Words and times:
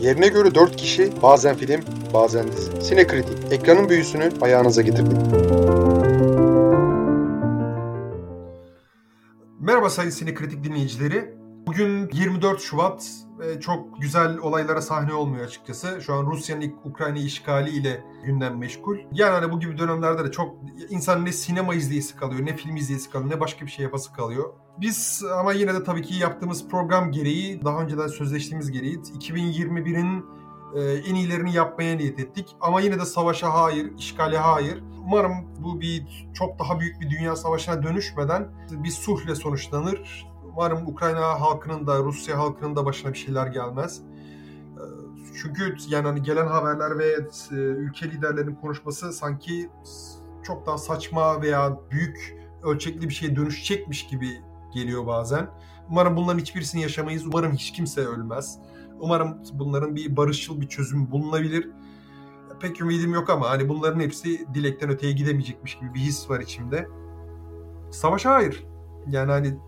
Yerine 0.00 0.28
göre 0.28 0.54
4 0.54 0.76
kişi 0.76 1.12
bazen 1.22 1.56
film 1.56 1.80
bazen 2.14 2.52
dizi. 2.52 2.82
Sinekritik 2.82 3.52
ekranın 3.52 3.88
büyüsünü 3.88 4.30
ayağınıza 4.40 4.82
getirdik. 4.82 5.18
Merhaba 9.60 9.90
sayın 9.90 10.10
Sinekritik 10.10 10.64
dinleyicileri. 10.64 11.36
Bugün 11.66 12.10
24 12.12 12.60
Şubat 12.60 13.10
çok 13.60 14.00
güzel 14.00 14.38
olaylara 14.38 14.82
sahne 14.82 15.14
olmuyor 15.14 15.44
açıkçası. 15.44 16.00
Şu 16.02 16.14
an 16.14 16.26
Rusya'nın 16.26 16.74
Ukrayna 16.84 17.18
işgali 17.18 17.70
ile 17.70 18.04
gündem 18.24 18.58
meşgul. 18.58 18.98
Yani 19.12 19.32
hani 19.32 19.52
bu 19.52 19.60
gibi 19.60 19.78
dönemlerde 19.78 20.24
de 20.24 20.30
çok 20.30 20.54
insan 20.90 21.24
ne 21.24 21.32
sinema 21.32 21.74
izleyisi 21.74 22.16
kalıyor, 22.16 22.46
ne 22.46 22.56
film 22.56 22.76
izleyisi 22.76 23.10
kalıyor, 23.10 23.30
ne 23.30 23.40
başka 23.40 23.66
bir 23.66 23.70
şey 23.70 23.82
yapası 23.82 24.12
kalıyor. 24.12 24.52
Biz 24.80 25.24
ama 25.38 25.52
yine 25.52 25.74
de 25.74 25.84
tabii 25.84 26.02
ki 26.02 26.14
yaptığımız 26.14 26.68
program 26.68 27.12
gereği, 27.12 27.64
daha 27.64 27.82
önceden 27.82 28.06
sözleştiğimiz 28.06 28.70
gereği 28.70 28.98
2021'in 28.98 30.24
e, 30.74 30.80
en 30.80 31.14
iyilerini 31.14 31.54
yapmaya 31.54 31.96
niyet 31.96 32.18
ettik. 32.18 32.56
Ama 32.60 32.80
yine 32.80 33.00
de 33.00 33.04
savaşa 33.04 33.54
hayır, 33.54 33.92
işgale 33.98 34.38
hayır. 34.38 34.82
Umarım 35.06 35.32
bu 35.58 35.80
bir 35.80 36.28
çok 36.34 36.58
daha 36.58 36.80
büyük 36.80 37.00
bir 37.00 37.10
dünya 37.10 37.36
savaşına 37.36 37.82
dönüşmeden 37.82 38.48
bir 38.70 38.90
sulhle 38.90 39.34
sonuçlanır. 39.34 40.26
Umarım 40.56 40.86
Ukrayna 40.86 41.40
halkının 41.40 41.86
da 41.86 41.98
Rusya 41.98 42.38
halkının 42.38 42.76
da 42.76 42.84
başına 42.84 43.12
bir 43.12 43.18
şeyler 43.18 43.46
gelmez. 43.46 44.00
E, 44.00 44.82
çünkü 45.42 45.76
yani 45.88 46.06
hani 46.06 46.22
gelen 46.22 46.46
haberler 46.46 46.98
ve 46.98 47.06
e, 47.50 47.54
ülke 47.54 48.10
liderlerinin 48.10 48.54
konuşması 48.54 49.12
sanki 49.12 49.70
çok 50.42 50.66
daha 50.66 50.78
saçma 50.78 51.42
veya 51.42 51.78
büyük 51.90 52.36
ölçekli 52.62 53.08
bir 53.08 53.14
şeye 53.14 53.36
dönüşecekmiş 53.36 54.06
gibi 54.06 54.28
geliyor 54.74 55.06
bazen. 55.06 55.50
Umarım 55.90 56.16
bunların 56.16 56.38
hiçbirisini 56.38 56.82
yaşamayız. 56.82 57.26
Umarım 57.26 57.52
hiç 57.52 57.72
kimse 57.72 58.00
ölmez. 58.00 58.58
Umarım 59.00 59.38
bunların 59.52 59.96
bir 59.96 60.16
barışçıl 60.16 60.60
bir 60.60 60.68
çözüm 60.68 61.10
bulunabilir. 61.10 61.70
Pek 62.60 62.80
ümidim 62.80 63.14
yok 63.14 63.30
ama 63.30 63.50
hani 63.50 63.68
bunların 63.68 64.00
hepsi 64.00 64.54
dilekten 64.54 64.90
öteye 64.90 65.12
gidemeyecekmiş 65.12 65.78
gibi 65.78 65.94
bir 65.94 66.00
his 66.00 66.30
var 66.30 66.40
içimde. 66.40 66.88
Savaşa 67.90 68.34
hayır. 68.34 68.66
Yani 69.06 69.30
hani 69.30 69.58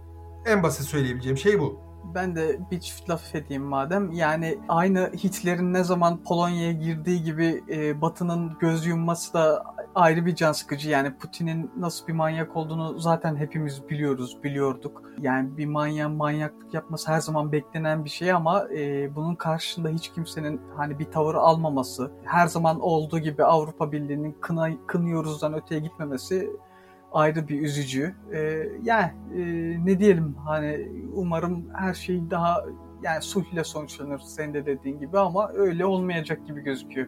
en 0.47 0.63
basit 0.63 0.87
söyleyebileceğim 0.87 1.39
şey 1.39 1.61
bu. 1.61 1.89
Ben 2.15 2.37
de 2.37 2.59
bir 2.71 2.81
çift 2.81 3.11
laf 3.11 3.35
edeyim 3.35 3.63
madem. 3.63 4.13
Yani 4.13 4.59
aynı 4.69 5.11
Hitler'in 5.25 5.75
ne 5.75 5.85
zaman 5.85 6.23
Polonya'ya 6.23 6.73
girdiği 6.73 7.23
gibi 7.23 7.65
e, 7.71 8.01
Batı'nın 8.01 8.57
göz 8.61 8.87
yumması 8.87 9.35
da 9.35 9.65
ayrı 9.95 10.27
bir 10.27 10.35
can 10.35 10.53
sıkıcı. 10.53 10.91
Yani 10.91 11.15
Putin'in 11.17 11.71
nasıl 11.77 12.07
bir 12.07 12.13
manyak 12.13 12.57
olduğunu 12.57 12.99
zaten 12.99 13.37
hepimiz 13.37 13.89
biliyoruz, 13.89 14.39
biliyorduk. 14.43 15.03
Yani 15.21 15.57
bir 15.57 15.67
manyağın 15.67 16.13
manyaklık 16.13 16.75
yapması 16.75 17.13
her 17.13 17.21
zaman 17.21 17.53
beklenen 17.53 18.05
bir 18.05 18.11
şey 18.11 18.33
ama 18.33 18.69
e, 18.77 19.15
bunun 19.15 19.35
karşısında 19.35 19.89
hiç 19.89 20.13
kimsenin 20.13 20.61
hani 20.77 20.99
bir 20.99 21.05
tavır 21.05 21.35
almaması, 21.35 22.11
her 22.25 22.47
zaman 22.47 22.81
olduğu 22.81 23.19
gibi 23.19 23.45
Avrupa 23.45 23.93
Birliği'nin 23.93 24.37
kına, 24.41 24.69
kınıyoruzdan 24.87 25.55
öteye 25.55 25.81
gitmemesi 25.81 26.51
ayrı 27.13 27.49
bir 27.49 27.61
üzücü. 27.61 28.15
Ee, 28.33 28.69
yani 28.83 29.13
e, 29.37 29.41
ne 29.85 29.99
diyelim 29.99 30.37
hani 30.47 30.89
umarım 31.15 31.65
her 31.75 31.95
şey 31.95 32.31
daha 32.31 32.65
yani 33.03 33.23
sulh 33.23 33.65
sonuçlanır 33.65 34.19
senin 34.19 34.55
de 34.55 34.67
dediğin 34.67 35.01
gibi 35.01 35.19
ama 35.19 35.51
öyle 35.55 35.85
olmayacak 35.85 36.47
gibi 36.47 36.61
gözüküyor. 36.61 37.07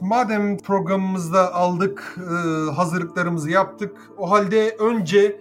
Madem 0.00 0.58
programımızda 0.58 1.54
aldık, 1.54 2.16
e, 2.18 2.70
hazırlıklarımızı 2.70 3.50
yaptık. 3.50 3.98
O 4.18 4.30
halde 4.30 4.76
önce 4.80 5.40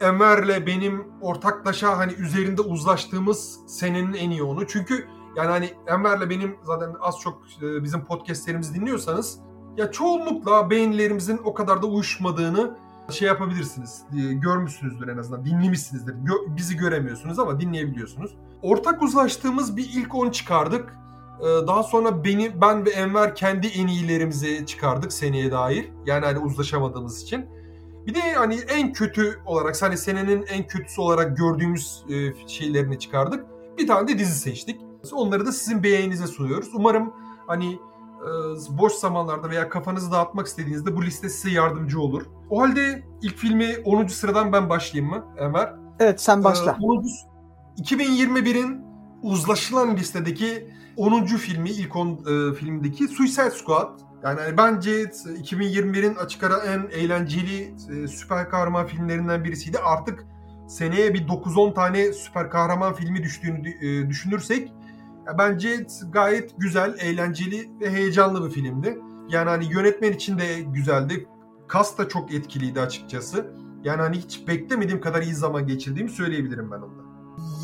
Ömer'le 0.00 0.66
benim 0.66 1.04
ortaklaşa 1.20 1.98
hani 1.98 2.12
üzerinde 2.12 2.62
uzlaştığımız 2.62 3.60
senenin 3.66 4.14
en 4.14 4.30
iyi 4.30 4.42
onu. 4.42 4.66
Çünkü 4.66 5.06
yani 5.36 5.48
hani 5.50 5.70
Ömer'le 5.86 6.30
benim 6.30 6.56
zaten 6.62 6.94
az 7.00 7.18
çok 7.20 7.42
e, 7.62 7.82
bizim 7.82 8.04
podcastlerimizi 8.04 8.74
dinliyorsanız 8.74 9.40
ya 9.76 9.90
çoğunlukla 9.90 10.70
beğenilerimizin 10.70 11.40
o 11.44 11.54
kadar 11.54 11.82
da 11.82 11.86
uyuşmadığını 11.86 12.76
şey 13.10 13.28
yapabilirsiniz. 13.28 14.02
E, 14.16 14.32
görmüşsünüzdür 14.32 15.08
en 15.08 15.18
azından. 15.18 15.44
Dinlemişsinizdir. 15.44 16.12
Gö- 16.12 16.56
bizi 16.56 16.76
göremiyorsunuz 16.76 17.38
ama 17.38 17.60
dinleyebiliyorsunuz. 17.60 18.34
Ortak 18.62 19.02
uzlaştığımız 19.02 19.76
bir 19.76 19.90
ilk 19.94 20.14
10 20.14 20.30
çıkardık. 20.30 20.96
Ee, 21.40 21.66
daha 21.66 21.82
sonra 21.82 22.24
beni 22.24 22.60
ben 22.60 22.86
ve 22.86 22.90
Enver 22.90 23.34
kendi 23.34 23.66
en 23.66 23.86
iyilerimizi 23.86 24.66
çıkardık 24.66 25.12
seneye 25.12 25.52
dair. 25.52 25.88
Yani 26.06 26.24
hani 26.24 26.38
uzlaşamadığımız 26.38 27.22
için. 27.22 27.46
Bir 28.06 28.14
de 28.14 28.32
hani 28.32 28.54
en 28.54 28.92
kötü 28.92 29.38
olarak 29.46 29.82
hani 29.82 29.96
senenin 29.98 30.42
en 30.42 30.66
kötüsü 30.66 31.00
olarak 31.00 31.36
gördüğümüz 31.36 32.04
e, 32.08 32.48
şeylerini 32.48 32.98
çıkardık. 32.98 33.44
Bir 33.78 33.86
tane 33.86 34.08
de 34.08 34.18
dizi 34.18 34.38
seçtik. 34.38 34.80
Onları 35.12 35.46
da 35.46 35.52
sizin 35.52 35.82
beğeninize 35.82 36.26
sunuyoruz. 36.26 36.70
Umarım 36.74 37.12
hani 37.46 37.78
boş 38.70 38.92
zamanlarda 38.92 39.50
veya 39.50 39.68
kafanızı 39.68 40.12
dağıtmak 40.12 40.46
istediğinizde 40.46 40.96
bu 40.96 41.04
liste 41.04 41.28
size 41.28 41.50
yardımcı 41.50 42.00
olur. 42.00 42.22
O 42.50 42.60
halde 42.60 43.02
ilk 43.22 43.36
filmi 43.36 43.76
10. 43.84 44.06
sıradan 44.06 44.52
ben 44.52 44.68
başlayayım 44.68 45.14
mı 45.14 45.24
Enver? 45.38 45.74
Evet 45.98 46.20
sen 46.20 46.44
başla. 46.44 46.78
2021'in 47.78 48.84
uzlaşılan 49.22 49.96
listedeki 49.96 50.70
10. 50.96 51.24
filmi 51.24 51.70
ilk 51.70 51.96
10 51.96 52.08
e, 52.08 52.54
filmdeki 52.54 53.08
Suicide 53.08 53.50
Squad. 53.50 54.00
Yani 54.24 54.40
hani 54.40 54.56
bence 54.56 55.02
2021'in 55.02 56.14
açık 56.14 56.42
ara 56.42 56.56
en 56.56 56.88
eğlenceli 56.90 57.74
e, 57.90 58.08
süper 58.08 58.50
kahraman 58.50 58.86
filmlerinden 58.86 59.44
birisiydi. 59.44 59.78
Artık 59.78 60.26
seneye 60.68 61.14
bir 61.14 61.28
9-10 61.28 61.74
tane 61.74 62.12
süper 62.12 62.50
kahraman 62.50 62.94
filmi 62.94 63.22
düştüğünü 63.22 63.68
e, 63.68 64.08
düşünürsek 64.08 64.72
bence 65.38 65.86
gayet 66.10 66.54
güzel, 66.58 66.94
eğlenceli 67.00 67.70
ve 67.80 67.90
heyecanlı 67.90 68.46
bir 68.46 68.50
filmdi. 68.50 68.98
Yani 69.28 69.48
hani 69.48 69.72
yönetmen 69.72 70.12
için 70.12 70.38
de 70.38 70.60
güzeldi. 70.60 71.26
Kas 71.68 71.98
da 71.98 72.08
çok 72.08 72.34
etkiliydi 72.34 72.80
açıkçası. 72.80 73.50
Yani 73.84 74.02
hani 74.02 74.16
hiç 74.16 74.48
beklemediğim 74.48 75.00
kadar 75.00 75.22
iyi 75.22 75.34
zaman 75.34 75.66
geçirdiğimi 75.66 76.10
söyleyebilirim 76.10 76.70
ben 76.70 76.76
onda. 76.76 77.10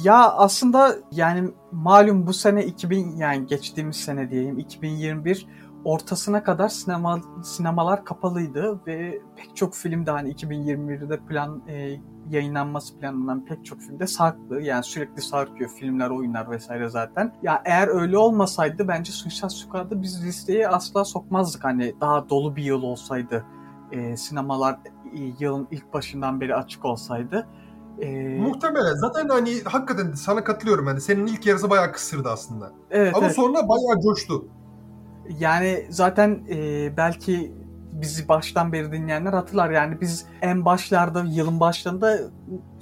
Ya 0.05 0.33
aslında 0.33 0.97
yani 1.13 1.51
malum 1.73 2.27
bu 2.27 2.33
sene 2.33 2.67
2000 2.67 3.17
yani 3.17 3.47
geçtiğimiz 3.47 3.97
sene 3.97 4.31
diyeyim 4.31 4.59
2021 4.59 5.47
ortasına 5.85 6.43
kadar 6.43 6.69
sinema 6.69 7.21
sinemalar 7.45 8.05
kapalıydı 8.05 8.81
ve 8.87 9.21
pek 9.37 9.57
çok 9.57 9.75
film 9.75 10.07
de 10.07 10.11
hani 10.11 10.33
2021'de 10.33 11.21
plan 11.29 11.63
e, 11.69 12.01
yayınlanması 12.31 12.99
planlanan 12.99 13.45
pek 13.45 13.65
çok 13.65 13.81
filmde 13.81 14.07
sarktı. 14.07 14.55
Yani 14.55 14.85
sürekli 14.85 15.23
sarkıyor 15.23 15.71
filmler, 15.71 16.11
oyunlar 16.11 16.51
vesaire 16.51 16.89
zaten. 16.89 17.33
Ya 17.43 17.63
eğer 17.65 17.89
öyle 17.89 18.19
olmasaydı 18.19 18.89
bence 18.89 19.13
Suicide 19.13 19.49
Squad'ı 19.49 20.03
biz 20.03 20.25
listeye 20.25 20.69
asla 20.69 21.05
sokmazdık. 21.05 21.65
Hani 21.65 21.95
daha 22.01 22.29
dolu 22.29 22.57
bir 22.57 22.63
yıl 22.63 22.83
olsaydı 22.83 23.45
e, 23.93 24.17
sinemalar 24.17 24.79
e, 25.15 25.21
yılın 25.41 25.69
ilk 25.71 25.93
başından 25.93 26.41
beri 26.41 26.55
açık 26.55 26.85
olsaydı 26.85 27.47
ee, 27.99 28.39
Muhtemelen. 28.41 28.95
Zaten 28.95 29.29
hani 29.29 29.63
hakikaten 29.65 30.13
sana 30.13 30.45
katılıyorum. 30.45 30.87
Hani 30.87 31.01
senin 31.01 31.27
ilk 31.27 31.47
yarısı 31.47 31.71
bayağı 31.71 31.93
kısırdı 31.93 32.29
aslında. 32.29 32.73
Evet, 32.91 33.17
Ama 33.17 33.27
evet. 33.27 33.37
sonra 33.37 33.69
bayağı 33.69 34.01
coştu. 34.03 34.49
Yani 35.39 35.87
zaten 35.91 36.41
e, 36.51 36.97
belki 36.97 37.53
bizi 38.01 38.29
baştan 38.29 38.73
beri 38.73 38.93
dinleyenler 38.93 39.33
hatırlar. 39.33 39.71
Yani 39.71 40.01
biz 40.01 40.27
en 40.43 40.65
başlarda, 40.65 41.25
yılın 41.29 41.61
başlarında 41.61 42.19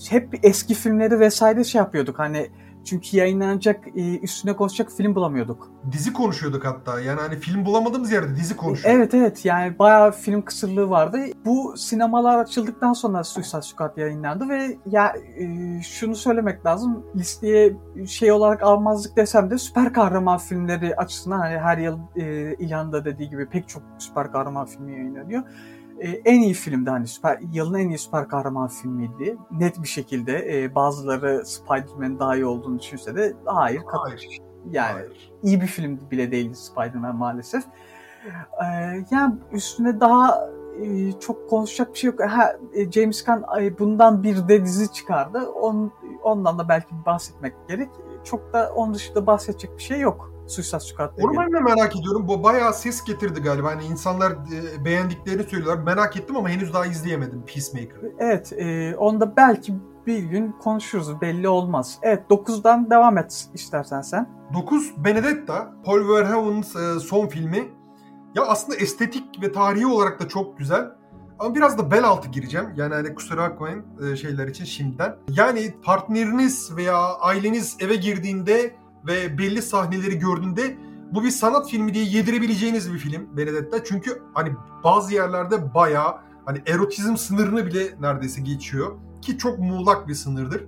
hep 0.09 0.41
eski 0.43 0.75
filmleri 0.75 1.21
vesaire 1.21 1.65
şey 1.65 1.79
yapıyorduk. 1.79 2.19
Hani 2.19 2.51
çünkü 2.84 3.17
yayınlanacak, 3.17 3.89
e, 3.97 4.19
üstüne 4.19 4.56
konuşacak 4.56 4.93
film 4.93 5.15
bulamıyorduk. 5.15 5.71
Dizi 5.93 6.12
konuşuyorduk 6.12 6.65
hatta. 6.65 7.00
Yani 7.00 7.21
hani 7.21 7.37
film 7.37 7.65
bulamadığımız 7.67 8.12
yerde 8.12 8.37
dizi 8.37 8.56
konuşuyorduk. 8.56 9.00
Evet 9.00 9.15
evet 9.15 9.45
yani 9.45 9.78
bayağı 9.78 10.12
film 10.12 10.43
kısırlığı 10.43 10.91
vardı. 10.91 11.19
Bu 11.44 11.75
sinemalar 11.77 12.39
açıldıktan 12.39 12.93
sonra 12.93 13.25
Suicide 13.25 13.62
Squad 13.62 13.97
yayınlandı 13.97 14.49
ve 14.49 14.78
ya 14.87 15.15
e, 15.39 15.83
şunu 15.83 16.17
söylemek 16.17 16.67
lazım. 16.67 17.06
Listeye 17.17 17.77
şey 18.06 18.33
olarak 18.33 18.62
almazdık 18.62 19.17
desem 19.17 19.50
de 19.50 19.59
süper 19.59 19.93
kahraman 19.93 20.38
filmleri 20.38 20.97
açısından 20.97 21.38
hani 21.38 21.59
her 21.59 21.79
yıl 21.79 21.99
e, 22.17 22.55
ilanda 22.55 23.05
dediği 23.05 23.31
gibi 23.31 23.49
pek 23.49 23.69
çok 23.69 23.82
süper 23.99 24.32
kahraman 24.32 24.67
filmi 24.67 24.93
yayınlanıyor 24.93 25.43
e, 26.00 26.08
en 26.08 26.41
iyi 26.41 26.55
filmdi 26.55 26.91
hani 26.91 27.06
süper 27.06 27.38
yılın 27.52 27.79
en 27.79 27.88
iyi 27.88 27.99
süper 27.99 28.29
kahraman 28.29 28.69
filmiydi. 28.69 29.37
Net 29.50 29.82
bir 29.82 29.88
şekilde 29.88 30.62
e, 30.62 30.75
bazıları 30.75 31.46
Spider-Man 31.46 32.19
daha 32.19 32.37
iyi 32.37 32.46
olduğunu 32.46 32.79
düşünse 32.79 33.17
de 33.17 33.32
hayır. 33.44 33.82
Hayır. 33.87 34.38
Yani 34.70 34.93
hayır. 34.93 35.32
iyi 35.43 35.61
bir 35.61 35.67
film 35.67 36.00
bile 36.11 36.31
değildi 36.31 36.56
Spider-Man 36.56 37.17
maalesef. 37.17 37.64
E, 38.62 38.67
yani 39.11 39.35
üstüne 39.52 40.00
daha 40.00 40.50
e, 40.82 41.12
çok 41.12 41.50
konuşacak 41.50 41.93
bir 41.93 41.99
şey 41.99 42.11
yok. 42.11 42.20
Ha, 42.20 42.56
e, 42.75 42.90
James 42.90 43.25
Gunn 43.25 43.44
e, 43.61 43.79
bundan 43.79 44.23
bir 44.23 44.49
de 44.49 44.64
dizi 44.64 44.93
çıkardı. 44.93 45.50
On, 45.50 45.93
ondan 46.23 46.58
da 46.58 46.69
belki 46.69 46.94
bahsetmek 47.06 47.55
gerek. 47.69 47.88
Çok 48.25 48.52
da 48.52 48.73
onun 48.76 48.94
dışında 48.94 49.26
bahsedecek 49.26 49.76
bir 49.76 49.82
şey 49.82 50.00
yok. 50.00 50.34
Suicide 50.46 50.81
Squad. 50.81 51.12
Onu 51.23 51.38
ben 51.38 51.52
de 51.52 51.61
merak 51.61 51.96
ediyorum. 51.96 52.29
Bu 52.29 52.43
bayağı 52.43 52.75
ses 52.75 53.05
getirdi 53.05 53.41
galiba. 53.41 53.70
Hani 53.70 53.85
insanlar 53.85 54.32
beğendiklerini 54.85 55.43
söylüyorlar. 55.43 55.82
Merak 55.82 56.17
ettim 56.17 56.37
ama 56.37 56.49
henüz 56.49 56.75
daha 56.75 56.87
izleyemedim 56.87 57.44
Peacemaker'ı. 57.46 58.12
Evet. 58.19 58.52
E, 58.52 58.96
onda 58.96 59.37
belki 59.37 59.75
bir 60.06 60.19
gün 60.19 60.52
konuşuruz 60.52 61.20
belli 61.20 61.49
olmaz. 61.49 61.99
Evet 62.02 62.23
9'dan 62.31 62.91
devam 62.91 63.19
et 63.19 63.49
istersen 63.55 64.00
sen. 64.00 64.29
9 64.55 65.05
Benedetta, 65.05 65.73
Paul 65.85 66.08
Verhoeven'ın 66.08 66.97
e, 66.97 67.00
son 67.00 67.26
filmi. 67.26 67.69
Ya 68.35 68.43
aslında 68.43 68.79
estetik 68.79 69.43
ve 69.43 69.52
tarihi 69.52 69.87
olarak 69.87 70.20
da 70.20 70.29
çok 70.29 70.58
güzel. 70.58 70.90
Ama 71.38 71.55
biraz 71.55 71.79
da 71.79 71.90
bel 71.90 72.05
altı 72.05 72.29
gireceğim. 72.29 72.67
Yani 72.76 72.94
hani 72.94 73.14
kusura 73.14 73.43
bakmayın 73.50 73.85
e, 74.02 74.17
şeyler 74.17 74.49
için 74.49 74.64
şimdiden. 74.64 75.17
Yani 75.29 75.75
partneriniz 75.82 76.76
veya 76.76 76.97
aileniz 77.14 77.76
eve 77.81 77.97
girdiğinde 77.97 78.75
ve 79.06 79.39
belli 79.39 79.62
sahneleri 79.62 80.19
gördüğünde 80.19 80.77
bu 81.12 81.25
bir 81.25 81.31
sanat 81.31 81.71
filmi 81.71 81.95
diye 81.95 82.05
yedirebileceğiniz 82.05 82.93
bir 82.93 82.99
film 82.99 83.37
Benedetta. 83.37 83.85
Çünkü 83.85 84.23
hani 84.35 84.53
bazı 84.85 85.15
yerlerde 85.15 85.75
bayağı 85.75 86.15
hani 86.45 86.62
erotizm 86.67 87.17
sınırını 87.17 87.67
bile 87.67 87.95
neredeyse 88.01 88.41
geçiyor. 88.41 88.93
Ki 89.23 89.39
çok 89.39 89.59
muğlak 89.59 90.09
bir 90.09 90.15
sınırdır. 90.15 90.61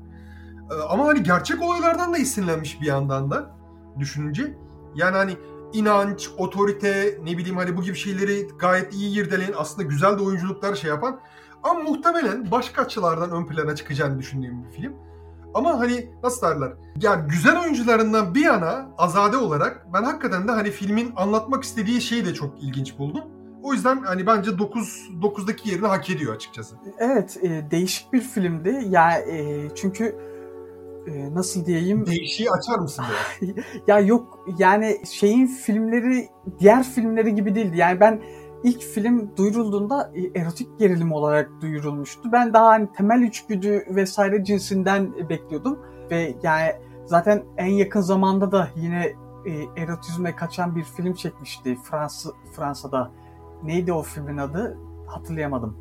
Ee, 0.70 0.74
ama 0.88 1.06
hani 1.06 1.22
gerçek 1.22 1.62
olaylardan 1.62 2.12
da 2.12 2.18
esinlenmiş 2.18 2.80
bir 2.80 2.86
yandan 2.86 3.30
da 3.30 3.56
düşününce. 3.98 4.56
Yani 4.94 5.16
hani 5.16 5.36
inanç, 5.72 6.30
otorite, 6.38 7.18
ne 7.24 7.38
bileyim 7.38 7.56
hani 7.56 7.76
bu 7.76 7.82
gibi 7.82 7.96
şeyleri 7.96 8.48
gayet 8.58 8.94
iyi 8.94 9.20
irdeleyen 9.20 9.54
aslında 9.56 9.88
güzel 9.88 10.18
de 10.18 10.22
oyunculuklar 10.22 10.74
şey 10.74 10.90
yapan 10.90 11.20
ama 11.62 11.80
muhtemelen 11.80 12.50
başka 12.50 12.82
açılardan 12.82 13.30
ön 13.30 13.46
plana 13.46 13.74
çıkacağını 13.74 14.18
düşündüğüm 14.18 14.64
bir 14.64 14.70
film. 14.70 14.92
Ama 15.56 15.78
hani 15.78 16.10
nasıl 16.22 16.46
derler? 16.46 16.72
Yani 17.00 17.28
güzel 17.28 17.60
oyuncularından 17.60 18.34
bir 18.34 18.44
yana 18.44 18.86
azade 18.98 19.36
olarak 19.36 19.86
ben 19.94 20.02
hakikaten 20.02 20.48
de 20.48 20.52
hani 20.52 20.70
filmin 20.70 21.12
anlatmak 21.16 21.64
istediği 21.64 22.00
şeyi 22.00 22.26
de 22.26 22.34
çok 22.34 22.62
ilginç 22.62 22.98
buldum. 22.98 23.24
O 23.62 23.72
yüzden 23.72 24.02
hani 24.02 24.26
bence 24.26 24.58
9 24.58 25.10
9'daki 25.22 25.70
yerini 25.70 25.86
hak 25.86 26.10
ediyor 26.10 26.34
açıkçası. 26.34 26.76
Evet, 26.98 27.36
e, 27.42 27.70
değişik 27.70 28.12
bir 28.12 28.20
filmdi. 28.20 28.68
Ya 28.68 29.10
yani, 29.10 29.32
e, 29.32 29.68
çünkü 29.74 30.16
e, 31.06 31.34
nasıl 31.34 31.66
diyeyim? 31.66 32.06
Değişiği 32.06 32.50
açar 32.50 32.78
mısın 32.78 33.04
ya? 33.40 33.54
ya 33.86 34.00
yok 34.00 34.44
yani 34.58 35.00
şeyin 35.10 35.46
filmleri 35.46 36.28
diğer 36.58 36.82
filmleri 36.82 37.34
gibi 37.34 37.54
değildi. 37.54 37.76
Yani 37.76 38.00
ben 38.00 38.22
ilk 38.64 38.82
film 38.82 39.30
duyurulduğunda 39.36 40.12
e, 40.14 40.40
erotik 40.40 40.78
gerilim 40.78 41.12
olarak 41.12 41.50
duyurulmuştu. 41.60 42.32
Ben 42.32 42.52
daha 42.52 42.66
hani 42.66 42.92
temel 42.92 43.22
içgüdü 43.22 43.84
vesaire 43.88 44.44
cinsinden 44.44 45.28
bekliyordum 45.28 45.78
ve 46.10 46.34
yani 46.42 46.72
zaten 47.04 47.42
en 47.56 47.72
yakın 47.72 48.00
zamanda 48.00 48.52
da 48.52 48.68
yine 48.76 49.12
e, 49.46 49.82
erotizme 49.82 50.36
kaçan 50.36 50.76
bir 50.76 50.84
film 50.84 51.14
çekmişti 51.14 51.76
Fransa 51.84 52.30
Fransa'da. 52.52 53.10
Neydi 53.62 53.92
o 53.92 54.02
filmin 54.02 54.36
adı? 54.36 54.78
Hatırlayamadım. 55.06 55.76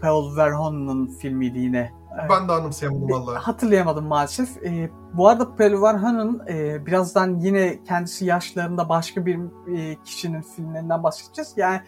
Paul 0.00 0.36
Verhoeven'ın 0.36 1.06
filmiydi 1.06 1.58
yine. 1.58 2.01
Ben 2.30 2.48
de 2.48 2.52
anımsayamadım 2.52 3.10
valla. 3.10 3.46
Hatırlayamadım 3.46 4.06
maalesef. 4.06 4.64
E, 4.64 4.90
bu 5.14 5.28
arada 5.28 5.56
Paul 5.56 5.82
Verhoeven'ın 5.82 6.42
e, 6.48 6.86
birazdan 6.86 7.38
yine 7.38 7.84
kendisi 7.84 8.24
yaşlarında 8.24 8.88
başka 8.88 9.26
bir 9.26 9.38
e, 9.76 9.96
kişinin 10.04 10.42
filmlerinden 10.42 11.02
bahsedeceğiz. 11.02 11.54
Yani 11.56 11.80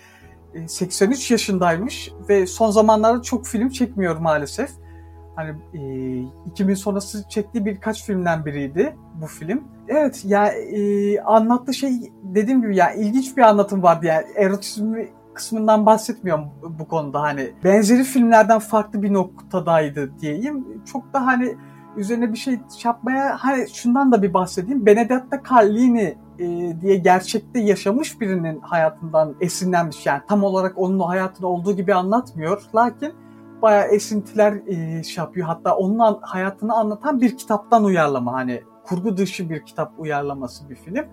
83 0.66 1.30
e, 1.30 1.34
yaşındaymış 1.34 2.12
ve 2.28 2.46
son 2.46 2.70
zamanlarda 2.70 3.22
çok 3.22 3.46
film 3.46 3.68
çekmiyor 3.68 4.16
maalesef. 4.16 4.70
Hani 5.36 5.50
e, 5.74 6.50
2000 6.50 6.74
sonrası 6.74 7.28
çektiği 7.28 7.64
birkaç 7.64 8.04
filmden 8.04 8.46
biriydi 8.46 8.96
bu 9.14 9.26
film. 9.26 9.64
Evet 9.88 10.22
ya 10.24 10.46
e, 10.46 11.20
anlattığı 11.20 11.74
şey 11.74 11.92
dediğim 12.22 12.62
gibi 12.62 12.76
ya 12.76 12.92
ilginç 12.92 13.36
bir 13.36 13.42
anlatım 13.42 13.82
vardı 13.82 14.06
yani 14.06 14.26
erotizmi 14.36 15.08
kısmından 15.34 15.86
bahsetmiyorum 15.86 16.44
bu 16.78 16.88
konuda 16.88 17.22
hani 17.22 17.52
benzeri 17.64 18.04
filmlerden 18.04 18.58
farklı 18.58 19.02
bir 19.02 19.12
noktadaydı 19.12 20.20
diyeyim. 20.20 20.66
Çok 20.84 21.12
da 21.12 21.26
hani 21.26 21.56
üzerine 21.96 22.32
bir 22.32 22.38
şey 22.38 22.58
yapmaya 22.84 23.36
hani 23.38 23.68
şundan 23.68 24.12
da 24.12 24.22
bir 24.22 24.34
bahsedeyim. 24.34 24.86
Benedetta 24.86 25.42
Carlini 25.50 26.18
e, 26.38 26.46
diye 26.80 26.96
gerçekte 26.96 27.60
yaşamış 27.60 28.20
birinin 28.20 28.60
hayatından 28.60 29.34
esinlenmiş. 29.40 30.06
Yani 30.06 30.22
tam 30.28 30.44
olarak 30.44 30.78
onun 30.78 30.98
o 30.98 31.08
hayatını 31.08 31.46
olduğu 31.46 31.76
gibi 31.76 31.94
anlatmıyor. 31.94 32.62
Lakin 32.74 33.12
bayağı 33.62 33.88
esintiler 33.88 34.52
e, 34.66 35.02
şey 35.02 35.24
yapıyor. 35.24 35.46
Hatta 35.46 35.76
onun 35.76 36.18
hayatını 36.22 36.74
anlatan 36.74 37.20
bir 37.20 37.36
kitaptan 37.36 37.84
uyarlama. 37.84 38.32
Hani 38.32 38.62
kurgu 38.84 39.16
dışı 39.16 39.50
bir 39.50 39.64
kitap 39.64 39.92
uyarlaması 39.98 40.70
bir 40.70 40.76
film. 40.76 41.04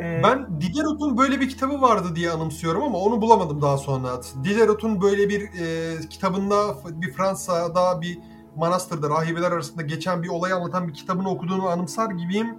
Ee, 0.00 0.20
ben 0.24 0.60
Diderot'un 0.60 1.18
böyle 1.18 1.40
bir 1.40 1.48
kitabı 1.48 1.80
vardı 1.80 2.08
diye 2.16 2.30
anımsıyorum 2.30 2.82
ama 2.82 2.98
onu 2.98 3.20
bulamadım 3.20 3.62
daha 3.62 3.78
sonra. 3.78 4.08
Diderot'un 4.44 5.00
böyle 5.00 5.28
bir 5.28 5.40
e, 5.42 6.00
kitabında 6.10 6.56
bir 6.90 7.12
Fransa'da 7.12 8.00
bir 8.00 8.18
manastırda 8.56 9.10
rahibeler 9.10 9.52
arasında 9.52 9.82
geçen 9.82 10.22
bir 10.22 10.28
olayı 10.28 10.54
anlatan 10.54 10.88
bir 10.88 10.94
kitabını 10.94 11.30
okuduğunu 11.30 11.68
anımsar 11.68 12.10
gibiyim 12.10 12.56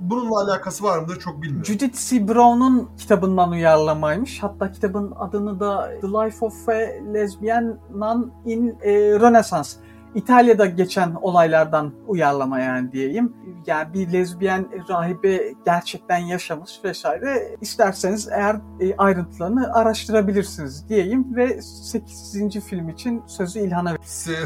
bununla 0.00 0.40
alakası 0.40 0.84
var 0.84 0.98
mıdır 0.98 1.18
çok 1.18 1.42
bilmiyorum. 1.42 1.64
Judith 1.64 2.10
C. 2.10 2.28
Brown'un 2.28 2.88
kitabından 2.98 3.50
uyarlamaymış. 3.50 4.42
Hatta 4.42 4.72
kitabın 4.72 5.12
adını 5.18 5.60
da 5.60 5.90
The 6.00 6.06
Life 6.06 6.46
of 6.46 6.68
a 6.68 6.72
Lesbian 7.14 7.78
Nun 7.94 8.32
in 8.44 8.76
e, 8.82 8.92
Renaissance 8.92 9.68
İtalya'da 10.16 10.66
geçen 10.66 11.14
olaylardan 11.14 11.92
uyarlama 12.06 12.60
yani 12.60 12.92
diyeyim. 12.92 13.32
Yani 13.66 13.94
bir 13.94 14.12
lezbiyen 14.12 14.68
rahibe 14.88 15.54
gerçekten 15.64 16.18
yaşamış 16.18 16.80
vesaire. 16.84 17.56
İsterseniz 17.60 18.28
eğer 18.32 18.56
e, 18.80 18.96
ayrıntılarını 18.96 19.72
araştırabilirsiniz 19.72 20.88
diyeyim 20.88 21.36
ve 21.36 21.62
8. 21.62 22.60
film 22.64 22.88
için 22.88 23.22
sözü 23.26 23.60
İlhan'a 23.60 23.96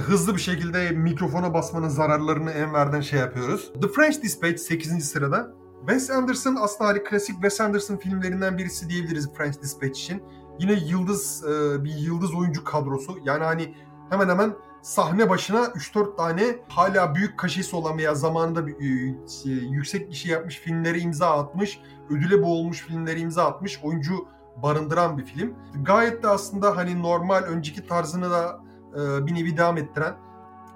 Hızlı 0.06 0.36
bir 0.36 0.40
şekilde 0.40 0.90
mikrofona 0.90 1.54
basmanın 1.54 1.88
zararlarını 1.88 2.50
Enver'den 2.50 3.00
şey 3.00 3.20
yapıyoruz. 3.20 3.72
The 3.82 3.88
French 3.88 4.22
Dispatch 4.22 4.58
8. 4.58 5.04
sırada. 5.04 5.50
Wes 5.80 6.10
Anderson 6.10 6.56
aslında 6.60 6.90
hani 6.90 7.04
klasik 7.04 7.34
Wes 7.34 7.60
Anderson 7.60 7.96
filmlerinden 7.96 8.58
birisi 8.58 8.88
diyebiliriz 8.88 9.32
French 9.34 9.62
Dispatch 9.62 10.00
için. 10.00 10.22
Yine 10.58 10.72
yıldız 10.72 11.44
e, 11.44 11.84
bir 11.84 11.94
yıldız 11.94 12.34
oyuncu 12.34 12.64
kadrosu. 12.64 13.16
Yani 13.24 13.44
hani 13.44 13.74
hemen 14.10 14.28
hemen 14.28 14.54
sahne 14.82 15.28
başına 15.28 15.58
3-4 15.58 16.16
tane 16.16 16.44
hala 16.68 17.14
büyük 17.14 17.38
kaşesi 17.38 17.76
olan 17.76 17.98
veya 17.98 18.14
zamanında 18.14 18.66
bir, 18.66 18.74
e, 18.74 19.16
şey, 19.42 19.52
yüksek 19.52 20.14
şey 20.14 20.32
yapmış 20.32 20.58
filmlere 20.58 20.98
imza 20.98 21.38
atmış, 21.38 21.80
ödüle 22.10 22.42
boğulmuş 22.42 22.80
filmlere 22.80 23.20
imza 23.20 23.46
atmış 23.46 23.80
oyuncu 23.82 24.28
barındıran 24.62 25.18
bir 25.18 25.24
film. 25.24 25.54
Gayet 25.82 26.22
de 26.22 26.28
aslında 26.28 26.76
hani 26.76 27.02
normal 27.02 27.42
önceki 27.42 27.86
tarzını 27.86 28.30
da 28.30 28.60
e, 28.94 29.26
bir 29.26 29.34
nevi 29.34 29.56
devam 29.56 29.78
ettiren 29.78 30.14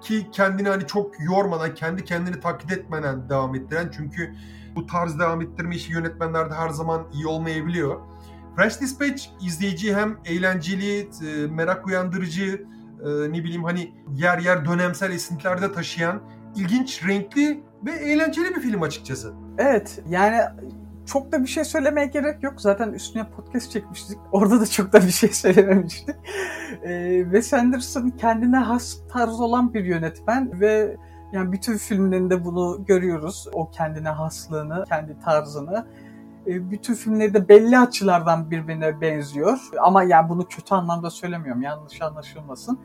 ki 0.01 0.27
kendini 0.33 0.69
hani 0.69 0.87
çok 0.87 1.21
yormadan, 1.21 1.75
kendi 1.75 2.05
kendini 2.05 2.41
taklit 2.41 2.73
etmeden 2.73 3.29
devam 3.29 3.55
ettiren 3.55 3.91
çünkü 3.97 4.35
bu 4.77 4.87
tarz 4.87 5.19
devam 5.19 5.41
ettirme 5.41 5.77
işi 5.77 5.93
yönetmenlerde 5.93 6.55
her 6.55 6.69
zaman 6.69 7.07
iyi 7.13 7.27
olmayabiliyor. 7.27 8.01
French 8.57 8.81
Dispatch 8.81 9.25
izleyici 9.41 9.97
hem 9.97 10.19
eğlenceli, 10.25 11.01
e, 11.01 11.47
merak 11.47 11.87
uyandırıcı, 11.87 12.67
e, 13.05 13.33
ne 13.33 13.45
bileyim 13.45 13.65
hani 13.65 13.93
yer 14.15 14.39
yer 14.39 14.65
dönemsel 14.65 15.11
esintilerde 15.11 15.73
taşıyan 15.73 16.23
ilginç, 16.57 17.07
renkli 17.07 17.63
ve 17.87 17.93
eğlenceli 17.93 18.55
bir 18.55 18.61
film 18.61 18.83
açıkçası. 18.83 19.35
Evet 19.59 20.03
yani 20.09 20.41
çok 21.07 21.33
da 21.33 21.43
bir 21.43 21.47
şey 21.47 21.65
söylemeye 21.65 22.07
gerek 22.07 22.43
yok. 22.43 22.61
Zaten 22.61 22.93
üstüne 22.93 23.31
podcast 23.31 23.71
çekmiştik. 23.71 24.19
Orada 24.33 24.61
da 24.61 24.67
çok 24.67 24.93
da 24.93 25.03
bir 25.03 25.11
şey 25.11 25.29
söylememiştik. 25.29 26.17
Ee, 26.83 27.21
Wes 27.23 27.55
Anderson 27.55 28.11
kendine 28.11 28.57
has 28.57 28.99
tarz 29.13 29.41
olan 29.41 29.75
bir 29.75 29.85
yönetmen 29.85 30.61
ve 30.61 30.97
yani 31.33 31.53
bütün 31.53 31.77
filmlerinde 31.77 32.45
bunu 32.45 32.85
görüyoruz. 32.87 33.49
O 33.53 33.71
kendine 33.71 34.09
haslığını, 34.09 34.85
kendi 34.89 35.21
tarzını. 35.21 35.87
Ee, 36.47 36.71
bütün 36.71 36.95
filmleri 36.95 37.35
de 37.35 37.49
belli 37.49 37.79
açılardan 37.79 38.51
birbirine 38.51 39.01
benziyor. 39.01 39.59
Ama 39.83 40.03
yani 40.03 40.29
bunu 40.29 40.49
kötü 40.49 40.75
anlamda 40.75 41.11
söylemiyorum. 41.11 41.63
Yanlış 41.63 42.03
anlaşılmasın. 42.03 42.79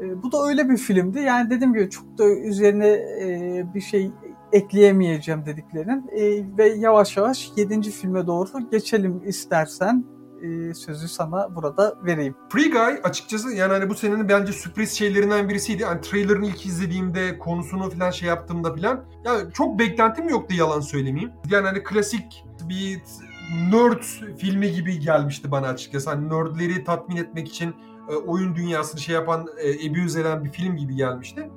E, 0.00 0.22
bu 0.22 0.32
da 0.32 0.46
öyle 0.48 0.68
bir 0.68 0.76
filmdi. 0.76 1.20
Yani 1.20 1.50
dediğim 1.50 1.74
gibi 1.74 1.90
çok 1.90 2.18
da 2.18 2.24
üzerine 2.24 2.88
e, 2.88 3.64
bir 3.74 3.80
şey 3.80 4.10
ekleyemeyeceğim 4.52 5.46
dediklerin. 5.46 6.08
E, 6.12 6.56
ve 6.58 6.68
yavaş 6.68 7.16
yavaş 7.16 7.50
7. 7.56 7.90
filme 7.90 8.26
doğru 8.26 8.70
geçelim 8.70 9.22
istersen. 9.26 10.04
E, 10.42 10.74
sözü 10.74 11.08
sana 11.08 11.56
burada 11.56 11.94
vereyim. 12.04 12.34
Free 12.48 12.70
Guy 12.70 13.00
açıkçası 13.04 13.52
yani 13.52 13.72
hani 13.72 13.90
bu 13.90 13.94
senenin 13.94 14.28
bence 14.28 14.52
sürpriz 14.52 14.92
şeylerinden 14.92 15.48
birisiydi. 15.48 15.84
Hani 15.84 16.00
trailer'ını 16.00 16.46
ilk 16.46 16.66
izlediğimde 16.66 17.38
konusunu 17.38 17.90
falan 17.90 18.10
şey 18.10 18.28
yaptığımda 18.28 18.74
falan 18.74 19.04
ya 19.24 19.50
çok 19.54 19.78
beklentim 19.78 20.28
yoktu 20.28 20.54
yalan 20.54 20.80
söylemeyeyim. 20.80 21.32
Yani 21.50 21.66
hani 21.66 21.82
klasik 21.82 22.44
bir 22.68 23.02
nerd 23.72 24.02
filmi 24.38 24.72
gibi 24.72 24.98
gelmişti 24.98 25.50
bana 25.50 25.66
açıkçası. 25.66 26.10
Hani 26.10 26.28
nerdleri 26.28 26.84
tatmin 26.84 27.16
etmek 27.16 27.48
için 27.48 27.74
e, 28.10 28.14
oyun 28.14 28.56
dünyasını 28.56 29.00
şey 29.00 29.14
yapan, 29.14 29.46
e, 29.58 29.90
abuse 29.90 30.44
bir 30.44 30.50
film 30.50 30.76
gibi 30.76 30.96
gelmişti. 30.96 31.50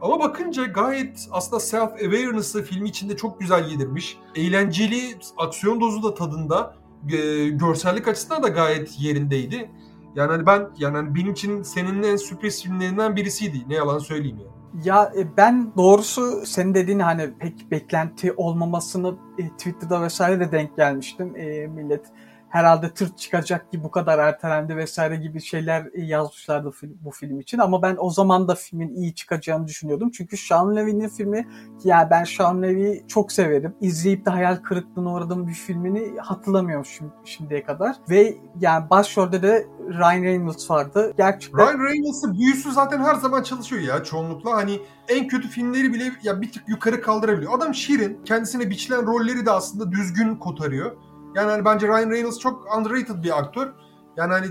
Ama 0.00 0.20
bakınca 0.20 0.64
gayet 0.64 1.28
aslında 1.30 1.60
self-awareness'ı 1.60 2.62
filmi 2.62 2.88
içinde 2.88 3.16
çok 3.16 3.40
güzel 3.40 3.70
yedirmiş. 3.70 4.18
Eğlenceli, 4.34 5.18
aksiyon 5.36 5.80
dozu 5.80 6.02
da 6.02 6.14
tadında, 6.14 6.74
e, 7.12 7.48
görsellik 7.48 8.08
açısından 8.08 8.42
da 8.42 8.48
gayet 8.48 9.00
yerindeydi. 9.00 9.70
Yani 10.14 10.30
hani 10.30 10.46
ben 10.46 10.68
yani 10.78 10.96
hani 10.96 11.14
benim 11.14 11.32
için 11.32 11.62
senin 11.62 12.02
en 12.02 12.16
sürpriz 12.16 12.62
filmlerinden 12.62 13.16
birisiydi. 13.16 13.68
Ne 13.68 13.74
yalan 13.74 13.98
söyleyeyim 13.98 14.38
yani. 14.38 14.56
Ya 14.84 15.12
e, 15.16 15.36
ben 15.36 15.72
doğrusu 15.76 16.46
senin 16.46 16.74
dediğin 16.74 16.98
hani 16.98 17.30
pek 17.38 17.70
beklenti 17.70 18.32
olmamasını 18.32 19.14
e, 19.38 19.48
Twitter'da 19.48 20.02
vesaire 20.02 20.40
de 20.40 20.52
denk 20.52 20.76
gelmiştim. 20.76 21.36
E, 21.36 21.66
millet 21.66 22.06
herhalde 22.48 22.94
tırt 22.94 23.18
çıkacak 23.18 23.70
ki 23.70 23.84
bu 23.84 23.90
kadar 23.90 24.18
ertelendi 24.18 24.76
vesaire 24.76 25.16
gibi 25.16 25.40
şeyler 25.40 25.86
yazmışlardı 25.94 26.72
bu 26.82 27.10
film 27.10 27.40
için. 27.40 27.58
Ama 27.58 27.82
ben 27.82 27.96
o 27.98 28.10
zaman 28.10 28.48
da 28.48 28.54
filmin 28.54 28.94
iyi 28.94 29.14
çıkacağını 29.14 29.66
düşünüyordum. 29.66 30.10
Çünkü 30.10 30.36
Sean 30.36 30.76
Levy'nin 30.76 31.08
filmi 31.08 31.48
yani 31.84 32.10
ben 32.10 32.24
Sean 32.24 32.62
Levy'yi 32.62 33.04
çok 33.08 33.32
severim. 33.32 33.74
İzleyip 33.80 34.26
de 34.26 34.30
hayal 34.30 34.56
kırıklığına 34.56 35.12
uğradığım 35.12 35.48
bir 35.48 35.52
filmini 35.52 36.18
hatırlamıyorum 36.18 36.84
şimdi, 36.84 37.12
şimdiye 37.24 37.64
kadar. 37.64 37.96
Ve 38.10 38.36
yani 38.60 38.90
başrolde 38.90 39.42
de 39.42 39.66
Ryan 39.88 40.22
Reynolds 40.22 40.70
vardı. 40.70 41.14
Gerçekten... 41.16 41.58
Ryan 41.58 41.84
Reynolds'ın 41.84 42.38
büyüsü 42.38 42.72
zaten 42.72 43.00
her 43.00 43.14
zaman 43.14 43.42
çalışıyor 43.42 43.82
ya 43.82 44.04
çoğunlukla. 44.04 44.56
Hani 44.56 44.80
en 45.08 45.28
kötü 45.28 45.48
filmleri 45.48 45.92
bile 45.92 46.04
ya 46.22 46.40
bir 46.40 46.52
tık 46.52 46.68
yukarı 46.68 47.02
kaldırabiliyor. 47.02 47.52
Adam 47.58 47.74
şirin. 47.74 48.20
Kendisine 48.24 48.70
biçilen 48.70 49.06
rolleri 49.06 49.46
de 49.46 49.50
aslında 49.50 49.92
düzgün 49.92 50.36
kotarıyor. 50.36 50.96
Yani 51.36 51.50
hani 51.50 51.64
bence 51.64 51.88
Ryan 51.88 52.10
Reynolds 52.10 52.38
çok 52.38 52.76
underrated 52.76 53.22
bir 53.22 53.38
aktör. 53.38 53.72
Yani 54.16 54.32
hani 54.32 54.46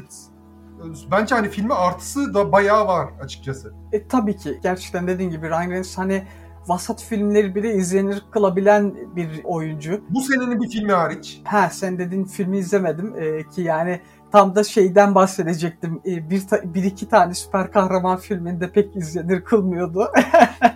bence 1.11 1.35
hani 1.35 1.49
filme 1.49 1.73
artısı 1.73 2.33
da 2.33 2.51
bayağı 2.51 2.87
var 2.87 3.09
açıkçası. 3.23 3.73
E 3.91 4.07
tabii 4.07 4.37
ki. 4.37 4.59
Gerçekten 4.63 5.07
dediğin 5.07 5.29
gibi 5.29 5.49
Ryan 5.49 5.69
Reynolds 5.69 5.97
hani 5.97 6.23
vasat 6.67 7.03
filmleri 7.03 7.55
bile 7.55 7.73
izlenir 7.73 8.25
kılabilen 8.31 8.95
bir 9.15 9.43
oyuncu. 9.43 10.01
Bu 10.09 10.21
senenin 10.21 10.61
bir 10.61 10.69
filmi 10.69 10.91
hariç. 10.91 11.41
Ha 11.43 11.69
sen 11.69 11.99
dediğin 11.99 12.25
filmi 12.25 12.57
izlemedim 12.57 13.15
ee, 13.17 13.49
ki 13.49 13.61
yani 13.61 14.01
tam 14.31 14.55
da 14.55 14.63
şeyden 14.63 15.15
bahsedecektim. 15.15 16.01
Ee, 16.05 16.29
bir, 16.29 16.43
bir 16.63 16.83
iki 16.83 17.09
tane 17.09 17.33
süper 17.33 17.71
kahraman 17.71 18.17
filminde 18.17 18.71
pek 18.71 18.95
izlenir 18.95 19.41
kılmıyordu. 19.41 20.11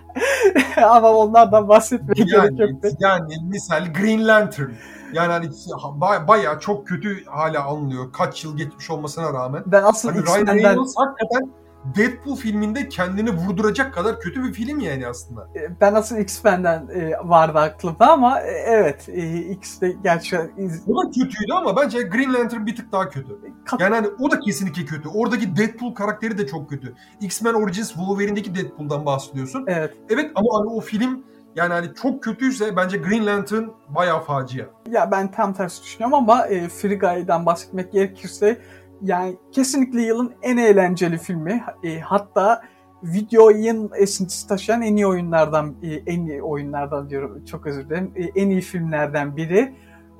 Ama 0.76 1.10
onlardan 1.10 1.68
bahsetmeye 1.68 2.26
yani, 2.26 2.56
gerek 2.56 2.84
yok. 2.84 2.92
Yani 3.00 3.34
misal 3.48 3.92
Green 3.92 4.28
Lantern. 4.28 4.70
Yani 5.12 5.32
hani 5.32 6.28
bayağı 6.28 6.60
çok 6.60 6.86
kötü 6.86 7.24
hala 7.24 7.64
alınıyor. 7.64 8.12
Kaç 8.12 8.44
yıl 8.44 8.56
geçmiş 8.56 8.90
olmasına 8.90 9.32
rağmen. 9.32 9.62
Ben 9.66 9.82
asıl 9.82 10.08
hani 10.08 10.22
Ryan 10.22 10.56
Reynolds 10.56 10.94
hakikaten 10.96 11.50
Deadpool 11.96 12.36
filminde 12.36 12.88
kendini 12.88 13.30
vurduracak 13.30 13.94
kadar 13.94 14.20
kötü 14.20 14.44
bir 14.44 14.52
film 14.52 14.80
yani 14.80 15.06
aslında. 15.06 15.48
E, 15.54 15.80
ben 15.80 15.94
asıl 15.94 16.16
X-Men'den 16.16 16.88
e, 16.94 17.12
vardı 17.24 17.58
aklımda 17.58 18.12
ama 18.12 18.40
e, 18.40 18.50
evet 18.50 19.08
X 19.50 19.80
de 19.80 19.96
gerçekten... 20.04 20.70
O 20.88 21.04
da 21.04 21.10
kötüydü 21.10 21.52
ama 21.56 21.76
bence 21.76 22.02
Green 22.02 22.34
Lantern 22.34 22.66
bir 22.66 22.76
tık 22.76 22.92
daha 22.92 23.08
kötü. 23.08 23.38
Yani 23.78 23.94
hani 23.94 24.08
o 24.20 24.30
da 24.30 24.40
kesinlikle 24.40 24.84
kötü. 24.84 25.08
Oradaki 25.08 25.56
Deadpool 25.56 25.94
karakteri 25.94 26.38
de 26.38 26.46
çok 26.46 26.70
kötü. 26.70 26.94
X-Men 27.20 27.54
Origins 27.54 27.88
Wolverine'deki 27.88 28.54
Deadpool'dan 28.54 29.06
bahsediyorsun. 29.06 29.64
Evet. 29.68 29.94
Evet 30.10 30.30
ama 30.34 30.48
hani 30.58 30.70
o 30.70 30.80
film 30.80 31.24
yani 31.56 31.72
hani 31.72 31.94
çok 32.02 32.22
kötüyse 32.22 32.76
bence 32.76 32.96
Green 32.96 33.26
Lantern 33.26 33.64
bayağı 33.88 34.24
facia. 34.24 34.66
Ya 34.90 35.10
ben 35.10 35.30
tam 35.30 35.54
tersi 35.54 35.82
düşünüyorum 35.82 36.14
ama 36.14 36.46
e, 36.46 36.68
Free 36.68 36.94
Guy'dan 36.94 37.46
bahsetmek 37.46 37.92
gerekirse 37.92 38.58
yani 39.02 39.36
kesinlikle 39.52 40.02
yılın 40.02 40.32
en 40.42 40.56
eğlenceli 40.56 41.18
filmi. 41.18 41.64
E, 41.84 42.00
hatta 42.00 42.62
video 43.02 43.44
oyun 43.44 43.90
esintisi 43.96 44.48
taşıyan 44.48 44.82
en 44.82 44.96
iyi 44.96 45.06
oyunlardan 45.06 45.74
e, 45.82 45.94
en 45.94 46.26
iyi 46.26 46.42
oyunlardan 46.42 47.10
diyorum 47.10 47.44
çok 47.44 47.66
özür 47.66 47.88
dilerim. 47.88 48.12
E, 48.16 48.40
en 48.40 48.50
iyi 48.50 48.60
filmlerden 48.60 49.36
biri. 49.36 49.74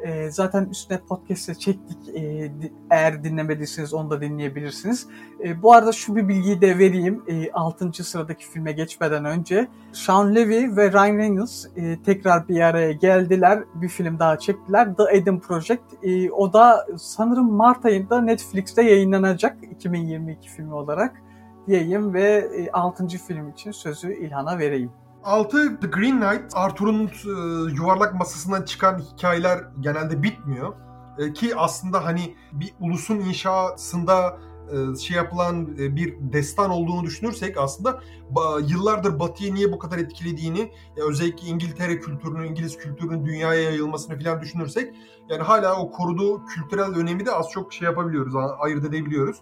E, 0.04 0.30
zaten 0.30 0.64
üstüne 0.70 0.98
podcast'te 0.98 1.54
çektik. 1.54 2.16
E, 2.16 2.52
eğer 2.90 3.24
dinlemediyseniz 3.24 3.94
onu 3.94 4.10
da 4.10 4.20
dinleyebilirsiniz. 4.20 5.06
E, 5.44 5.62
bu 5.62 5.72
arada 5.72 5.92
şu 5.92 6.16
bir 6.16 6.28
bilgiyi 6.28 6.60
de 6.60 6.78
vereyim. 6.78 7.22
E, 7.28 7.52
6. 7.52 8.04
sıradaki 8.04 8.46
filme 8.46 8.72
geçmeden 8.72 9.24
önce. 9.24 9.68
Sean 9.92 10.34
Levy 10.34 10.76
ve 10.76 10.92
Ryan 10.92 11.18
Reynolds 11.18 11.66
e, 11.76 12.02
tekrar 12.02 12.48
bir 12.48 12.60
araya 12.60 12.92
geldiler. 12.92 13.64
Bir 13.74 13.88
film 13.88 14.18
daha 14.18 14.38
çektiler. 14.38 14.96
The 14.96 15.16
Eden 15.16 15.40
Project. 15.40 15.82
E, 16.02 16.30
o 16.30 16.52
da 16.52 16.86
sanırım 16.98 17.52
Mart 17.52 17.84
ayında 17.84 18.20
Netflix'te 18.20 18.82
yayınlanacak. 18.82 19.56
2022 19.70 20.50
filmi 20.50 20.74
olarak 20.74 21.22
diyeyim 21.66 22.14
ve 22.14 22.48
e, 22.56 22.70
6. 22.70 23.08
film 23.08 23.48
için 23.48 23.70
sözü 23.70 24.12
İlhan'a 24.14 24.58
vereyim. 24.58 24.92
6 25.24 25.80
The 25.80 25.86
Green 25.86 26.20
Knight, 26.20 26.52
Arthur'un 26.54 27.06
e, 27.06 27.72
yuvarlak 27.74 28.14
masasından 28.14 28.62
çıkan 28.62 28.98
hikayeler 28.98 29.64
genelde 29.80 30.22
bitmiyor. 30.22 30.74
E, 31.18 31.32
ki 31.32 31.56
aslında 31.56 32.04
hani 32.04 32.34
bir 32.52 32.74
ulusun 32.80 33.16
inşasında 33.16 34.38
e, 34.72 34.96
şey 34.96 35.16
yapılan 35.16 35.76
e, 35.78 35.96
bir 35.96 36.14
destan 36.32 36.70
olduğunu 36.70 37.04
düşünürsek 37.04 37.58
aslında 37.58 38.00
ba, 38.30 38.60
yıllardır 38.68 39.20
Batı'yı 39.20 39.54
niye 39.54 39.72
bu 39.72 39.78
kadar 39.78 39.98
etkilediğini 39.98 40.72
ya 40.96 41.04
özellikle 41.08 41.46
İngiltere 41.46 42.00
kültürünün, 42.00 42.48
İngiliz 42.48 42.78
kültürünün 42.78 43.26
dünyaya 43.26 43.62
yayılmasını 43.62 44.18
falan 44.18 44.40
düşünürsek 44.40 44.94
yani 45.28 45.42
hala 45.42 45.80
o 45.80 45.90
koruduğu 45.90 46.46
kültürel 46.46 46.94
önemi 46.94 47.26
de 47.26 47.32
az 47.32 47.50
çok 47.50 47.72
şey 47.72 47.86
yapabiliyoruz, 47.86 48.34
ayırt 48.58 48.84
edebiliyoruz. 48.84 49.36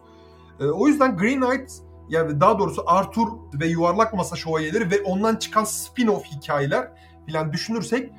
E, 0.60 0.66
o 0.66 0.88
yüzden 0.88 1.16
Green 1.16 1.40
Knight 1.40 1.87
yani 2.08 2.40
daha 2.40 2.58
doğrusu 2.58 2.82
Arthur 2.86 3.28
ve 3.60 3.66
Yuvarlak 3.66 4.14
Masa 4.14 4.36
Şövalyeleri 4.36 4.90
ve 4.90 5.02
ondan 5.02 5.36
çıkan 5.36 5.64
spin-off 5.64 6.24
hikayeler 6.24 6.92
falan 7.26 7.52
düşünürsek 7.52 8.12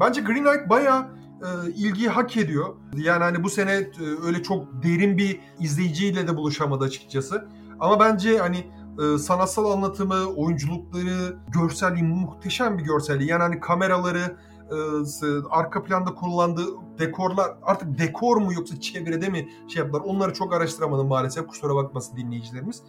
bence 0.00 0.20
Green 0.20 0.44
Knight 0.44 0.70
bayağı 0.70 1.16
e, 1.42 1.70
ilgiyi 1.70 2.08
hak 2.08 2.36
ediyor. 2.36 2.74
Yani 2.96 3.22
hani 3.22 3.44
bu 3.44 3.50
sene 3.50 3.72
e, 3.72 3.90
öyle 4.26 4.42
çok 4.42 4.82
derin 4.82 5.18
bir 5.18 5.40
izleyiciyle 5.60 6.28
de 6.28 6.36
buluşamadı 6.36 6.84
açıkçası. 6.84 7.48
Ama 7.80 8.00
bence 8.00 8.38
hani 8.38 8.66
e, 9.02 9.18
sanatsal 9.18 9.72
anlatımı, 9.72 10.26
oyunculukları, 10.26 11.36
görselliği 11.48 12.04
muhteşem 12.04 12.78
bir 12.78 12.82
görselliği. 12.84 13.30
Yani 13.30 13.42
hani 13.42 13.60
kameraları, 13.60 14.36
e, 14.70 15.26
arka 15.50 15.82
planda 15.82 16.14
kullandığı 16.14 16.66
dekorlar 16.98 17.56
artık 17.62 17.98
dekor 17.98 18.36
mu 18.36 18.52
yoksa 18.52 18.80
çevrede 18.80 19.28
mi 19.28 19.48
şey 19.68 19.82
yaptılar 19.82 20.02
onları 20.04 20.32
çok 20.32 20.54
araştıramadım 20.54 21.08
maalesef 21.08 21.46
kusura 21.46 21.74
bakmasın 21.74 22.16
dinleyicilerimiz. 22.16 22.82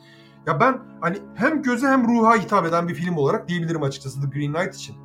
Ya 0.48 0.60
ben 0.60 0.80
hani 1.02 1.18
hem 1.36 1.62
göze 1.62 1.88
hem 1.88 2.08
ruha 2.08 2.36
hitap 2.36 2.66
eden 2.66 2.88
bir 2.88 2.94
film 2.94 3.18
olarak 3.18 3.48
diyebilirim 3.48 3.84
açıkçası 3.84 4.22
The 4.22 4.40
Green 4.40 4.54
Knight 4.54 4.76
için. 4.76 4.96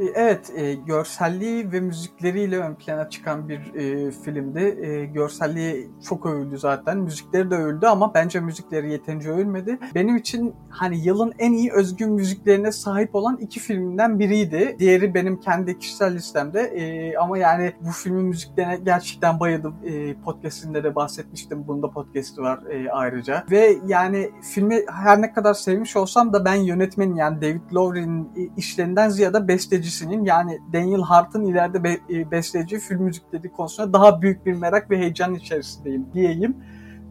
E, 0.00 0.04
evet, 0.14 0.52
e, 0.56 0.74
görselliği 0.74 1.72
ve 1.72 1.80
müzikleriyle 1.80 2.58
ön 2.58 2.74
plana 2.74 3.10
çıkan 3.10 3.48
bir 3.48 3.74
e, 3.74 4.10
filmdi. 4.10 4.78
E, 4.80 5.04
görselliği 5.04 5.90
çok 6.08 6.26
övüldü 6.26 6.58
zaten. 6.58 6.98
Müzikleri 6.98 7.50
de 7.50 7.54
övüldü 7.54 7.86
ama 7.86 8.14
bence 8.14 8.40
müzikleri 8.40 8.92
yeterince 8.92 9.30
övülmedi. 9.30 9.78
Benim 9.94 10.16
için 10.16 10.54
hani 10.68 11.06
yılın 11.06 11.32
en 11.38 11.52
iyi 11.52 11.72
özgün 11.72 12.12
müziklerine 12.12 12.72
sahip 12.72 13.14
olan 13.14 13.36
iki 13.36 13.60
filmden 13.60 14.18
biriydi. 14.18 14.76
Diğeri 14.78 15.14
benim 15.14 15.40
kendi 15.40 15.78
kişisel 15.78 16.14
listemde. 16.14 16.60
E, 16.60 17.16
ama 17.16 17.38
yani 17.38 17.72
bu 17.80 17.90
filmin 17.90 18.24
müziklerine 18.24 18.76
gerçekten 18.76 19.40
bayıldım. 19.40 19.74
E, 19.84 20.14
podcastinde 20.14 20.84
de 20.84 20.94
bahsetmiştim. 20.94 21.68
Bunda 21.68 21.90
podcast'i 21.90 22.42
var 22.42 22.60
e, 22.70 22.90
ayrıca. 22.90 23.44
Ve 23.50 23.78
yani 23.86 24.30
filmi 24.42 24.80
her 24.86 25.22
ne 25.22 25.32
kadar 25.32 25.54
sevmiş 25.54 25.96
olsam 25.96 26.32
da 26.32 26.44
ben 26.44 26.54
yönetmenin 26.54 27.14
yani 27.14 27.42
David 27.42 27.74
Lowery'nin 27.74 28.52
işlerinden 28.56 29.08
ziyade 29.08 29.48
besteci 29.48 29.89
besteleyicisinin 29.90 30.24
yani 30.24 30.60
Daniel 30.72 31.02
Hart'ın 31.02 31.44
ileride 31.44 31.84
be, 31.84 31.98
e, 32.10 32.30
besteleyeceği 32.30 32.80
film 32.80 33.02
müzikleri 33.02 33.52
konusunda 33.52 33.92
daha 33.92 34.22
büyük 34.22 34.46
bir 34.46 34.52
merak 34.52 34.90
ve 34.90 34.98
heyecan 34.98 35.34
içerisindeyim 35.34 36.06
diyeyim. 36.14 36.56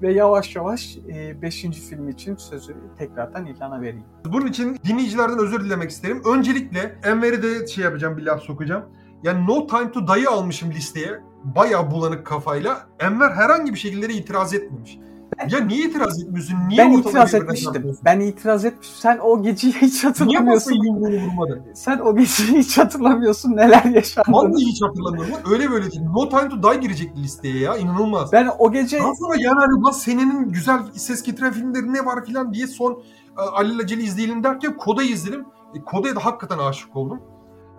Ve 0.02 0.14
yavaş 0.14 0.56
yavaş 0.56 0.98
5. 1.42 1.66
E, 1.66 1.72
film 1.72 2.10
için 2.10 2.36
sözü 2.36 2.76
tekrardan 2.98 3.46
İlhan'a 3.46 3.82
vereyim. 3.82 4.06
Bunun 4.26 4.48
için 4.48 4.78
dinleyicilerden 4.88 5.40
özür 5.40 5.66
dilemek 5.66 5.90
isterim. 5.90 6.22
Öncelikle 6.26 6.96
Enver'e 7.04 7.44
de 7.44 7.68
şey 7.68 7.84
yapacağım 7.84 8.18
bir 8.18 8.24
laf 8.24 8.42
sokacağım. 8.42 8.86
Yani 9.24 9.48
No 9.48 9.68
Time 9.68 9.92
to 9.92 10.08
Die'ı 10.08 10.30
almışım 10.30 10.72
listeye. 10.72 11.20
Bayağı 11.44 11.92
bulanık 11.92 12.26
kafayla. 12.26 12.88
Enver 13.00 13.30
herhangi 13.30 13.74
bir 13.74 13.80
şekilde 13.80 14.14
itiraz 14.14 14.54
etmemiş. 14.54 15.00
Ya 15.50 15.60
niye 15.60 15.86
itiraz 15.86 16.22
etmiyorsun? 16.24 16.56
Niye 16.68 16.80
ben 16.80 16.92
itiraz 16.92 17.34
etmiştim. 17.34 17.98
Ben 18.06 18.20
itiraz 18.20 18.66
etmiştim. 18.66 18.98
Sen 19.00 19.20
o 19.24 19.44
geceyi 19.44 19.74
hiç 19.74 20.04
hatırlamıyorsun. 20.04 20.72
Niye 20.72 20.84
yumruğunu 20.86 21.26
vurmadın? 21.26 21.62
Sen 21.74 22.00
o 22.00 22.16
geceyi 22.16 22.58
hiç 22.58 22.78
hatırlamıyorsun. 22.78 23.56
Neler 23.56 23.84
yaşandığını. 23.84 24.36
Vallahi 24.36 24.66
hiç 24.66 24.82
hatırlamıyorum. 24.82 25.34
Öyle 25.52 25.72
böyle 25.72 25.92
değil. 25.92 26.04
No 26.04 26.30
Time 26.30 26.50
to 26.50 26.64
Die 26.64 26.80
girecek 26.80 27.18
listeye 27.18 27.60
ya. 27.60 27.78
İnanılmaz. 27.78 28.32
Ben 28.32 28.50
o 28.60 28.72
gece... 28.72 29.00
Daha 29.00 29.16
sonra 29.16 29.36
yani 29.38 29.56
hani 29.60 29.84
lan 29.84 29.92
senenin 29.92 30.50
güzel 30.50 30.80
ses 30.94 31.24
getiren 31.24 31.54
filmleri 31.54 31.94
ne 31.94 32.06
var 32.06 32.26
filan 32.26 32.54
diye 32.54 32.68
son 32.68 33.04
e, 33.38 33.42
alelacele 33.42 34.04
izleyelim 34.04 34.44
derken 34.44 34.78
Koda'yı 34.78 35.10
izledim. 35.10 35.46
E, 35.76 35.82
Koda'ya 35.82 36.16
da 36.16 36.26
hakikaten 36.26 36.58
aşık 36.58 36.96
oldum. 36.96 37.22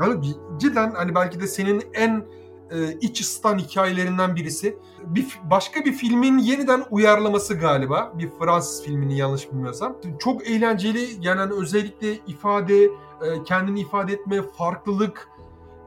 Yani 0.01 0.25
cidden 0.59 0.91
hani 0.91 1.15
belki 1.15 1.41
de 1.41 1.47
senin 1.47 1.83
en 1.95 2.25
e, 2.71 2.93
iç 3.01 3.21
ısıtan 3.21 3.59
hikayelerinden 3.59 4.37
birisi. 4.37 4.79
Bir 5.05 5.27
başka 5.51 5.85
bir 5.85 5.93
filmin 5.93 6.39
yeniden 6.39 6.85
uyarlaması 6.91 7.55
galiba. 7.55 8.13
Bir 8.15 8.31
Fransız 8.39 8.83
filmini 8.83 9.19
yanlış 9.19 9.53
bilmiyorsam. 9.53 9.97
Çok 10.19 10.47
eğlenceli. 10.47 11.09
Yani 11.21 11.41
hani 11.41 11.53
özellikle 11.53 12.15
ifade, 12.15 12.85
e, 12.85 12.91
kendini 13.45 13.81
ifade 13.81 14.13
etme, 14.13 14.43
farklılık, 14.59 15.29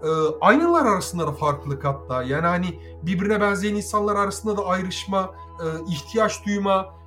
e, 0.04 0.08
aynalar 0.42 0.86
arasında 0.86 1.28
da 1.28 1.32
farklılık 1.32 1.86
hatta. 1.86 2.24
Yani 2.24 2.48
hani 2.48 2.80
birbirine 3.04 3.42
benzeyen 3.42 3.76
insanlar 3.76 4.16
arasında 4.16 4.58
da 4.58 4.66
ayrışma, 4.66 5.36
e, 5.60 5.92
ihtiyaç 5.92 6.46
duyma, 6.46 7.04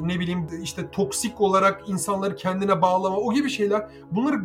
ne 0.00 0.20
bileyim 0.20 0.46
işte 0.62 0.90
toksik 0.90 1.40
olarak 1.40 1.88
insanları 1.88 2.36
kendine 2.36 2.82
bağlama 2.82 3.16
o 3.16 3.32
gibi 3.32 3.50
şeyler 3.50 3.88
bunları 4.10 4.36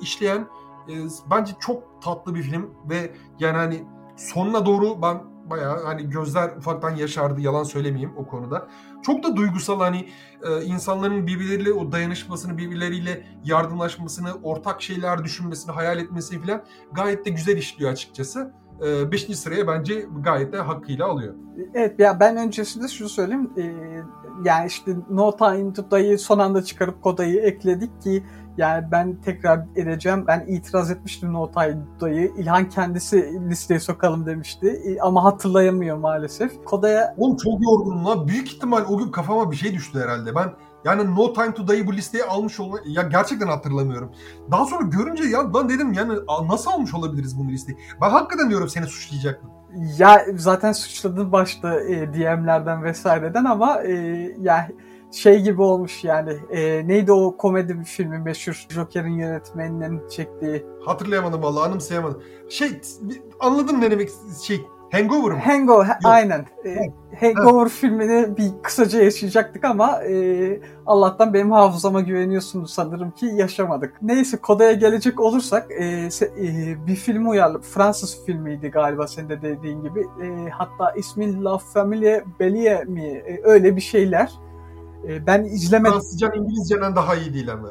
işleyen 0.00 0.48
e, 0.88 0.94
bence 1.30 1.52
çok 1.60 2.02
tatlı 2.02 2.34
bir 2.34 2.42
film 2.42 2.70
ve 2.90 3.12
yani 3.40 3.56
hani 3.56 3.84
sonuna 4.16 4.66
doğru 4.66 5.02
ben 5.02 5.32
bayağı 5.50 5.84
hani 5.84 6.10
gözler 6.10 6.56
ufaktan 6.56 6.96
yaşardı 6.96 7.40
yalan 7.40 7.62
söylemeyeyim 7.62 8.12
o 8.16 8.26
konuda. 8.26 8.68
Çok 9.02 9.24
da 9.24 9.36
duygusal 9.36 9.80
hani 9.80 10.08
e, 10.42 10.64
insanların 10.64 11.26
birbirleriyle 11.26 11.72
o 11.72 11.92
dayanışmasını, 11.92 12.58
birbirleriyle 12.58 13.26
yardımlaşmasını, 13.44 14.30
ortak 14.42 14.82
şeyler 14.82 15.24
düşünmesini, 15.24 15.72
hayal 15.72 15.98
etmesini 15.98 16.40
falan 16.40 16.64
gayet 16.92 17.26
de 17.26 17.30
güzel 17.30 17.56
işliyor 17.56 17.92
açıkçası. 17.92 18.52
5. 18.82 19.30
E, 19.30 19.34
sıraya 19.34 19.68
bence 19.68 20.06
gayet 20.20 20.52
de 20.52 20.58
hakkıyla 20.58 21.06
alıyor. 21.06 21.34
Evet 21.74 21.98
ya 22.00 22.20
ben 22.20 22.36
öncesinde 22.36 22.88
şunu 22.88 23.08
söyleyeyim. 23.08 23.50
E, 23.56 23.62
yani 24.44 24.66
işte 24.66 24.96
No 25.10 25.36
Time 25.36 25.72
to 25.72 25.90
Die'yi 25.90 26.18
son 26.18 26.38
anda 26.38 26.62
çıkarıp 26.62 27.02
Koda'yı 27.02 27.40
ekledik 27.40 28.02
ki 28.02 28.22
yani 28.56 28.84
ben 28.90 29.16
tekrar 29.24 29.60
edeceğim. 29.76 30.24
Ben 30.26 30.44
itiraz 30.48 30.90
etmiştim 30.90 31.32
No 31.32 31.50
Time 31.50 31.78
to 31.98 32.06
Die'yi. 32.06 32.32
İlhan 32.36 32.68
kendisi 32.68 33.40
listeye 33.50 33.80
sokalım 33.80 34.26
demişti. 34.26 34.66
E, 34.66 35.00
ama 35.00 35.24
hatırlayamıyor 35.24 35.96
maalesef. 35.96 36.64
Koda'ya... 36.64 37.14
Oğlum 37.18 37.36
çok 37.36 37.62
yorgunum 37.62 38.04
lan. 38.04 38.28
Büyük 38.28 38.52
ihtimal 38.52 38.84
o 38.88 38.98
gün 38.98 39.10
kafama 39.10 39.50
bir 39.50 39.56
şey 39.56 39.74
düştü 39.74 40.00
herhalde. 40.00 40.34
Ben 40.34 40.52
yani 40.84 41.14
No 41.16 41.32
Time 41.32 41.54
to 41.54 41.68
Die 41.68 41.86
bu 41.86 41.92
listeye 41.92 42.24
almış 42.24 42.60
olma 42.60 42.78
ya 42.84 43.02
gerçekten 43.02 43.46
hatırlamıyorum. 43.46 44.12
Daha 44.50 44.66
sonra 44.66 44.82
görünce 44.82 45.24
ya 45.24 45.54
ben 45.54 45.68
dedim 45.68 45.92
yani 45.92 46.12
nasıl 46.48 46.70
almış 46.70 46.94
olabiliriz 46.94 47.38
bunu 47.38 47.50
listeye? 47.50 47.78
Ben 48.00 48.10
hakikaten 48.10 48.50
diyorum 48.50 48.68
seni 48.68 48.86
suçlayacaktım. 48.86 49.50
Ya 49.98 50.24
zaten 50.36 50.72
suçladın 50.72 51.32
başta 51.32 51.80
e, 51.80 52.14
DM'lerden 52.14 52.84
vesaireden 52.84 53.44
ama 53.44 53.82
e, 53.82 53.92
ya 54.40 54.68
şey 55.12 55.42
gibi 55.42 55.62
olmuş 55.62 56.04
yani. 56.04 56.32
E, 56.50 56.88
neydi 56.88 57.12
o 57.12 57.36
komedi 57.36 57.80
bir 57.80 57.84
filmi 57.84 58.18
meşhur 58.18 58.66
Joker'in 58.68 59.18
yönetmeninin 59.18 60.08
çektiği? 60.08 60.66
Hatırlayamadım 60.84 61.42
vallahi 61.42 61.68
anımsayamadım. 61.68 62.22
Şey 62.48 62.80
anladım 63.40 63.80
ne 63.80 63.90
demek 63.90 64.10
şey 64.42 64.66
Hangover 64.92 65.32
mı? 65.32 65.38
Hangover, 65.38 65.86
Yok. 65.86 65.96
aynen. 66.04 66.46
E, 66.64 66.92
Hangover 67.20 67.62
ha. 67.62 67.68
filmini 67.68 68.36
bir 68.36 68.50
kısaca 68.62 69.02
yaşayacaktık 69.02 69.64
ama 69.64 70.02
e, 70.02 70.60
Allah'tan 70.86 71.34
benim 71.34 71.52
hafızama 71.52 72.00
güveniyorsunuz 72.00 72.72
sanırım 72.72 73.10
ki 73.10 73.26
yaşamadık. 73.26 73.94
Neyse 74.02 74.36
Koda'ya 74.36 74.72
gelecek 74.72 75.20
olursak 75.20 75.66
e, 75.70 76.10
se, 76.10 76.24
e, 76.24 76.76
bir 76.86 76.96
film 76.96 77.28
uyarlı. 77.28 77.60
Fransız 77.60 78.24
filmiydi 78.26 78.68
galiba 78.68 79.06
senin 79.06 79.28
de 79.28 79.42
dediğin 79.42 79.82
gibi. 79.82 80.00
E, 80.00 80.50
hatta 80.50 80.90
ismi 80.90 81.44
La 81.44 81.58
Famille 81.58 82.24
Bellier 82.40 82.84
mi? 82.84 83.06
E, 83.06 83.40
öyle 83.44 83.76
bir 83.76 83.80
şeyler. 83.80 84.32
E, 85.08 85.26
ben 85.26 85.44
izlemedim. 85.44 85.92
Fransızcan 85.92 86.32
İngilizceden 86.34 86.96
daha 86.96 87.14
iyi 87.14 87.34
değil 87.34 87.52
ama. 87.52 87.68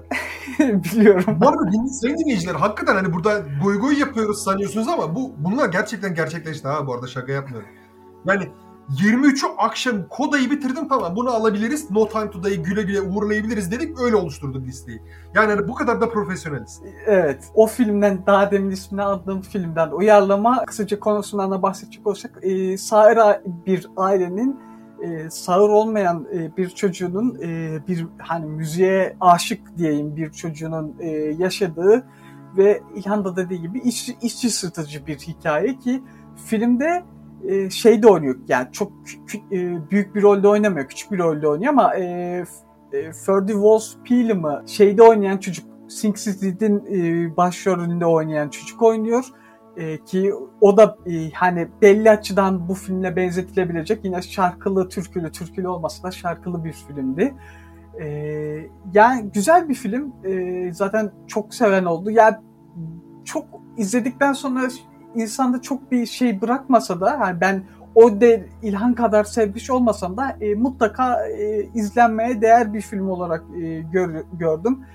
Biliyorum. 0.59 1.37
Bu 1.41 1.47
arada 1.47 1.71
din, 1.71 1.85
sayın 1.85 2.17
dinleyiciler 2.17 2.55
hakikaten 2.55 2.95
hani 2.95 3.13
burada 3.13 3.43
goy 3.63 3.79
goy 3.79 3.99
yapıyoruz 3.99 4.43
sanıyorsunuz 4.43 4.87
ama 4.87 5.15
bu 5.15 5.33
bunlar 5.37 5.69
gerçekten 5.69 6.15
gerçekleşti 6.15 6.67
ha 6.67 6.87
bu 6.87 6.93
arada 6.93 7.07
şaka 7.07 7.31
yapmıyorum. 7.31 7.69
Yani 8.25 8.49
23'ü 8.89 9.47
akşam 9.57 10.07
kodayı 10.09 10.51
bitirdim 10.51 10.87
tamam 10.87 11.15
bunu 11.15 11.29
alabiliriz. 11.29 11.91
No 11.91 12.07
Time 12.07 12.31
to 12.31 12.43
Die'yi 12.43 12.63
güle 12.63 12.81
güle 12.81 13.01
uğurlayabiliriz 13.01 13.71
dedik 13.71 14.01
öyle 14.01 14.15
oluşturduk 14.15 14.67
listeyi. 14.67 15.01
Yani 15.35 15.53
hani 15.53 15.67
bu 15.67 15.73
kadar 15.73 16.01
da 16.01 16.09
profesyoneliz. 16.09 16.81
Evet. 17.05 17.51
O 17.55 17.67
filmden 17.67 18.25
daha 18.25 18.51
demin 18.51 18.71
ismini 18.71 19.01
aldığım 19.01 19.41
filmden 19.41 19.91
uyarlama 19.91 20.65
kısaca 20.65 20.99
konusundan 20.99 21.51
da 21.51 21.61
bahsedecek 21.61 22.07
olsak 22.07 22.39
e, 22.41 22.77
Sair 22.77 23.17
bir 23.65 23.87
ailenin 23.97 24.59
e, 25.03 25.29
sağır 25.29 25.69
olmayan 25.69 26.27
e, 26.33 26.57
bir 26.57 26.69
çocuğunun 26.69 27.39
e, 27.41 27.79
bir 27.87 28.05
hani 28.17 28.45
müziğe 28.45 29.15
aşık 29.21 29.77
diyeyim 29.77 30.15
bir 30.15 30.31
çocuğunun 30.31 30.95
e, 30.99 31.09
yaşadığı 31.39 32.07
ve 32.57 32.81
İlhan 32.95 33.25
da 33.25 33.35
dediği 33.35 33.61
gibi 33.61 33.79
iç, 33.79 34.15
içi 34.21 34.49
sırtıcı 34.49 35.07
bir 35.07 35.17
hikaye 35.17 35.77
ki 35.77 36.03
filmde 36.45 37.03
e, 37.47 37.69
şey 37.69 38.03
de 38.03 38.07
oynuyor. 38.07 38.35
Yani 38.47 38.67
çok 38.71 38.91
e, 39.51 39.89
büyük 39.91 40.15
bir 40.15 40.21
rolde 40.21 40.47
oynamıyor 40.47 40.87
küçük 40.87 41.11
bir 41.11 41.17
rolde 41.17 41.47
oynuyor 41.47 41.73
ama 41.73 41.95
e, 41.95 42.03
e, 42.93 43.11
Ferdy 43.11 43.51
Walsh 43.51 43.95
Peel'ımı 44.09 44.63
şeyde 44.67 45.03
oynayan 45.03 45.37
çocuk 45.37 45.65
Sing 45.89 46.17
City'nin 46.17 46.85
e, 46.85 47.37
başrolünde 47.37 48.05
oynayan 48.05 48.49
çocuk 48.49 48.81
oynuyor 48.81 49.25
e, 49.77 50.03
ki 50.03 50.33
o 50.61 50.77
da 50.77 50.97
e, 51.05 51.31
hani 51.31 51.67
belli 51.81 52.09
açıdan 52.09 52.67
bu 52.69 52.73
filmle 52.73 53.15
benzetilebilecek 53.15 54.05
yine 54.05 54.21
şarkılı 54.21 54.89
türkülü 54.89 55.31
türkülü 55.31 55.67
olmasa 55.67 56.03
da 56.03 56.11
şarkılı 56.11 56.63
bir 56.63 56.71
filmdi. 56.73 57.35
E, 58.01 58.07
yani 58.93 59.29
güzel 59.33 59.69
bir 59.69 59.75
film. 59.75 60.13
E, 60.23 60.73
zaten 60.73 61.11
çok 61.27 61.53
seven 61.53 61.85
oldu. 61.85 62.11
Yani 62.11 62.35
çok 63.25 63.45
izledikten 63.77 64.33
sonra 64.33 64.67
insanda 65.15 65.61
çok 65.61 65.91
bir 65.91 66.05
şey 66.05 66.41
bırakmasa 66.41 67.01
da 67.01 67.09
yani 67.09 67.41
ben 67.41 67.63
o 67.95 68.21
de 68.21 68.45
İlhan 68.61 68.93
kadar 68.93 69.23
sevmiş 69.23 69.69
olmasam 69.69 70.17
da 70.17 70.37
e, 70.41 70.55
mutlaka 70.55 71.27
e, 71.27 71.63
izlenmeye 71.73 72.41
değer 72.41 72.73
bir 72.73 72.81
film 72.81 73.09
olarak 73.09 73.43
e, 73.61 73.79
gör, 73.79 74.23
gördüm. 74.33 74.85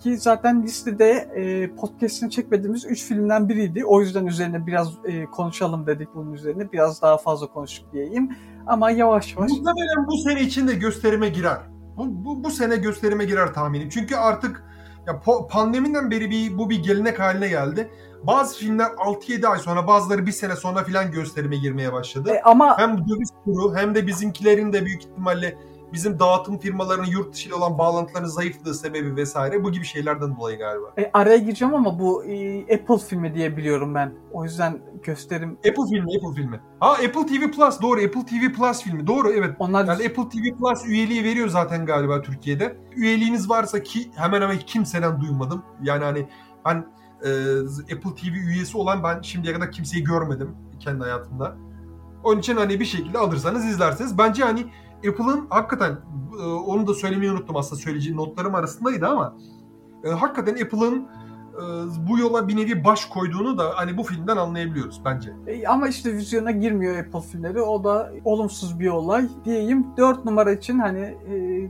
Ki 0.00 0.18
zaten 0.18 0.62
listede 0.62 1.10
e, 1.10 1.74
podcast'ini 1.74 2.30
çekmediğimiz 2.30 2.86
3 2.86 3.04
filmden 3.04 3.48
biriydi. 3.48 3.84
O 3.84 4.00
yüzden 4.00 4.26
üzerine 4.26 4.66
biraz 4.66 4.88
e, 5.04 5.24
konuşalım 5.24 5.86
dedik 5.86 6.08
bunun 6.14 6.32
üzerine. 6.32 6.72
Biraz 6.72 7.02
daha 7.02 7.18
fazla 7.18 7.46
konuştuk 7.46 7.92
diyeyim. 7.92 8.36
Ama 8.66 8.90
yavaş 8.90 9.36
yavaş... 9.36 9.50
Muhtemelen 9.50 10.06
bu 10.06 10.18
sene 10.18 10.40
içinde 10.40 10.74
gösterime 10.74 11.28
girer. 11.28 11.58
Bu, 11.96 12.24
bu, 12.24 12.44
bu 12.44 12.50
sene 12.50 12.76
gösterime 12.76 13.24
girer 13.24 13.54
tahminim. 13.54 13.88
Çünkü 13.88 14.16
artık 14.16 14.64
ya 15.06 15.20
pandemiden 15.50 16.10
beri 16.10 16.30
bir 16.30 16.58
bu 16.58 16.70
bir 16.70 16.82
gelenek 16.82 17.20
haline 17.20 17.48
geldi. 17.48 17.90
Bazı 18.22 18.58
filmler 18.58 18.86
6-7 18.86 19.46
ay 19.46 19.58
sonra 19.58 19.86
bazıları 19.86 20.26
bir 20.26 20.32
sene 20.32 20.56
sonra 20.56 20.84
filan 20.84 21.12
gösterime 21.12 21.56
girmeye 21.56 21.92
başladı. 21.92 22.30
E, 22.30 22.40
ama 22.42 22.78
hem 22.78 22.98
döviz 22.98 23.30
kuru 23.44 23.76
hem 23.76 23.94
de 23.94 24.06
bizimkilerin 24.06 24.72
de 24.72 24.84
büyük 24.84 25.02
ihtimalle 25.04 25.58
bizim 25.92 26.18
dağıtım 26.18 26.58
firmalarının 26.58 27.06
yurt 27.06 27.34
dışı 27.34 27.48
ile 27.48 27.54
olan 27.54 27.78
bağlantılarının 27.78 28.28
zayıflığı 28.28 28.74
sebebi 28.74 29.16
vesaire 29.16 29.64
bu 29.64 29.72
gibi 29.72 29.84
şeylerden 29.84 30.36
dolayı 30.36 30.58
galiba. 30.58 30.92
E, 30.98 31.10
araya 31.12 31.38
gireceğim 31.38 31.74
ama 31.74 31.98
bu 31.98 32.24
e, 32.24 32.60
Apple 32.62 32.98
filmi 32.98 33.34
diye 33.34 33.56
biliyorum 33.56 33.94
ben. 33.94 34.14
O 34.32 34.44
yüzden 34.44 34.82
gösterim. 35.02 35.50
Apple 35.52 35.84
filmi, 35.90 36.16
Apple 36.16 36.42
filmi. 36.42 36.60
Ha 36.80 36.90
Apple 36.90 37.26
TV 37.26 37.50
Plus 37.50 37.82
doğru 37.82 38.00
Apple 38.00 38.26
TV 38.26 38.52
Plus 38.56 38.82
filmi 38.82 39.06
doğru 39.06 39.30
evet. 39.32 39.56
Onlar 39.58 39.84
yani 39.84 40.06
Apple 40.06 40.28
TV 40.28 40.58
Plus 40.58 40.86
üyeliği 40.86 41.24
veriyor 41.24 41.48
zaten 41.48 41.86
galiba 41.86 42.22
Türkiye'de. 42.22 42.76
Üyeliğiniz 42.96 43.50
varsa 43.50 43.82
ki 43.82 44.10
hemen 44.16 44.42
hemen 44.42 44.58
kimseden 44.58 45.20
duymadım. 45.20 45.62
Yani 45.82 46.04
hani 46.04 46.28
ben 46.64 46.86
e, 47.24 47.28
Apple 47.94 48.14
TV 48.14 48.34
üyesi 48.34 48.78
olan 48.78 49.02
ben 49.02 49.22
şimdiye 49.22 49.54
kadar 49.54 49.72
kimseyi 49.72 50.04
görmedim 50.04 50.56
kendi 50.80 51.00
hayatımda. 51.00 51.56
Onun 52.24 52.38
için 52.38 52.56
hani 52.56 52.80
bir 52.80 52.84
şekilde 52.84 53.18
alırsanız 53.18 53.64
izlersiniz. 53.64 54.18
Bence 54.18 54.44
hani 54.44 54.66
Apple'ın 55.08 55.46
hakikaten 55.50 55.96
e, 56.40 56.44
onu 56.46 56.86
da 56.86 56.94
söylemeyi 56.94 57.32
unuttum 57.32 57.56
aslında 57.56 57.82
söyleyeceğim 57.82 58.18
notlarım 58.18 58.54
arasındaydı 58.54 59.06
ama 59.06 59.36
e, 60.04 60.10
hakikaten 60.10 60.64
Apple'ın 60.64 61.08
e, 61.54 61.62
bu 62.08 62.18
yola 62.18 62.48
bir 62.48 62.56
nevi 62.56 62.84
baş 62.84 63.04
koyduğunu 63.04 63.58
da 63.58 63.72
hani 63.74 63.96
bu 63.96 64.02
filmden 64.02 64.36
anlayabiliyoruz 64.36 65.00
bence. 65.04 65.32
ama 65.68 65.88
işte 65.88 66.12
vizyona 66.12 66.50
girmiyor 66.50 66.96
Apple 66.96 67.20
filmleri. 67.20 67.62
O 67.62 67.84
da 67.84 68.12
olumsuz 68.24 68.80
bir 68.80 68.88
olay 68.88 69.28
diyeyim. 69.44 69.86
4 69.96 70.24
numara 70.24 70.52
için 70.52 70.78
hani 70.78 71.16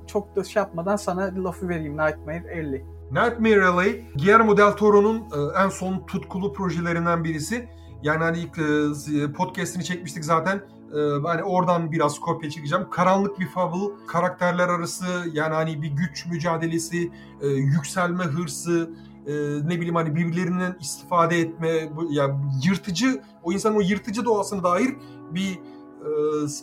çok 0.07 0.37
da 0.37 0.45
şey 0.45 0.61
yapmadan 0.61 0.97
sana 0.97 1.31
lafı 1.45 1.69
vereyim 1.69 1.93
Nightmare 1.93 2.45
50. 2.53 2.85
Nightmare 3.11 3.67
Alley, 3.67 4.05
Guillermo 4.15 4.57
del 4.57 4.73
Toro'nun 4.73 5.23
en 5.65 5.69
son 5.69 6.07
tutkulu 6.07 6.53
projelerinden 6.53 7.25
birisi. 7.25 7.69
Yani 8.03 8.25
hani 8.25 9.33
podcast'ini 9.33 9.85
çekmiştik 9.85 10.25
zaten 10.25 10.61
ee, 10.95 11.27
hani 11.27 11.43
oradan 11.43 11.93
biraz 11.93 12.21
kopya 12.21 12.51
çekeceğim. 12.51 12.87
Karanlık 12.91 13.41
bir 13.41 13.47
fable, 13.47 14.07
karakterler 14.07 14.69
arası 14.69 15.05
yani 15.33 15.55
hani 15.55 15.83
bir 15.83 15.89
güç 15.89 16.27
mücadelesi, 16.27 17.11
e, 17.41 17.47
yükselme 17.49 18.25
hırsı, 18.25 18.91
e, 19.27 19.33
ne 19.69 19.77
bileyim 19.77 19.95
hani 19.95 20.15
birbirlerinden 20.15 20.77
istifade 20.81 21.41
etme, 21.41 21.69
ya 22.11 22.41
yırtıcı, 22.65 23.23
o 23.43 23.53
insanın 23.53 23.77
o 23.77 23.81
yırtıcı 23.81 24.25
doğasına 24.25 24.65
dair 24.65 24.97
bir 25.31 25.53
e, 26.01 26.11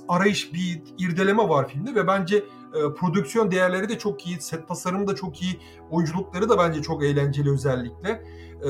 arayış, 0.08 0.54
bir 0.54 0.84
irdeleme 0.98 1.50
var 1.50 1.68
filmde 1.68 1.96
ve 1.96 2.08
bence 2.08 2.38
e, 2.74 2.94
prodüksiyon 2.94 3.52
değerleri 3.52 3.90
de 3.90 3.98
çok 3.98 4.28
iyi, 4.28 4.42
set 4.42 4.68
tasarımı 4.68 5.08
da 5.08 5.16
çok 5.16 5.42
iyi, 5.42 5.60
oyunculukları 5.92 6.50
da 6.50 6.58
bence 6.58 6.82
çok 6.82 7.04
eğlenceli 7.04 7.52
özellikle. 7.52 8.10
E, 8.10 8.70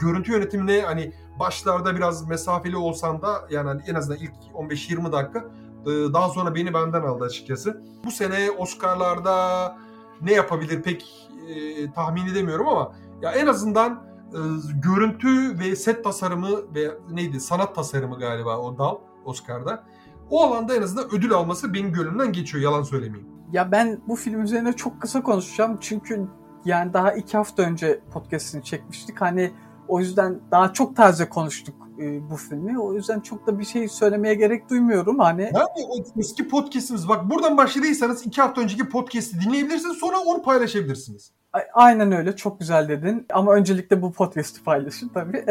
görüntü 0.00 0.32
yönetimine 0.32 0.80
hani 0.80 1.12
başlarda 1.38 1.96
biraz 1.96 2.28
mesafeli 2.28 2.76
olsan 2.76 3.22
da 3.22 3.46
yani 3.50 3.68
hani 3.68 3.82
en 3.86 3.94
azından 3.94 4.18
ilk 4.18 4.32
15-20 4.54 5.12
dakika 5.12 5.44
e, 5.86 5.90
daha 6.12 6.28
sonra 6.28 6.54
beni 6.54 6.74
benden 6.74 7.02
aldı 7.02 7.24
açıkçası. 7.24 7.82
Bu 8.04 8.10
sene 8.10 8.50
Oscar'larda 8.50 9.76
ne 10.22 10.32
yapabilir 10.32 10.82
pek 10.82 11.28
e, 11.48 11.92
tahmin 11.92 12.26
edemiyorum 12.26 12.68
ama 12.68 12.92
ya 13.22 13.32
en 13.32 13.46
azından 13.46 14.02
e, 14.32 14.38
görüntü 14.74 15.58
ve 15.58 15.76
set 15.76 16.04
tasarımı 16.04 16.74
ve 16.74 16.90
neydi 17.10 17.40
sanat 17.40 17.74
tasarımı 17.74 18.18
galiba 18.18 18.58
o 18.58 18.78
dal 18.78 18.96
Oscar'da. 19.24 19.84
o 20.30 20.44
alanda 20.44 20.74
en 20.76 20.82
azından 20.82 21.14
ödül 21.14 21.32
alması 21.32 21.74
benim 21.74 21.92
gönlümden 21.92 22.32
geçiyor 22.32 22.64
yalan 22.64 22.82
söylemeyeyim. 22.82 23.28
Ya 23.52 23.72
ben 23.72 24.00
bu 24.08 24.16
film 24.16 24.42
üzerine 24.42 24.72
çok 24.72 25.00
kısa 25.00 25.22
konuşacağım 25.22 25.78
çünkü 25.80 26.28
yani 26.64 26.92
daha 26.92 27.12
iki 27.12 27.36
hafta 27.36 27.62
önce 27.62 28.00
podcastini 28.12 28.64
çekmiştik. 28.64 29.20
Hani 29.20 29.52
o 29.88 30.00
yüzden 30.00 30.40
daha 30.50 30.72
çok 30.72 30.96
taze 30.96 31.28
konuştuk 31.28 31.74
e, 31.98 32.30
bu 32.30 32.36
filmi. 32.36 32.80
O 32.80 32.94
yüzden 32.94 33.20
çok 33.20 33.46
da 33.46 33.58
bir 33.58 33.64
şey 33.64 33.88
söylemeye 33.88 34.34
gerek 34.34 34.70
duymuyorum. 34.70 35.18
Hani 35.18 35.42
Yani 35.42 35.86
o 35.88 36.20
eski 36.20 36.48
podcastimiz 36.48 37.08
bak 37.08 37.30
buradan 37.30 37.56
başladıysanız 37.56 38.26
iki 38.26 38.40
hafta 38.40 38.60
önceki 38.60 38.88
podcast'i 38.88 39.40
dinleyebilirsiniz 39.40 39.96
sonra 39.96 40.18
onu 40.18 40.42
paylaşabilirsiniz. 40.42 41.32
Aynen 41.74 42.12
öyle 42.12 42.36
çok 42.36 42.60
güzel 42.60 42.88
dedin 42.88 43.26
ama 43.32 43.54
öncelikle 43.54 44.02
bu 44.02 44.12
podcast'i 44.12 44.64
paylaşın 44.64 45.08
tabii. 45.08 45.44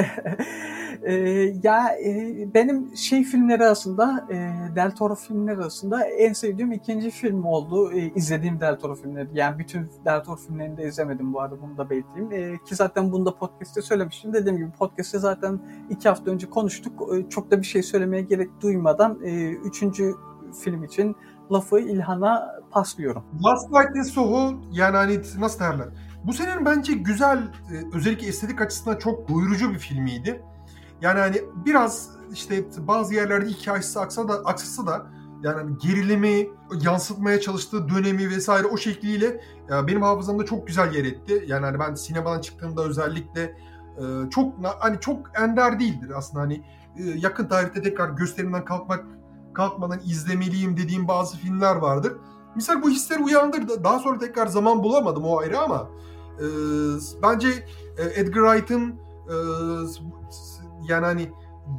Ee, 1.03 1.13
ya 1.63 1.89
e, 2.05 2.33
benim 2.53 2.97
şey 2.97 3.23
filmleri 3.23 3.65
arasında 3.65 4.27
e, 4.31 4.36
Del 4.75 4.91
Toro 4.91 5.15
filmleri 5.15 5.57
arasında 5.57 6.03
en 6.05 6.33
sevdiğim 6.33 6.71
ikinci 6.71 7.10
film 7.12 7.45
oldu. 7.45 7.91
E, 7.91 8.13
izlediğim 8.15 8.62
Del 8.62 8.79
Toro 8.79 8.95
filmleri. 8.95 9.27
Yani 9.33 9.60
bütün 9.60 9.89
Del 10.05 10.23
Toro 10.23 10.36
filmlerini 10.36 10.77
de 10.77 10.88
izlemedim 10.88 11.33
bu 11.33 11.41
arada 11.41 11.62
bunu 11.62 11.77
da 11.77 11.89
belirteyim. 11.89 12.31
E, 12.31 12.57
ki 12.65 12.75
zaten 12.75 13.12
bunu 13.12 13.25
da 13.25 13.36
podcast'te 13.36 13.81
söylemiştim. 13.81 14.33
Dediğim 14.33 14.57
gibi 14.57 14.71
podcast'te 14.71 15.19
zaten 15.19 15.60
iki 15.89 16.10
hafta 16.10 16.31
önce 16.31 16.49
konuştuk. 16.49 17.15
E, 17.15 17.29
çok 17.29 17.51
da 17.51 17.62
bir 17.62 17.65
şey 17.65 17.83
söylemeye 17.83 18.23
gerek 18.23 18.49
duymadan 18.62 19.19
e, 19.23 19.51
üçüncü 19.51 20.15
film 20.63 20.83
için 20.83 21.15
lafı 21.51 21.79
İlhan'a 21.79 22.55
paslıyorum. 22.71 23.23
Last 23.45 23.71
Night 23.71 23.95
in 23.95 24.01
Soho 24.01 24.53
yani 24.71 24.97
hani 24.97 25.21
nasıl 25.39 25.60
derler? 25.60 25.88
Bu 26.23 26.33
senenin 26.33 26.65
bence 26.65 26.93
güzel 26.93 27.38
e, 27.38 27.95
özellikle 27.97 28.27
estetik 28.27 28.62
açısından 28.62 28.97
çok 28.97 29.29
doyurucu 29.29 29.73
bir 29.73 29.79
filmiydi. 29.79 30.41
Yani 31.01 31.19
hani 31.19 31.41
biraz 31.65 32.10
işte 32.33 32.65
bazı 32.77 33.13
yerlerde 33.13 33.49
hikayesi 33.49 33.99
aksa 33.99 34.27
da 34.27 34.33
aksasa 34.33 34.88
da 34.88 35.05
yani 35.43 35.55
hani 35.55 35.77
gerilimi 35.77 36.47
yansıtmaya 36.81 37.41
çalıştığı 37.41 37.89
dönemi 37.89 38.29
vesaire 38.29 38.67
o 38.67 38.77
şekliyle 38.77 39.41
ya 39.69 39.88
benim 39.88 40.01
hafızamda 40.01 40.45
çok 40.45 40.67
güzel 40.67 40.93
yer 40.93 41.05
etti. 41.05 41.43
Yani 41.47 41.65
hani 41.65 41.79
ben 41.79 41.93
sinemadan 41.93 42.41
çıktığımda 42.41 42.83
özellikle 42.83 43.41
e, 43.97 44.29
çok 44.29 44.53
hani 44.79 44.99
çok 44.99 45.39
ender 45.41 45.79
değildir 45.79 46.12
aslında 46.15 46.43
hani 46.43 46.63
e, 46.97 47.03
yakın 47.03 47.47
tarihte 47.47 47.81
tekrar 47.81 48.10
gösterimden 48.10 48.65
kalkmak 48.65 49.05
kalkmadan 49.58 50.00
izlemeliyim 50.06 50.78
dediğim 50.78 51.08
bazı 51.08 51.38
filmler 51.38 51.76
vardır. 51.76 52.13
Misal 52.56 52.82
bu 52.82 52.89
hisleri 52.89 53.24
uyandırdı. 53.24 53.84
Daha 53.84 54.00
sonra 54.00 54.20
tekrar 54.20 54.48
zaman 54.48 54.84
bulamadım 54.84 55.26
o 55.26 55.38
ayrı 55.39 55.60
ama 55.60 55.89
e, 56.39 56.46
bence 57.24 57.48
e, 57.98 58.22
Edgar 58.22 58.43
Wright'ın 58.43 58.96
e, 59.30 59.36
yani 60.89 61.06
hani 61.06 61.30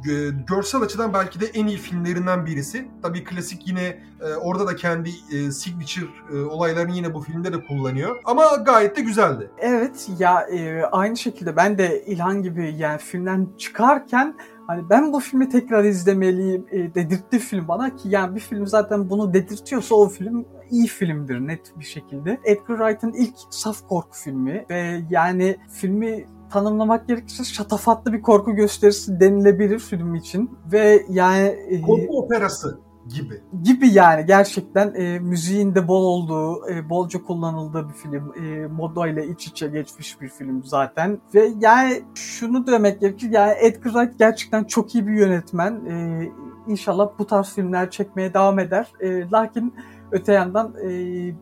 gö- 0.05 0.45
görsel 0.45 0.81
açıdan 0.81 1.13
belki 1.13 1.39
de 1.39 1.45
en 1.45 1.67
iyi 1.67 1.77
filmlerinden 1.77 2.45
birisi. 2.45 2.87
Tabii 3.01 3.23
klasik 3.23 3.67
yine 3.67 4.03
e, 4.21 4.35
orada 4.35 4.67
da 4.67 4.75
kendi 4.75 5.09
e, 5.09 5.51
signature 5.51 6.07
e, 6.33 6.41
olaylarını 6.41 6.95
yine 6.95 7.13
bu 7.13 7.21
filmde 7.21 7.53
de 7.53 7.65
kullanıyor. 7.65 8.15
Ama 8.25 8.55
gayet 8.55 8.97
de 8.97 9.01
güzeldi. 9.01 9.51
Evet 9.57 10.09
ya 10.19 10.41
e, 10.41 10.83
aynı 10.83 11.17
şekilde 11.17 11.55
ben 11.55 11.77
de 11.77 12.05
İlhan 12.05 12.43
gibi 12.43 12.75
yani 12.77 12.97
filmden 12.97 13.47
çıkarken 13.57 14.35
hani 14.69 14.89
ben 14.89 15.13
bu 15.13 15.19
filmi 15.19 15.49
tekrar 15.49 15.83
izlemeliyim 15.83 16.65
e, 16.71 16.95
dedirtti 16.95 17.39
film 17.39 17.67
bana 17.67 17.95
ki 17.95 18.09
yani 18.09 18.35
bir 18.35 18.39
film 18.39 18.67
zaten 18.67 19.09
bunu 19.09 19.33
dedirtiyorsa 19.33 19.95
o 19.95 20.09
film 20.09 20.45
iyi 20.71 20.87
filmdir 20.87 21.39
net 21.47 21.79
bir 21.79 21.85
şekilde. 21.85 22.39
Edgar 22.43 22.77
Wright'ın 22.77 23.13
ilk 23.13 23.33
saf 23.49 23.87
korku 23.87 24.17
filmi 24.17 24.65
ve 24.69 25.01
yani 25.09 25.57
filmi 25.71 26.25
tanımlamak 26.51 27.07
gerekirse 27.07 27.43
şatafatlı 27.43 28.13
bir 28.13 28.21
korku 28.21 28.55
gösterisi 28.55 29.19
denilebilir 29.19 29.79
film 29.79 30.15
için 30.15 30.51
ve 30.71 31.05
yani 31.09 31.47
e, 31.69 31.81
Korku 31.81 32.23
operası 32.23 32.79
gibi. 33.15 33.41
gibi 33.63 33.89
yani 33.89 34.25
gerçekten 34.25 34.93
e, 34.93 35.19
müziğin 35.19 35.75
de 35.75 35.87
bol 35.87 36.03
olduğu, 36.03 36.69
e, 36.69 36.89
bolca 36.89 37.23
kullanıldığı 37.23 37.89
bir 37.89 37.93
film. 37.93 38.33
E, 38.45 38.67
moda 38.67 39.07
ile 39.07 39.27
iç 39.27 39.47
içe 39.47 39.67
geçmiş 39.67 40.21
bir 40.21 40.29
film 40.29 40.63
zaten. 40.63 41.19
Ve 41.35 41.51
yani 41.59 42.01
şunu 42.15 42.67
demek 42.67 43.01
gerekir. 43.01 43.29
Yani 43.31 43.53
Edgar 43.59 43.91
Wright 43.91 44.19
gerçekten 44.19 44.63
çok 44.63 44.95
iyi 44.95 45.07
bir 45.07 45.13
yönetmen. 45.13 45.85
E, 45.85 46.25
inşallah 46.67 47.09
bu 47.19 47.27
tarz 47.27 47.53
filmler 47.53 47.91
çekmeye 47.91 48.33
devam 48.33 48.59
eder. 48.59 48.87
E, 48.99 49.29
lakin 49.29 49.73
öte 50.11 50.33
yandan 50.33 50.73
e, 50.83 50.89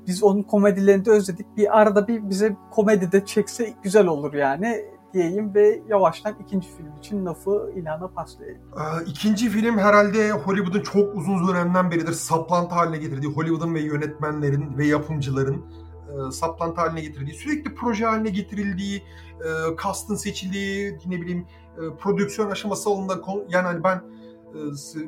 biz 0.07 0.23
onun 0.23 0.43
komedilerini 0.43 1.05
de 1.05 1.11
özledik. 1.11 1.57
Bir 1.57 1.79
arada 1.79 2.07
bir 2.07 2.29
bize 2.29 2.55
komedi 2.71 3.11
de 3.11 3.25
çekse 3.25 3.73
güzel 3.83 4.07
olur 4.07 4.33
yani 4.33 4.96
diyeyim 5.13 5.53
ve 5.53 5.81
yavaştan 5.89 6.35
ikinci 6.45 6.67
film 6.67 6.97
için 6.99 7.25
lafı 7.25 7.71
İlhan'a 7.75 8.07
paslayayım. 8.07 8.61
Ee, 8.77 9.05
İkinci 9.05 9.49
film 9.49 9.77
herhalde 9.77 10.31
Hollywood'un 10.31 10.81
çok 10.81 11.15
uzun 11.15 11.47
dönemden 11.47 11.91
beridir 11.91 12.11
saplantı 12.13 12.75
haline 12.75 12.97
getirdiği, 12.97 13.27
Hollywood'un 13.27 13.73
ve 13.73 13.81
yönetmenlerin 13.81 14.77
ve 14.77 14.85
yapımcıların 14.85 15.65
e, 16.07 16.31
saplantı 16.31 16.81
haline 16.81 17.01
getirdiği, 17.01 17.33
sürekli 17.33 17.75
proje 17.75 18.05
haline 18.05 18.29
getirildiği, 18.29 19.03
e, 19.39 19.47
cast'ın 19.83 20.15
seçildiği, 20.15 20.97
ne 21.05 21.21
bileyim 21.21 21.45
e, 21.77 21.97
prodüksiyon 21.99 22.51
aşaması 22.51 22.89
alanında 22.89 23.21
kon- 23.21 23.43
yani 23.49 23.67
hani 23.67 23.83
ben 23.83 23.95
e, 23.95 24.59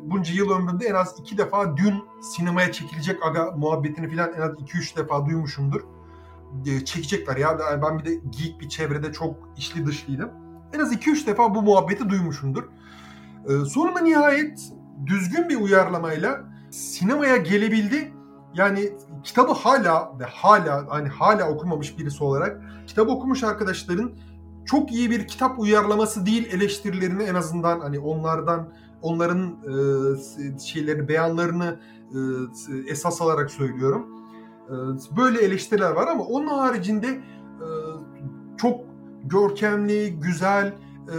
bunca 0.04 0.34
yıl 0.34 0.52
ömrümde 0.52 0.86
en 0.86 0.96
az 0.96 1.16
iki 1.20 1.38
defa 1.38 1.78
dün 1.78 1.94
sinemaya 2.22 2.72
çekilecek 2.72 3.26
aga 3.26 3.52
muhabbetini 3.58 4.16
falan 4.16 4.34
en 4.34 4.42
az 4.42 4.52
iki 4.60 4.78
üç 4.78 4.98
defa 4.98 5.26
duymuşumdur. 5.26 5.82
E, 6.66 6.86
çekecekler 6.86 7.38
ya. 7.38 7.60
Ben 7.84 8.00
bir 8.00 8.06
de 8.06 8.14
geek 8.14 8.62
bir 8.62 8.70
çevrede 8.70 9.12
çok 9.12 9.36
içli 9.58 9.86
dışlıydım. 9.86 10.30
En 10.74 10.80
az 10.80 10.94
2-3 10.94 11.28
defa 11.28 11.56
bu 11.56 11.62
muhabbeti 11.62 12.10
duymuşumdur. 12.10 12.64
Ee, 13.48 13.66
sonunda 13.66 14.00
nihayet 14.00 14.72
düzgün 15.06 15.50
bir 15.50 15.56
uyarlamayla 15.56 16.44
sinemaya 16.70 17.38
gelebildi. 17.38 18.14
Yani 18.54 18.94
kitabı 19.24 19.54
hala 19.54 20.20
ve 20.20 20.24
hala 20.24 20.86
hani 20.90 21.08
hala 21.08 21.50
okumamış 21.50 21.98
birisi 21.98 22.24
olarak 22.24 22.62
kitabı 22.88 23.12
okumuş 23.12 23.44
arkadaşların 23.44 24.12
çok 24.66 24.92
iyi 24.92 25.12
bir 25.12 25.28
kitap 25.28 25.60
uyarlaması 25.60 26.26
değil 26.26 26.54
eleştirilerini 26.54 27.24
en 27.24 27.36
azından 27.36 27.80
hani 27.80 28.00
onlardan 28.00 28.70
onların 29.02 29.42
e, 29.48 30.60
şeylerini 30.60 31.08
beyanlarını 31.08 31.80
e, 32.12 32.18
esas 32.92 33.22
alarak 33.22 33.52
söylüyorum. 33.52 34.19
E, 34.70 34.76
böyle 35.18 35.42
eleştiriler 35.42 35.92
var 35.92 36.08
ama 36.08 36.24
onun 36.24 36.48
haricinde 36.48 37.08
e, 37.08 37.68
çok 38.58 38.80
görkemli, 39.24 40.20
güzel, 40.20 40.68
e, 40.68 41.16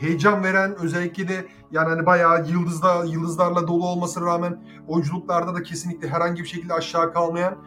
heyecan 0.00 0.44
veren 0.44 0.76
özellikle 0.78 1.28
de 1.28 1.46
yani 1.70 1.88
hani 1.88 2.06
bayağı 2.06 2.48
yıldızda 2.48 3.04
yıldızlarla 3.04 3.68
dolu 3.68 3.86
olmasına 3.86 4.26
rağmen 4.26 4.62
oyunculuklarda 4.88 5.54
da 5.54 5.62
kesinlikle 5.62 6.08
herhangi 6.08 6.42
bir 6.42 6.48
şekilde 6.48 6.74
aşağı 6.74 7.12
kalmayan 7.12 7.58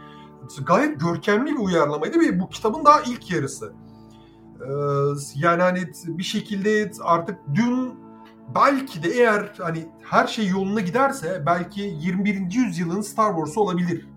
gayet 0.65 0.99
görkemli 0.99 1.51
bir 1.51 1.59
uyarlamaydı 1.59 2.19
ve 2.19 2.39
bu 2.39 2.49
kitabın 2.49 2.85
daha 2.85 3.01
ilk 3.01 3.31
yarısı. 3.31 3.73
Yani 5.35 5.61
hani 5.61 5.79
bir 6.05 6.23
şekilde 6.23 6.91
artık 7.03 7.39
dün 7.53 7.93
belki 8.55 9.03
de 9.03 9.09
eğer 9.09 9.53
hani 9.57 9.89
her 10.09 10.27
şey 10.27 10.47
yoluna 10.47 10.81
giderse 10.81 11.43
belki 11.45 11.81
21. 11.81 12.53
yüzyılın 12.53 13.01
Star 13.01 13.29
Wars'u 13.29 13.61
olabilir. 13.61 14.07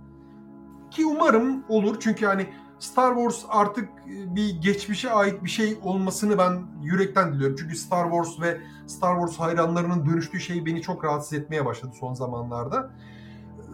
Ki 0.94 1.06
umarım 1.06 1.64
olur 1.68 1.96
çünkü 2.00 2.26
hani 2.26 2.46
Star 2.78 3.14
Wars 3.14 3.44
artık 3.48 3.88
bir 4.06 4.50
geçmişe 4.60 5.10
ait 5.10 5.44
bir 5.44 5.50
şey 5.50 5.78
olmasını 5.82 6.38
ben 6.38 6.62
yürekten 6.82 7.32
diliyorum. 7.32 7.56
Çünkü 7.58 7.76
Star 7.76 8.04
Wars 8.10 8.40
ve 8.40 8.60
Star 8.86 9.14
Wars 9.14 9.40
hayranlarının 9.40 10.06
dönüştüğü 10.06 10.40
şey 10.40 10.66
beni 10.66 10.82
çok 10.82 11.04
rahatsız 11.04 11.32
etmeye 11.32 11.66
başladı 11.66 11.92
son 12.00 12.14
zamanlarda. 12.14 12.90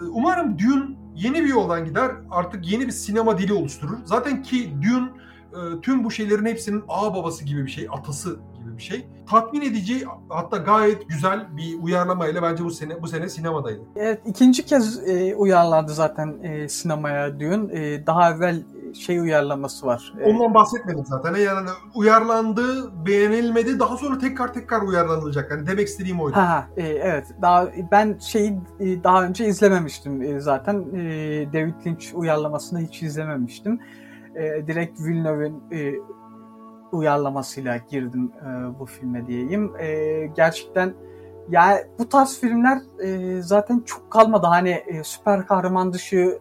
Umarım 0.01 0.59
Dune 0.59 0.97
yeni 1.15 1.45
bir 1.45 1.49
yoldan 1.49 1.85
gider. 1.85 2.11
Artık 2.31 2.73
yeni 2.73 2.87
bir 2.87 2.93
sinema 2.93 3.39
dili 3.39 3.53
oluşturur. 3.53 3.99
Zaten 4.05 4.43
ki 4.43 4.73
Dune 4.83 5.09
e, 5.53 5.81
tüm 5.81 6.05
bu 6.05 6.11
şeylerin 6.11 6.47
hepsinin 6.47 6.85
ağ 6.89 7.15
babası 7.15 7.45
gibi 7.45 7.67
bir 7.67 7.71
şey, 7.71 7.89
atası 7.91 8.41
gibi 8.61 8.77
bir 8.77 8.83
şey. 8.83 9.07
Tatmin 9.31 9.61
edici 9.61 10.05
hatta 10.29 10.57
gayet 10.57 11.09
güzel 11.09 11.47
bir 11.57 11.83
uyarlamayla 11.83 12.43
bence 12.43 12.65
bu 12.65 12.71
sene 12.71 13.03
bu 13.03 13.09
sene 13.09 13.29
sinemadaydı. 13.29 13.81
Evet 13.97 14.21
ikinci 14.27 14.65
kez 14.67 15.09
e, 15.09 15.35
uyarlandı 15.35 15.93
zaten 15.93 16.39
e, 16.43 16.69
sinemaya 16.69 17.41
Dune. 17.41 17.79
E, 17.81 18.07
daha 18.07 18.31
evvel 18.31 18.63
şey 18.95 19.19
uyarlaması 19.19 19.87
var. 19.87 20.15
E, 20.21 20.25
Ondan 20.25 20.55
bahsetmedim 20.55 21.05
zaten. 21.07 21.35
Yani 21.35 21.69
uyarlandı, 21.95 22.93
beğenilmedi. 23.07 23.79
Daha 23.79 23.97
sonra 23.97 24.19
tekrar 24.19 24.55
tekrar 24.55 24.83
uyarlanılacak. 24.83 25.51
Yani 25.51 25.67
demek 25.67 25.89
istediğim 25.89 26.21
oydu. 26.21 26.37
Ha, 26.37 26.69
e, 26.77 26.87
evet. 26.87 27.27
Daha 27.43 27.69
ben 27.93 28.19
şeyi 28.19 28.59
e, 28.81 29.05
daha 29.05 29.25
önce 29.25 29.47
izlememiştim 29.47 30.23
e, 30.23 30.41
zaten. 30.41 30.75
E, 30.95 31.03
David 31.53 31.87
Lynch 31.87 32.15
uyarlamasını 32.15 32.81
hiç 32.81 33.03
izlememiştim. 33.03 33.81
E, 34.35 34.67
direkt 34.67 35.01
Villeneuve'in 35.01 35.63
e, 35.73 35.95
uyarlamasıyla 36.93 37.77
girdim 37.77 38.33
e, 38.41 38.79
bu 38.79 38.87
filme 38.87 39.27
diyeyim. 39.27 39.73
E, 39.81 40.27
gerçekten 40.37 40.95
yani 41.51 41.81
bu 41.99 42.09
tarz 42.09 42.41
filmler 42.41 42.79
e, 43.03 43.43
zaten 43.43 43.83
çok 43.87 44.11
kalmadı. 44.11 44.47
Hani 44.47 44.71
e, 44.71 45.05
süper 45.05 45.47
kahraman 45.47 45.93
dışı 45.93 46.39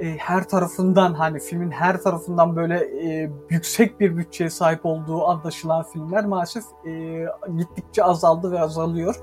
e, 0.00 0.16
her 0.18 0.48
tarafından 0.48 1.14
hani 1.14 1.40
filmin 1.40 1.70
her 1.70 2.02
tarafından 2.02 2.56
böyle 2.56 2.78
e, 2.78 3.30
yüksek 3.50 4.00
bir 4.00 4.16
bütçeye 4.16 4.50
sahip 4.50 4.86
olduğu 4.86 5.24
anlaşılan 5.24 5.82
filmler 5.82 6.24
maalesef 6.24 6.64
e, 6.86 7.24
gittikçe 7.56 8.04
azaldı 8.04 8.52
ve 8.52 8.60
azalıyor. 8.60 9.16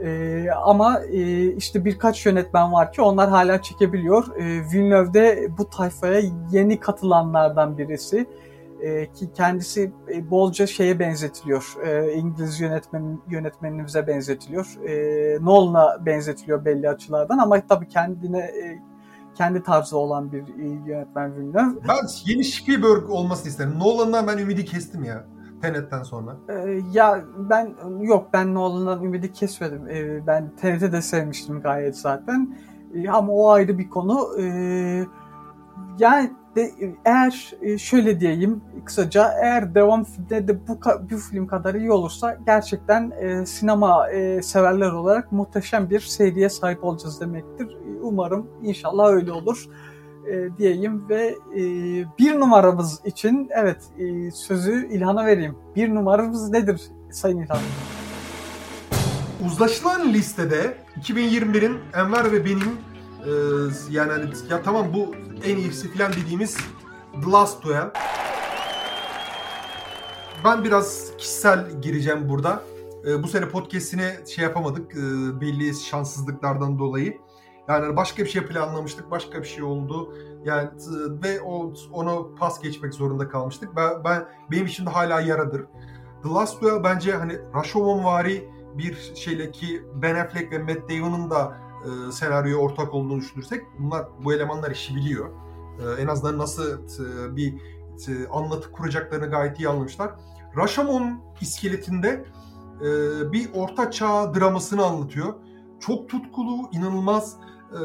E, 0.00 0.50
ama 0.50 1.00
e, 1.00 1.52
işte 1.52 1.84
birkaç 1.84 2.26
yönetmen 2.26 2.72
var 2.72 2.92
ki 2.92 3.02
onlar 3.02 3.30
hala 3.30 3.62
çekebiliyor. 3.62 4.36
E, 4.36 4.44
Villeneuve 4.72 5.14
de 5.14 5.48
bu 5.58 5.70
tayfaya 5.70 6.20
yeni 6.50 6.80
katılanlardan 6.80 7.78
birisi. 7.78 8.26
E, 8.82 9.12
ki 9.12 9.32
kendisi 9.32 9.92
e, 10.14 10.30
bolca 10.30 10.66
şeye 10.66 10.98
benzetiliyor. 10.98 11.76
E, 11.84 12.12
İngiliz 12.12 12.60
yönetmen 12.60 13.20
yönetmenimize 13.30 14.06
benzetiliyor. 14.06 14.78
E, 14.88 15.44
Nolan'a 15.44 16.06
benzetiliyor 16.06 16.64
belli 16.64 16.88
açılardan 16.88 17.38
ama 17.38 17.66
tabii 17.68 17.88
kendine 17.88 18.38
e, 18.38 18.82
kendi 19.34 19.62
tarzı 19.62 19.98
olan 19.98 20.32
bir 20.32 20.42
e, 20.42 20.68
yönetmen 20.86 21.36
Villeneuve. 21.36 21.78
Ben 21.88 22.06
yeni 22.26 22.44
Spielberg 22.44 23.10
olmasını 23.10 23.48
isterim. 23.48 23.78
Nolan'dan 23.78 24.26
ben 24.26 24.38
ümidi 24.38 24.64
kestim 24.64 25.04
ya. 25.04 25.24
Tenet'ten 25.62 26.02
sonra. 26.02 26.36
Ee, 26.48 26.80
ya 26.92 27.24
ben 27.36 27.74
yok 28.00 28.28
ben 28.32 28.54
Nolan'dan 28.54 29.04
ümidi 29.04 29.32
kesmedim. 29.32 29.88
Ee, 29.88 30.26
ben 30.26 30.50
Tenet'i 30.56 30.92
de 30.92 31.02
sevmiştim 31.02 31.60
gayet 31.60 31.96
zaten. 31.98 32.58
Ee, 32.94 33.08
ama 33.08 33.32
o 33.32 33.50
ayrı 33.50 33.78
bir 33.78 33.90
konu. 33.90 34.28
Ee, 34.40 35.06
yani 35.98 36.32
de, 36.56 36.74
eğer 37.04 37.54
e, 37.62 37.78
şöyle 37.78 38.20
diyeyim 38.20 38.60
kısaca 38.84 39.32
eğer 39.42 39.74
devam 39.74 40.04
filmde 40.04 40.48
de 40.48 40.66
bu, 40.68 40.80
bu 41.10 41.16
film 41.16 41.46
kadar 41.46 41.74
iyi 41.74 41.92
olursa 41.92 42.38
gerçekten 42.46 43.10
e, 43.10 43.46
sinema 43.46 44.10
e, 44.10 44.42
severler 44.42 44.90
olarak 44.90 45.32
muhteşem 45.32 45.90
bir 45.90 46.00
seriye 46.00 46.48
sahip 46.48 46.84
olacağız 46.84 47.20
demektir. 47.20 47.76
Umarım 48.02 48.46
inşallah 48.62 49.08
öyle 49.08 49.32
olur 49.32 49.66
e, 50.30 50.58
diyeyim 50.58 51.08
ve 51.08 51.36
e, 51.56 51.60
bir 52.18 52.40
numaramız 52.40 53.00
için 53.04 53.48
evet 53.50 53.82
e, 53.98 54.30
sözü 54.30 54.88
İlhan'a 54.90 55.26
vereyim. 55.26 55.56
Bir 55.76 55.94
numaramız 55.94 56.50
nedir 56.50 56.80
Sayın 57.10 57.38
İlhan? 57.38 57.58
Uzlaşılan 59.46 60.12
listede 60.12 60.74
2021'in 61.00 61.78
Enver 61.94 62.32
ve 62.32 62.44
benim 62.44 62.78
e, 63.26 63.30
yani 63.90 64.12
hani, 64.12 64.24
ya 64.50 64.62
tamam 64.62 64.86
bu 64.94 65.14
en 65.44 65.56
iyisi 65.56 65.90
filan 65.90 66.12
dediğimiz 66.12 66.56
The 67.12 67.30
Duel. 67.62 67.90
Ben 70.44 70.64
biraz 70.64 71.16
kişisel 71.18 71.80
gireceğim 71.82 72.28
burada. 72.28 72.62
E, 73.06 73.22
bu 73.22 73.28
sene 73.28 73.48
podcast'ini 73.48 74.10
şey 74.28 74.44
yapamadık 74.44 74.94
e, 74.94 75.00
belli 75.40 75.74
şanssızlıklardan 75.74 76.78
dolayı. 76.78 77.18
Yani 77.68 77.96
başka 77.96 78.24
bir 78.24 78.28
şey 78.28 78.46
planlamıştık, 78.46 79.10
başka 79.10 79.42
bir 79.42 79.46
şey 79.46 79.62
oldu. 79.62 80.14
Yani 80.44 80.68
ve 81.22 81.40
onu 81.92 82.34
pas 82.38 82.62
geçmek 82.62 82.94
zorunda 82.94 83.28
kalmıştık. 83.28 83.76
Ben, 83.76 84.04
ben 84.04 84.28
benim 84.50 84.66
için 84.66 84.86
de 84.86 84.90
hala 84.90 85.20
yaradır. 85.20 85.66
The 86.22 86.28
Last 86.28 86.62
Duel 86.62 86.84
bence 86.84 87.12
hani 87.12 87.38
Rashomon 87.54 88.04
bir 88.74 89.12
şeyle 89.14 89.50
ki 89.50 89.82
Ben 89.94 90.14
Affleck 90.14 90.52
ve 90.52 90.58
Matt 90.58 90.90
Damon'ın 90.90 91.30
da 91.30 91.65
e, 91.84 92.12
senaryoya 92.12 92.56
ortak 92.56 92.94
olduğunu 92.94 93.20
düşünürsek 93.20 93.64
bunlar 93.78 94.06
bu 94.24 94.32
elemanlar 94.32 94.70
işi 94.70 94.96
biliyor. 94.96 95.30
E, 95.80 96.02
en 96.02 96.06
azından 96.06 96.38
nasıl 96.38 96.72
e, 96.72 97.36
bir 97.36 97.54
e, 98.08 98.28
anlatı 98.28 98.72
kuracaklarını 98.72 99.30
gayet 99.30 99.60
iyi 99.60 99.68
anlamışlar. 99.68 100.10
Rashomon 100.56 101.20
iskeletinde 101.40 102.24
e, 102.80 102.88
bir 103.32 103.50
orta 103.54 103.90
çağ 103.90 104.34
dramasını 104.34 104.84
anlatıyor. 104.84 105.34
Çok 105.80 106.08
tutkulu, 106.08 106.68
inanılmaz 106.72 107.36
e, 107.72 107.80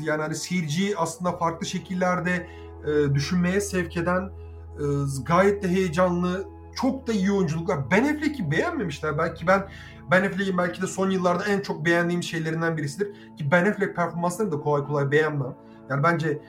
yani 0.00 0.22
hani 0.22 0.34
seyirciyi 0.34 0.96
aslında 0.96 1.32
farklı 1.32 1.66
şekillerde 1.66 2.46
e, 2.86 3.14
düşünmeye 3.14 3.60
sevk 3.60 3.96
eden 3.96 4.30
e, 4.78 4.84
gayet 5.26 5.62
de 5.62 5.68
heyecanlı, 5.68 6.48
çok 6.74 7.06
da 7.06 7.12
iyi 7.12 7.32
oyunculuklar. 7.32 7.90
Ben 7.90 8.04
Affleck'i 8.04 8.50
beğenmemişler. 8.50 9.18
Belki 9.18 9.46
ben 9.46 9.68
Ben 10.10 10.24
Affleck'in 10.24 10.58
belki 10.58 10.82
de 10.82 10.86
son 10.86 11.10
yıllarda 11.10 11.44
en 11.44 11.60
çok 11.60 11.84
beğendiğim 11.84 12.22
şeylerinden 12.22 12.76
birisidir. 12.76 13.12
Ki 13.36 13.50
Ben 13.50 13.66
Affleck 13.66 13.96
performanslarını 13.96 14.52
da 14.52 14.60
kolay 14.60 14.84
kolay 14.84 15.10
beğenmem. 15.10 15.54
Yani 15.90 16.02
bence 16.02 16.42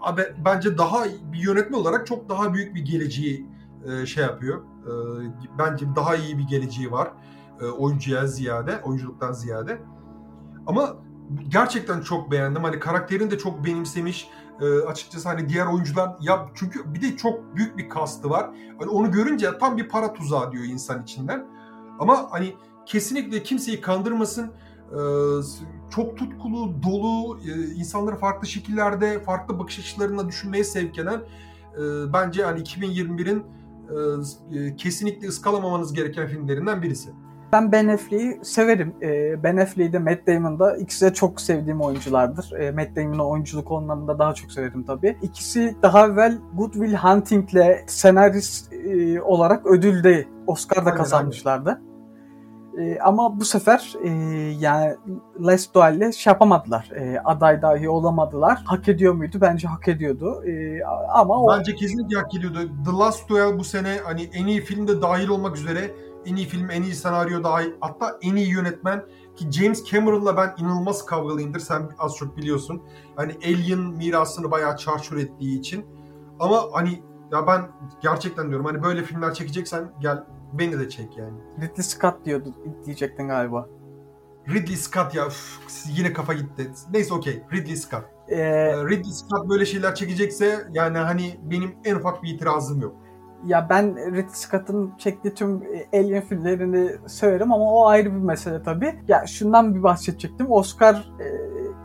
abi, 0.00 0.22
bence 0.44 0.78
daha 0.78 1.04
bir 1.32 1.38
yönetmen 1.38 1.78
olarak 1.78 2.06
çok 2.06 2.28
daha 2.28 2.54
büyük 2.54 2.74
bir 2.74 2.84
geleceği 2.84 3.46
e, 3.86 4.06
şey 4.06 4.24
yapıyor. 4.24 4.62
E, 4.62 4.92
bence 5.58 5.86
daha 5.96 6.16
iyi 6.16 6.38
bir 6.38 6.46
geleceği 6.46 6.92
var. 6.92 7.12
E, 7.60 7.64
oyuncuya 7.64 8.26
ziyade, 8.26 8.80
oyunculuktan 8.84 9.32
ziyade. 9.32 9.78
Ama 10.66 10.96
gerçekten 11.48 12.00
çok 12.00 12.30
beğendim. 12.30 12.64
Hani 12.64 12.78
karakterini 12.78 13.30
de 13.30 13.38
çok 13.38 13.64
benimsemiş. 13.64 14.28
E, 14.60 14.80
açıkçası 14.80 15.28
hani 15.28 15.48
diğer 15.48 15.66
oyuncular 15.66 16.16
ya 16.20 16.46
çünkü 16.54 16.94
bir 16.94 17.02
de 17.02 17.16
çok 17.16 17.56
büyük 17.56 17.78
bir 17.78 17.88
kastı 17.88 18.30
var. 18.30 18.50
Hani 18.78 18.90
onu 18.90 19.10
görünce 19.10 19.58
tam 19.58 19.76
bir 19.76 19.88
para 19.88 20.12
tuzağı 20.12 20.52
diyor 20.52 20.64
insan 20.64 21.02
içinden. 21.02 21.46
Ama 21.98 22.26
hani 22.30 22.54
kesinlikle 22.90 23.42
kimseyi 23.42 23.80
kandırmasın. 23.80 24.50
E, 24.92 25.00
çok 25.90 26.16
tutkulu, 26.16 26.82
dolu, 26.82 27.38
e, 27.38 27.74
insanları 27.74 28.16
farklı 28.16 28.48
şekillerde, 28.48 29.22
farklı 29.22 29.58
bakış 29.58 29.78
açılarına 29.78 30.28
düşünmeye 30.28 30.64
sevk 30.64 30.98
eden 30.98 31.20
e, 31.74 32.12
bence 32.12 32.42
hani 32.42 32.60
2021'in 32.60 33.42
e, 34.52 34.76
kesinlikle 34.76 35.28
ıskalamamanız 35.28 35.92
gereken 35.92 36.26
filmlerinden 36.26 36.82
birisi. 36.82 37.10
Ben 37.52 37.72
Ben 37.72 37.88
Affleck'i 37.88 38.40
severim. 38.42 38.94
Ben 39.42 39.56
Affleck'i 39.56 39.92
de 39.92 39.98
Matt 39.98 40.26
Damon'da 40.26 40.76
ikisi 40.76 41.06
de 41.06 41.14
çok 41.14 41.40
sevdiğim 41.40 41.80
oyunculardır. 41.80 42.72
Matt 42.74 42.96
Damon'ı 42.96 43.28
oyunculuk 43.28 43.72
anlamında 43.72 44.18
daha 44.18 44.34
çok 44.34 44.52
severim 44.52 44.82
tabii. 44.82 45.16
İkisi 45.22 45.76
daha 45.82 46.06
evvel 46.06 46.38
Good 46.54 46.72
Will 46.72 46.94
Hunting'le 46.94 47.84
senarist 47.86 48.72
olarak 49.24 49.66
ödülde 49.66 50.28
Oscar'da 50.46 50.94
kazanmışlardı. 50.94 51.80
E, 52.78 52.98
ama 52.98 53.40
bu 53.40 53.44
sefer 53.44 53.94
e, 54.02 54.08
yani 54.60 54.96
Les 55.46 55.74
Duel'le 55.74 56.12
şey 56.12 56.30
yapamadılar. 56.30 56.90
E, 56.90 57.20
aday 57.24 57.62
dahi 57.62 57.88
olamadılar. 57.88 58.62
Hak 58.64 58.88
ediyor 58.88 59.14
muydu? 59.14 59.38
Bence 59.40 59.68
hak 59.68 59.88
ediyordu. 59.88 60.44
E, 60.46 60.84
ama 61.14 61.44
o... 61.44 61.58
Bence 61.58 61.74
kesinlikle 61.74 62.16
hak 62.16 62.34
ediyordu. 62.34 62.58
The 62.84 62.90
Last 62.90 63.28
Duel 63.28 63.58
bu 63.58 63.64
sene 63.64 63.96
hani 64.04 64.22
en 64.22 64.46
iyi 64.46 64.60
filmde 64.60 65.02
dahil 65.02 65.28
olmak 65.28 65.56
üzere 65.56 65.90
en 66.26 66.36
iyi 66.36 66.46
film, 66.46 66.70
en 66.70 66.82
iyi 66.82 66.94
senaryo 66.94 67.44
dahil 67.44 67.72
hatta 67.80 68.18
en 68.22 68.36
iyi 68.36 68.48
yönetmen 68.48 69.02
ki 69.36 69.50
James 69.50 69.84
Cameron'la 69.84 70.36
ben 70.36 70.54
inanılmaz 70.58 71.06
kavgalıyımdır. 71.06 71.60
Sen 71.60 71.90
az 71.98 72.16
çok 72.16 72.36
biliyorsun. 72.36 72.82
Hani 73.16 73.32
Alien 73.44 73.80
mirasını 73.80 74.50
bayağı 74.50 74.76
çarçur 74.76 75.16
ettiği 75.16 75.58
için. 75.58 75.86
Ama 76.40 76.62
hani 76.72 77.02
ya 77.32 77.46
ben 77.46 77.68
gerçekten 78.02 78.48
diyorum 78.48 78.66
hani 78.66 78.82
böyle 78.82 79.02
filmler 79.02 79.34
çekeceksen 79.34 79.92
gel 80.00 80.24
beni 80.52 80.80
de 80.80 80.88
çek 80.88 81.16
yani. 81.16 81.38
Ridley 81.60 81.82
Scott 81.82 82.24
diyordu 82.24 82.54
diyecektin 82.86 83.28
galiba. 83.28 83.68
Ridley 84.48 84.76
Scott 84.76 85.14
ya 85.14 85.26
üf, 85.26 85.58
yine 85.96 86.12
kafa 86.12 86.32
gitti. 86.34 86.70
Neyse 86.92 87.14
okey 87.14 87.42
Ridley 87.52 87.76
Scott. 87.76 88.04
Ee, 88.28 88.72
Ridley 88.72 89.12
Scott 89.12 89.48
böyle 89.48 89.66
şeyler 89.66 89.94
çekecekse 89.94 90.68
yani 90.72 90.98
hani 90.98 91.40
benim 91.42 91.74
en 91.84 91.94
ufak 91.94 92.22
bir 92.22 92.28
itirazım 92.28 92.80
yok 92.80 92.96
ya 93.46 93.66
ben 93.70 93.96
Ridley 94.12 94.28
Scott'ın 94.28 94.92
çektiği 94.98 95.34
tüm 95.34 95.62
e, 95.62 95.98
Alien 95.98 96.22
filmlerini 96.22 96.90
severim 97.06 97.52
ama 97.52 97.64
o 97.64 97.86
ayrı 97.86 98.14
bir 98.14 98.20
mesele 98.20 98.62
tabii. 98.62 98.94
Ya 99.08 99.26
şundan 99.26 99.74
bir 99.74 99.82
bahsedecektim. 99.82 100.52
Oscar 100.52 100.94
e, 100.94 101.26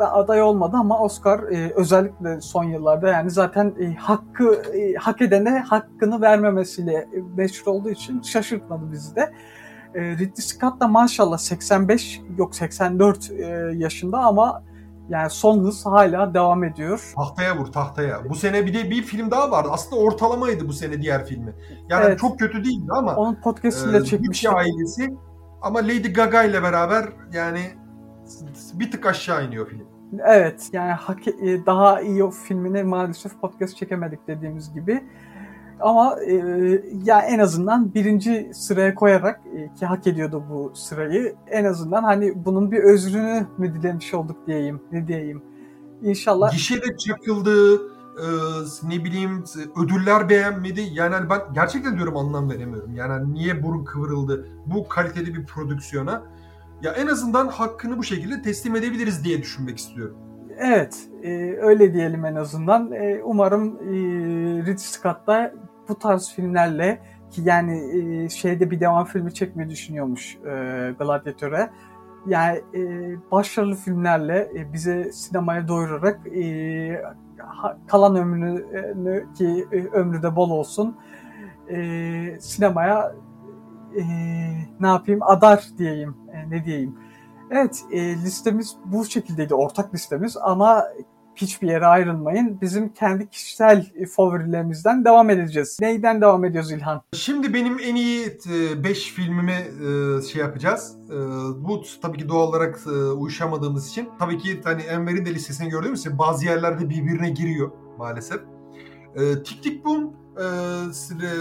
aday 0.03 0.41
olmadı 0.41 0.77
ama 0.79 0.99
Oscar 0.99 1.39
e, 1.39 1.71
özellikle 1.75 2.41
son 2.41 2.63
yıllarda 2.63 3.09
yani 3.09 3.29
zaten 3.29 3.73
e, 3.79 3.95
hakkı 3.95 4.53
e, 4.53 4.93
hak 4.93 5.21
edene 5.21 5.59
hakkını 5.59 6.21
vermemesiyle 6.21 7.09
meşhur 7.35 7.71
olduğu 7.71 7.89
için 7.89 8.21
şaşırtmadı 8.21 8.91
bizi 8.91 9.15
de. 9.15 9.33
E, 9.95 10.01
Ridley 10.01 10.35
Scott 10.35 10.81
da 10.81 10.87
maşallah 10.87 11.37
85 11.37 12.21
yok 12.37 12.55
84 12.55 13.31
e, 13.31 13.45
yaşında 13.75 14.17
ama 14.17 14.63
yani 15.09 15.29
son 15.29 15.63
hız 15.63 15.85
hala 15.85 16.33
devam 16.33 16.63
ediyor. 16.63 17.13
Tahtaya 17.15 17.57
vur 17.57 17.65
tahtaya. 17.65 18.29
Bu 18.29 18.35
sene 18.35 18.65
bir 18.65 18.73
de 18.73 18.89
bir 18.89 19.03
film 19.03 19.31
daha 19.31 19.51
vardı. 19.51 19.69
Aslında 19.71 20.01
ortalamaydı 20.01 20.67
bu 20.67 20.73
sene 20.73 21.01
diğer 21.01 21.25
filmi. 21.25 21.53
Yani 21.89 22.05
evet. 22.05 22.19
çok 22.19 22.39
kötü 22.39 22.63
değildi 22.63 22.91
ama. 22.91 23.15
Onun 23.15 23.35
podcast'ini 23.35 23.97
e, 23.97 24.03
çekmiştik. 24.03 24.53
ailesi 24.53 25.13
ama 25.61 25.79
Lady 25.79 26.13
Gaga 26.13 26.43
ile 26.43 26.63
beraber 26.63 27.05
yani 27.33 27.59
bir 28.73 28.91
tık 28.91 29.05
aşağı 29.05 29.47
iniyor 29.47 29.69
film. 29.69 29.84
Evet 30.25 30.69
yani 30.73 30.91
e, 31.41 31.65
daha 31.65 32.01
iyi 32.01 32.31
filmini 32.31 32.83
maalesef 32.83 33.41
podcast 33.41 33.77
çekemedik 33.77 34.27
dediğimiz 34.27 34.73
gibi. 34.73 35.03
Ama 35.79 36.17
e, 36.21 36.33
ya 37.03 37.19
en 37.21 37.39
azından 37.39 37.93
birinci 37.93 38.51
sıraya 38.53 38.95
koyarak 38.95 39.41
e, 39.55 39.73
ki 39.73 39.85
hak 39.85 40.07
ediyordu 40.07 40.43
bu 40.49 40.71
sırayı. 40.75 41.35
En 41.47 41.65
azından 41.65 42.03
hani 42.03 42.45
bunun 42.45 42.71
bir 42.71 42.79
özrünü 42.79 43.47
mü 43.57 43.73
dilemiş 43.73 44.13
olduk 44.13 44.47
diyeyim. 44.47 44.81
Ne 44.91 45.07
diyeyim. 45.07 45.41
İnşallah. 46.01 46.51
Gişede 46.51 46.97
çakıldı, 46.97 47.75
e, 47.75 48.27
ne 48.83 49.03
bileyim 49.03 49.43
ödüller 49.83 50.29
beğenmedi. 50.29 50.81
Yani 50.93 51.15
hani 51.15 51.29
ben 51.29 51.39
gerçekten 51.53 51.95
diyorum 51.95 52.17
anlam 52.17 52.49
veremiyorum. 52.49 52.95
Yani 52.95 53.11
hani 53.11 53.33
niye 53.33 53.63
burun 53.63 53.83
kıvırıldı 53.85 54.47
bu 54.65 54.87
kaliteli 54.87 55.35
bir 55.35 55.45
prodüksiyona. 55.45 56.23
Ya 56.85 56.91
en 56.91 57.07
azından 57.07 57.47
hakkını 57.47 57.97
bu 57.97 58.03
şekilde 58.03 58.41
teslim 58.41 58.75
edebiliriz 58.75 59.23
diye 59.23 59.41
düşünmek 59.41 59.77
istiyorum. 59.77 60.17
Evet, 60.57 61.09
e, 61.23 61.55
öyle 61.61 61.93
diyelim 61.93 62.25
en 62.25 62.35
azından. 62.35 62.91
E, 62.91 63.21
umarım 63.23 63.75
e, 63.75 63.91
Ridley 64.61 64.77
Scott 64.77 65.27
da 65.27 65.53
bu 65.89 65.99
tarz 65.99 66.33
filmlerle 66.35 67.01
ki 67.31 67.41
yani 67.45 67.97
e, 67.97 68.29
şeyde 68.29 68.71
bir 68.71 68.79
devam 68.79 69.05
filmi 69.05 69.33
çekmeyi 69.33 69.69
düşünüyormuş 69.69 70.35
e, 70.35 70.49
Gladiator'a. 70.99 71.69
yani 72.27 72.61
e, 72.73 72.81
başarılı 73.31 73.75
filmlerle 73.75 74.51
e, 74.55 74.73
bize 74.73 75.11
sinemaya 75.11 75.67
doyurarak 75.67 76.27
e, 76.27 77.01
kalan 77.87 78.15
ömrünü 78.15 79.33
ki 79.33 79.67
e, 79.71 79.77
ömrü 79.77 80.23
de 80.23 80.35
bol 80.35 80.49
olsun 80.49 80.97
e, 81.69 81.77
sinemaya 82.39 83.15
e, 83.97 84.03
ne 84.79 84.87
yapayım 84.87 85.23
adar 85.23 85.65
diyeyim 85.77 86.15
e, 86.24 86.24
ne 86.49 86.65
diyeyim. 86.65 86.95
Evet 87.51 87.83
e, 87.91 88.15
listemiz 88.15 88.75
bu 88.85 89.05
şekildeydi 89.05 89.53
ortak 89.53 89.93
listemiz 89.93 90.37
ama 90.37 90.85
hiçbir 91.35 91.67
yere 91.67 91.85
ayrılmayın. 91.85 92.61
Bizim 92.61 92.89
kendi 92.89 93.29
kişisel 93.29 93.91
favorilerimizden 94.15 95.05
devam 95.05 95.29
edeceğiz. 95.29 95.77
Neyden 95.81 96.21
devam 96.21 96.45
ediyoruz 96.45 96.71
İlhan? 96.71 97.01
Şimdi 97.13 97.53
benim 97.53 97.79
en 97.79 97.95
iyi 97.95 98.37
5 98.83 99.13
filmimi 99.13 99.51
e, 99.51 100.21
şey 100.21 100.41
yapacağız. 100.41 100.97
E, 101.09 101.15
bu 101.63 101.81
tabii 102.01 102.17
ki 102.17 102.29
doğal 102.29 102.47
olarak 102.47 102.79
e, 102.87 102.89
uyuşamadığımız 102.89 103.89
için. 103.89 104.09
Tabii 104.19 104.37
ki 104.37 104.61
hani 104.63 104.81
Enver'in 104.81 105.25
de 105.25 105.33
listesini 105.33 105.69
gördüğümüz 105.69 105.99
için 105.99 106.17
bazı 106.19 106.45
yerlerde 106.45 106.89
birbirine 106.89 107.29
giriyor 107.29 107.71
maalesef. 107.97 108.39
Tik 109.45 109.63
Tik 109.63 109.85
Boom 109.85 110.13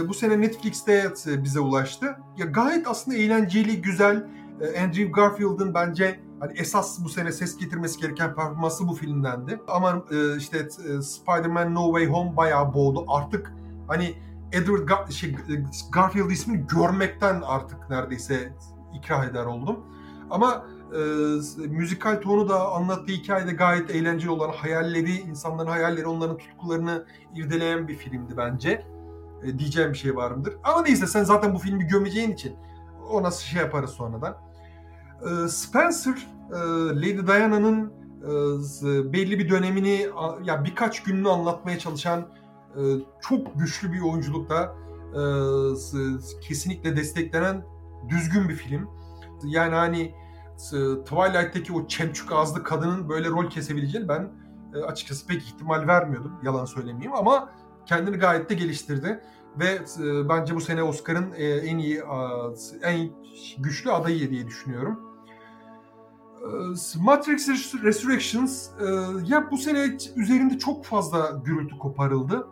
bu 0.09 0.15
sene 0.15 0.41
Netflix'te 0.41 1.13
bize 1.27 1.61
ulaştı. 1.61 2.07
Ya 2.39 2.47
gayet 2.47 2.89
aslında 2.89 3.17
eğlenceli, 3.17 3.83
güzel. 3.83 4.27
Andrew 4.61 5.05
Garfield'ın 5.05 5.75
bence 5.75 6.21
hani 6.41 6.53
esas 6.59 7.05
bu 7.05 7.09
sene 7.09 7.33
ses 7.33 7.57
getirmesi 7.57 8.01
gereken 8.01 8.35
performansı 8.35 8.89
bu 8.89 8.95
filmdendi. 8.95 9.61
Ama 9.69 10.05
e, 10.11 10.37
işte 10.37 10.59
e, 10.59 11.03
Spider-Man 11.03 11.75
No 11.75 11.87
Way 11.87 12.07
Home 12.07 12.37
bayağı 12.37 12.75
boğdu. 12.75 13.05
Artık 13.09 13.53
hani 13.89 14.15
Edward 14.53 14.89
Gar 14.89 15.11
şey, 15.11 15.31
e, 15.31 15.37
Garfield 15.93 16.31
ismini 16.31 16.67
görmekten 16.67 17.43
artık 17.45 17.91
neredeyse 17.91 18.53
ikrah 18.95 19.25
eder 19.25 19.45
oldum. 19.45 19.81
Ama 20.31 20.67
e, 20.93 20.99
müzikal 21.67 22.21
tonu 22.21 22.49
da 22.49 22.73
anlattığı 22.73 23.13
hikayede 23.13 23.53
gayet 23.53 23.91
eğlenceli 23.91 24.31
olan 24.31 24.53
hayalleri, 24.53 25.13
insanların 25.13 25.69
hayalleri, 25.71 26.07
onların 26.07 26.37
tutkularını 26.37 27.05
irdeleyen 27.35 27.89
bir 27.89 27.95
filmdi 27.95 28.37
bence. 28.37 28.87
E, 29.43 29.59
diyeceğim 29.59 29.93
bir 29.93 29.99
şey 29.99 30.17
var 30.17 30.31
mıdır? 30.31 30.55
Ama 30.65 30.83
neyse 30.83 31.07
sen 31.07 31.25
zaten 31.25 31.55
bu 31.55 31.59
filmi 31.59 31.87
gömeceğin 31.87 32.33
için 32.33 32.57
o 33.11 33.23
nasıl 33.23 33.43
şey 33.43 33.61
yaparız 33.61 33.91
sonradan. 33.91 34.37
E, 35.25 35.49
Spencer 35.49 36.35
ee, 36.51 36.57
Lady 36.97 37.27
Diana'nın 37.27 37.93
e, 38.23 39.13
belli 39.13 39.39
bir 39.39 39.49
dönemini 39.49 40.07
ya 40.45 40.65
birkaç 40.65 41.03
gününü 41.03 41.29
anlatmaya 41.29 41.79
çalışan 41.79 42.21
e, 42.77 42.83
çok 43.21 43.59
güçlü 43.59 43.93
bir 43.93 44.01
oyunculukta 44.01 44.77
e, 45.13 45.21
kesinlikle 46.41 46.97
desteklenen 46.97 47.65
düzgün 48.09 48.49
bir 48.49 48.55
film. 48.55 48.89
Yani 49.45 49.75
hani 49.75 50.15
Twilight'teki 51.05 51.73
o 51.73 51.87
çemçük 51.87 52.33
ağızlı 52.33 52.63
kadının 52.63 53.09
böyle 53.09 53.29
rol 53.29 53.51
kesebileceğini 53.51 54.09
ben 54.09 54.33
açıkçası 54.87 55.27
pek 55.27 55.43
ihtimal 55.43 55.87
vermiyordum. 55.87 56.33
Yalan 56.43 56.65
söylemeyeyim 56.65 57.15
ama 57.15 57.49
kendini 57.87 58.17
gayet 58.17 58.51
de 58.51 58.55
geliştirdi. 58.55 59.21
Ve 59.61 59.79
bence 60.29 60.55
bu 60.55 60.61
sene 60.61 60.83
Oscar'ın 60.83 61.33
en 61.39 61.79
iyi, 61.79 62.03
en 62.83 63.11
güçlü 63.59 63.93
adayı 63.93 64.31
diye 64.31 64.47
düşünüyorum. 64.47 65.14
Ee, 66.45 67.01
Matrix 67.01 67.49
Resurrections 67.83 68.69
e, 68.81 68.85
ya 69.27 69.51
bu 69.51 69.59
sene 69.59 69.97
üzerinde 70.17 70.59
çok 70.59 70.85
fazla 70.85 71.43
gürültü 71.45 71.79
koparıldı. 71.79 72.47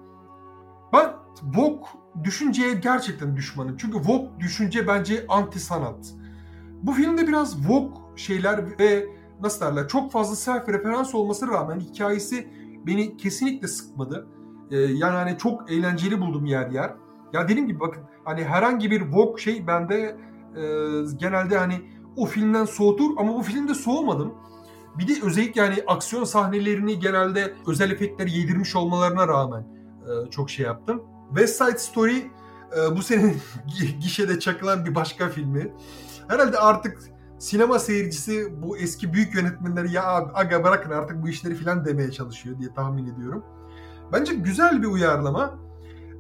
Ben 0.93 1.13
Vogue 1.43 1.89
düşünceye 2.25 2.75
gerçekten 2.75 3.37
düşmanım. 3.37 3.77
Çünkü 3.77 3.99
Vogue 3.99 4.29
düşünce 4.41 4.87
bence 4.87 5.25
anti 5.29 5.61
sanat. 5.61 6.15
Bu 6.83 6.93
filmde 6.93 7.29
biraz 7.29 7.69
Vogue 7.69 8.03
şeyler 8.17 8.79
ve 8.79 9.07
nasıl 9.43 9.67
derler 9.67 9.89
çok 9.89 10.13
fazla 10.13 10.37
self 10.37 10.69
referans 10.69 11.15
olmasına 11.15 11.53
rağmen 11.53 11.81
hikayesi 11.81 12.49
beni 12.87 13.17
kesinlikle 13.17 13.69
sıkmadı. 13.69 14.27
Ee, 14.71 14.77
yani 14.77 15.15
hani 15.15 15.39
çok 15.39 15.71
eğlenceli 15.71 16.21
buldum 16.21 16.47
yer 16.47 16.71
yer. 16.71 16.95
Ya 17.33 17.49
dediğim 17.49 17.69
gibi 17.69 17.81
bakın 17.81 18.03
hani 18.25 18.45
herhangi 18.45 18.91
bir 18.91 19.03
Vogue 19.13 19.43
şey 19.43 19.67
bende 19.67 20.17
e, 20.57 20.63
genelde 21.17 21.59
hani 21.59 21.92
o 22.17 22.27
filmden 22.27 22.65
soğutur 22.65 23.11
ama 23.17 23.35
bu 23.35 23.43
filmde 23.43 23.75
soğumadım. 23.75 24.35
Bir 24.99 25.09
de 25.09 25.27
özellikle 25.27 25.61
yani 25.61 25.85
aksiyon 25.87 26.25
sahnelerini 26.25 26.99
genelde 26.99 27.55
özel 27.67 27.91
efektler 27.91 28.27
yedirmiş 28.27 28.77
olmalarına 28.77 29.29
rağmen 29.29 29.61
e, 30.03 30.31
çok 30.31 30.51
şey 30.51 30.67
yaptım. 30.67 31.03
West 31.29 31.65
Side 31.65 31.79
Story 31.79 32.17
e, 32.77 32.97
bu 32.97 33.03
senin 33.03 33.37
gişede 34.01 34.41
çakılan 34.41 34.87
bir 34.87 34.95
başka 34.95 35.29
filmi. 35.29 35.73
Herhalde 36.29 36.59
artık 36.59 36.99
sinema 37.39 37.79
seyircisi 37.79 38.63
bu 38.63 38.79
eski 38.79 39.13
büyük 39.13 39.35
yönetmenleri 39.35 39.93
ya 39.93 40.31
aga 40.35 40.65
bırakın 40.65 40.91
artık 40.91 41.23
bu 41.23 41.29
işleri 41.29 41.55
filan 41.55 41.85
demeye 41.85 42.11
çalışıyor 42.11 42.59
diye 42.59 42.75
tahmin 42.75 43.15
ediyorum. 43.15 43.45
Bence 44.13 44.35
güzel 44.35 44.83
bir 44.83 44.87
uyarlama. 44.87 45.59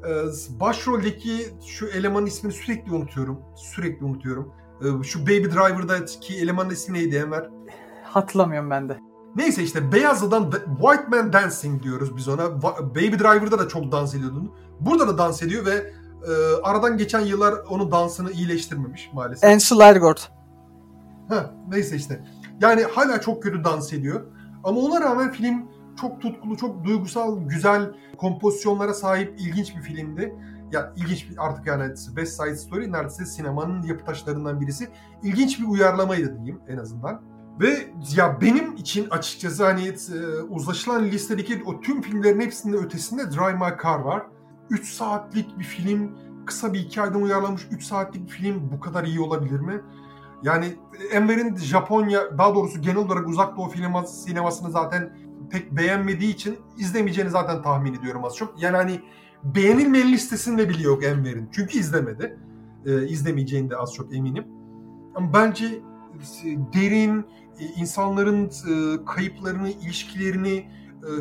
Ee, 0.09 0.61
başroldeki 0.61 1.47
şu 1.67 1.87
elemanın 1.87 2.27
ismini 2.27 2.53
sürekli 2.53 2.93
unutuyorum. 2.93 3.41
Sürekli 3.57 4.05
unutuyorum. 4.05 4.53
Ee, 4.83 5.03
şu 5.03 5.23
Baby 5.23 5.45
Driver'daki 5.45 6.39
elemanın 6.39 6.71
ismi 6.71 6.99
neydi 6.99 7.17
Enver? 7.17 7.51
Hatırlamıyorum 8.05 8.71
ben 8.71 8.89
de. 8.89 8.99
Neyse 9.37 9.63
işte 9.63 9.93
beyaz 9.93 10.23
adam 10.23 10.51
White 10.81 11.07
Man 11.09 11.33
Dancing 11.33 11.83
diyoruz 11.83 12.17
biz 12.17 12.29
ona. 12.29 12.63
Baby 12.63 13.17
Driver'da 13.19 13.59
da 13.59 13.69
çok 13.69 13.93
dans 13.93 14.15
ediyordu. 14.15 14.55
Burada 14.81 15.09
da 15.09 15.19
dans 15.19 15.43
ediyor 15.43 15.67
ve 15.67 15.93
e, 16.29 16.33
aradan 16.63 16.97
geçen 16.97 17.21
yıllar 17.21 17.55
onun 17.71 17.93
dansını 17.93 18.31
iyileştirmemiş 18.31 19.11
maalesef. 19.13 19.51
Ansel 19.51 19.81
Elgort. 19.81 20.33
Neyse 21.69 21.97
işte. 21.97 22.25
Yani 22.61 22.83
hala 22.83 23.21
çok 23.21 23.43
kötü 23.43 23.65
dans 23.65 23.93
ediyor. 23.93 24.21
Ama 24.65 24.81
ona 24.81 25.01
rağmen 25.01 25.33
film 25.33 25.67
çok 26.01 26.21
tutkulu, 26.21 26.57
çok 26.57 26.85
duygusal, 26.85 27.49
güzel 27.49 27.93
kompozisyonlara 28.19 28.95
sahip 28.95 29.35
ilginç 29.39 29.77
bir 29.77 29.81
filmdi 29.81 30.35
ya 30.73 30.93
ilginç 30.97 31.31
bir 31.31 31.47
artık 31.47 31.67
yani 31.67 31.95
West 31.97 32.43
Side 32.43 32.57
Story 32.57 32.93
neredeyse 32.93 33.27
sinemanın 33.27 33.83
yapı 33.83 34.05
taşlarından 34.05 34.61
birisi. 34.61 34.89
İlginç 35.23 35.61
bir 35.61 35.67
uyarlamaydı 35.67 36.37
diyeyim 36.37 36.61
en 36.69 36.77
azından. 36.77 37.23
Ve 37.61 37.91
ya 38.17 38.41
benim 38.41 38.77
için 38.77 39.11
açıkçası 39.11 39.65
hani 39.65 39.89
e, 39.89 40.43
uzlaşılan 40.49 41.05
listedeki 41.05 41.63
o 41.67 41.81
tüm 41.81 42.03
filmlerin 42.03 42.41
hepsinde 42.41 42.77
ötesinde 42.77 43.31
Drive 43.31 43.55
My 43.55 43.83
Car 43.83 43.99
var. 43.99 44.23
3 44.71 44.93
saatlik 44.93 45.59
bir 45.59 45.65
film, 45.65 46.19
kısa 46.47 46.73
bir 46.73 46.79
hikayeden 46.79 47.23
uyarlanmış 47.23 47.67
3 47.71 47.85
saatlik 47.85 48.27
bir 48.27 48.33
film 48.33 48.71
bu 48.73 48.81
kadar 48.81 49.05
iyi 49.05 49.21
olabilir 49.21 49.61
mi? 49.61 49.81
Yani 50.43 50.77
Enver'in 51.13 51.57
Japonya, 51.57 52.39
daha 52.39 52.55
doğrusu 52.55 52.81
genel 52.81 52.97
olarak 52.97 53.29
uzak 53.29 53.57
doğu 53.57 53.71
sinemasını 54.07 54.71
zaten 54.71 55.17
pek 55.51 55.73
beğenmediği 55.73 56.35
için 56.35 56.59
izlemeyeceğini 56.79 57.31
zaten 57.31 57.63
tahmin 57.63 57.95
ediyorum 57.95 58.25
az 58.25 58.37
çok. 58.37 58.63
Yani 58.63 58.77
hani 58.77 59.01
beğenilmeyen 59.45 60.13
listesinde 60.13 60.69
bile 60.69 60.83
yok 60.83 61.05
Enver'in. 61.05 61.49
Çünkü 61.53 61.79
izlemedi. 61.79 62.39
E, 62.87 63.09
izlemeyeceğini 63.09 63.71
de 63.71 63.77
az 63.77 63.95
çok 63.95 64.15
eminim. 64.15 64.45
Ama 65.15 65.35
bence 65.35 65.67
e, 65.67 65.81
derin, 66.75 67.25
e, 67.59 67.65
insanların 67.77 68.45
e, 68.45 69.05
kayıplarını, 69.05 69.71
ilişkilerini, 69.71 70.67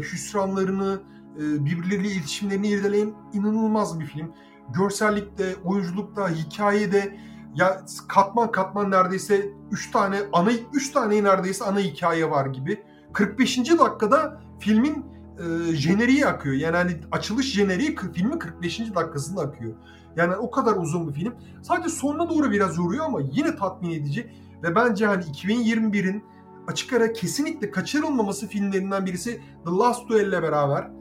hüsranlarını, 0.01 1.01
birbirleriyle 1.39 2.07
iletişimlerini 2.07 2.67
irdeleyen 2.67 3.13
inanılmaz 3.33 3.99
bir 3.99 4.05
film. 4.05 4.33
Görsellikte, 4.73 5.55
oyunculukta, 5.63 6.29
hikayede 6.29 7.17
ya 7.55 7.85
katman 8.07 8.51
katman 8.51 8.91
neredeyse 8.91 9.49
3 9.71 9.91
tane 9.91 10.19
ana 10.33 10.51
3 10.73 10.91
tane 10.91 11.23
neredeyse 11.23 11.65
ana 11.65 11.79
hikaye 11.79 12.29
var 12.29 12.45
gibi. 12.45 12.83
45. 13.13 13.57
dakikada 13.57 14.41
filmin 14.59 15.05
e, 15.41 15.75
jeneriği 15.75 16.25
akıyor. 16.25 16.55
Yani 16.55 16.75
hani 16.75 16.97
açılış 17.11 17.53
jeneriği 17.53 17.95
filmin 18.13 18.39
45. 18.39 18.79
dakikasında 18.79 19.41
akıyor. 19.41 19.73
Yani 20.15 20.35
o 20.35 20.51
kadar 20.51 20.75
uzun 20.75 21.07
bir 21.07 21.13
film. 21.13 21.33
Sadece 21.61 21.89
sonuna 21.89 22.29
doğru 22.29 22.51
biraz 22.51 22.77
yoruyor 22.77 23.05
ama 23.05 23.19
yine 23.31 23.55
tatmin 23.55 23.89
edici. 23.89 24.31
Ve 24.63 24.75
bence 24.75 25.05
hani 25.05 25.23
2021'in 25.23 26.23
açık 26.67 26.93
ara 26.93 27.13
kesinlikle 27.13 27.71
kaçırılmaması 27.71 28.47
filmlerinden 28.47 29.05
birisi 29.05 29.41
The 29.65 29.71
Last 29.71 30.09
Duel 30.09 30.27
ile 30.27 30.43
beraber. 30.43 30.91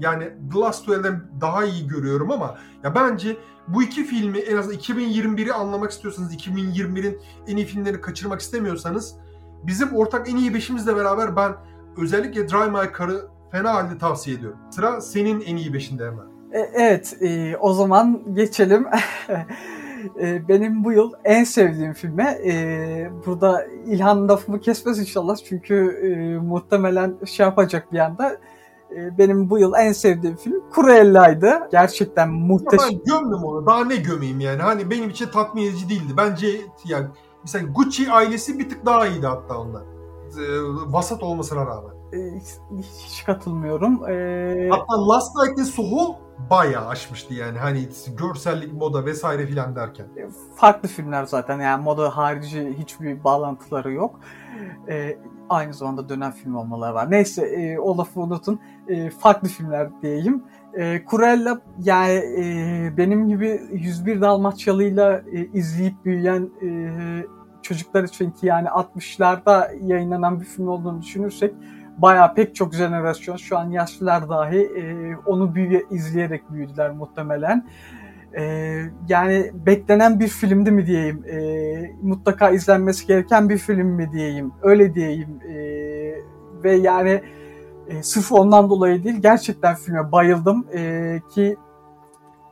Yani 0.00 0.24
The 0.52 0.58
Last 0.58 0.86
Duel'den 0.86 1.22
daha 1.40 1.64
iyi 1.64 1.88
görüyorum 1.88 2.30
ama 2.30 2.58
ya 2.84 2.94
bence 2.94 3.36
bu 3.68 3.82
iki 3.82 4.04
filmi 4.04 4.38
en 4.38 4.56
azından 4.56 4.78
2021'i 4.78 5.52
anlamak 5.52 5.90
istiyorsanız, 5.90 6.34
2021'in 6.34 7.18
en 7.46 7.56
iyi 7.56 7.66
filmlerini 7.66 8.00
kaçırmak 8.00 8.40
istemiyorsanız 8.40 9.16
bizim 9.62 9.96
ortak 9.96 10.28
en 10.28 10.36
iyi 10.36 10.54
beşimizle 10.54 10.96
beraber 10.96 11.36
ben 11.36 11.52
özellikle 11.96 12.48
Drive 12.48 12.70
My 12.70 12.90
Car'ı 12.98 13.28
fena 13.52 13.74
halde 13.74 13.98
tavsiye 13.98 14.36
ediyorum. 14.36 14.58
Sıra 14.70 15.00
senin 15.00 15.40
en 15.40 15.56
iyi 15.56 15.72
beşinde 15.72 16.06
hemen. 16.06 16.26
E, 16.52 16.58
evet, 16.58 17.16
e, 17.20 17.56
o 17.56 17.72
zaman 17.72 18.34
geçelim. 18.34 18.86
e, 20.20 20.48
benim 20.48 20.84
bu 20.84 20.92
yıl 20.92 21.12
en 21.24 21.44
sevdiğim 21.44 21.92
filme, 21.92 22.38
e, 22.46 23.10
burada 23.26 23.66
İlhan 23.86 24.28
lafımı 24.28 24.60
kesmez 24.60 24.98
inşallah 24.98 25.36
çünkü 25.36 25.74
e, 26.02 26.38
muhtemelen 26.38 27.16
şey 27.26 27.46
yapacak 27.46 27.92
bir 27.92 27.98
anda. 27.98 28.36
E, 28.96 29.18
benim 29.18 29.50
bu 29.50 29.58
yıl 29.58 29.72
en 29.78 29.92
sevdiğim 29.92 30.36
film 30.36 30.62
Cruella'ydı. 30.74 31.68
Gerçekten 31.72 32.30
muhteşem. 32.30 32.88
Ben 32.90 33.04
gömdüm 33.04 33.44
onu. 33.44 33.66
Daha 33.66 33.84
ne 33.84 33.96
gömeyim 33.96 34.40
yani. 34.40 34.62
Hani 34.62 34.90
benim 34.90 35.10
için 35.10 35.26
tatmin 35.26 35.62
edici 35.62 35.88
değildi. 35.88 36.12
Bence 36.16 36.48
yani 36.84 37.06
Mesela 37.42 37.72
Gucci 37.72 38.12
ailesi 38.12 38.58
bir 38.58 38.68
tık 38.68 38.86
daha 38.86 39.06
iyiydi 39.06 39.26
hatta 39.26 39.58
ondan. 39.58 39.82
E, 40.38 40.44
vasat 40.86 41.22
olmasına 41.22 41.66
rağmen. 41.66 41.97
E, 42.12 42.40
hiç 43.06 43.24
katılmıyorum. 43.24 44.08
E... 44.08 44.68
Hatta 44.70 45.08
Last 45.08 45.36
Night 45.36 45.58
in 45.58 45.64
Soho 45.64 46.18
bayağı 46.50 46.88
aşmıştı 46.88 47.34
yani 47.34 47.58
hani 47.58 47.88
görsellik, 48.18 48.72
moda 48.72 49.04
vesaire 49.04 49.46
filan 49.46 49.76
derken. 49.76 50.06
E, 50.16 50.28
farklı 50.56 50.88
filmler 50.88 51.24
zaten 51.24 51.60
yani 51.60 51.84
moda 51.84 52.16
harici 52.16 52.74
hiçbir 52.78 53.24
bağlantıları 53.24 53.92
yok. 53.92 54.20
E, 54.88 55.18
aynı 55.48 55.74
zamanda 55.74 56.08
dönem 56.08 56.32
film 56.32 56.54
olmaları 56.54 56.94
var. 56.94 57.10
Neyse 57.10 57.46
e, 57.46 57.78
o 57.78 57.98
lafı 57.98 58.20
unutun. 58.20 58.60
E, 58.88 59.10
farklı 59.10 59.48
filmler 59.48 60.02
diyeyim. 60.02 60.44
E, 60.74 61.02
Cruella 61.10 61.60
yani 61.78 62.12
e, 62.12 62.96
benim 62.96 63.28
gibi 63.28 63.60
101 63.72 64.20
Dalmaçyalı'yla 64.20 65.22
e, 65.32 65.46
izleyip 65.46 66.04
büyüyen 66.04 66.50
e, 66.62 66.68
çocuklar 67.62 68.04
için 68.04 68.30
ki 68.30 68.46
yani 68.46 68.68
60'larda 68.68 69.84
yayınlanan 69.86 70.40
bir 70.40 70.44
film 70.44 70.68
olduğunu 70.68 71.02
düşünürsek 71.02 71.54
bayağı 71.98 72.34
pek 72.34 72.54
çok 72.54 72.74
jenerasyon 72.74 73.36
şu 73.36 73.58
an 73.58 73.70
yaşlılar 73.70 74.28
dahi 74.28 74.58
e, 74.58 75.16
onu 75.26 75.54
büyüye, 75.54 75.84
izleyerek 75.90 76.52
büyüdüler 76.52 76.90
muhtemelen. 76.90 77.66
E, 78.38 78.42
yani 79.08 79.50
beklenen 79.66 80.20
bir 80.20 80.28
filmdi 80.28 80.70
mi 80.70 80.86
diyeyim, 80.86 81.24
e, 81.28 81.38
mutlaka 82.02 82.50
izlenmesi 82.50 83.06
gereken 83.06 83.48
bir 83.48 83.58
film 83.58 83.86
mi 83.86 84.12
diyeyim, 84.12 84.52
öyle 84.62 84.94
diyeyim. 84.94 85.40
E, 85.48 85.58
ve 86.64 86.72
yani 86.72 87.22
e, 87.88 88.02
sırf 88.02 88.32
ondan 88.32 88.70
dolayı 88.70 89.04
değil 89.04 89.16
gerçekten 89.16 89.74
filme 89.74 90.12
bayıldım 90.12 90.66
e, 90.74 91.20
ki 91.34 91.56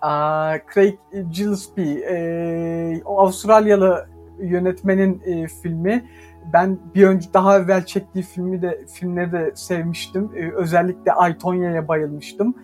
a, 0.01 0.53
Craig 0.75 0.95
Gillespie 1.31 2.01
e, 2.11 3.03
o 3.05 3.21
Avustralyalı 3.21 4.07
yönetmenin 4.41 5.23
e, 5.27 5.47
filmi 5.47 6.05
ben 6.53 6.79
bir 6.95 7.07
önce 7.07 7.29
daha 7.35 7.59
evvel 7.59 7.85
çektiği 7.85 8.23
filmi 8.23 8.63
de 8.63 8.85
filmleri 8.95 9.33
de 9.33 9.53
sevmiştim. 9.55 10.31
Ee, 10.37 10.51
özellikle 10.51 11.13
Aytonya'ya 11.13 11.89
bayılmıştım. 11.89 12.55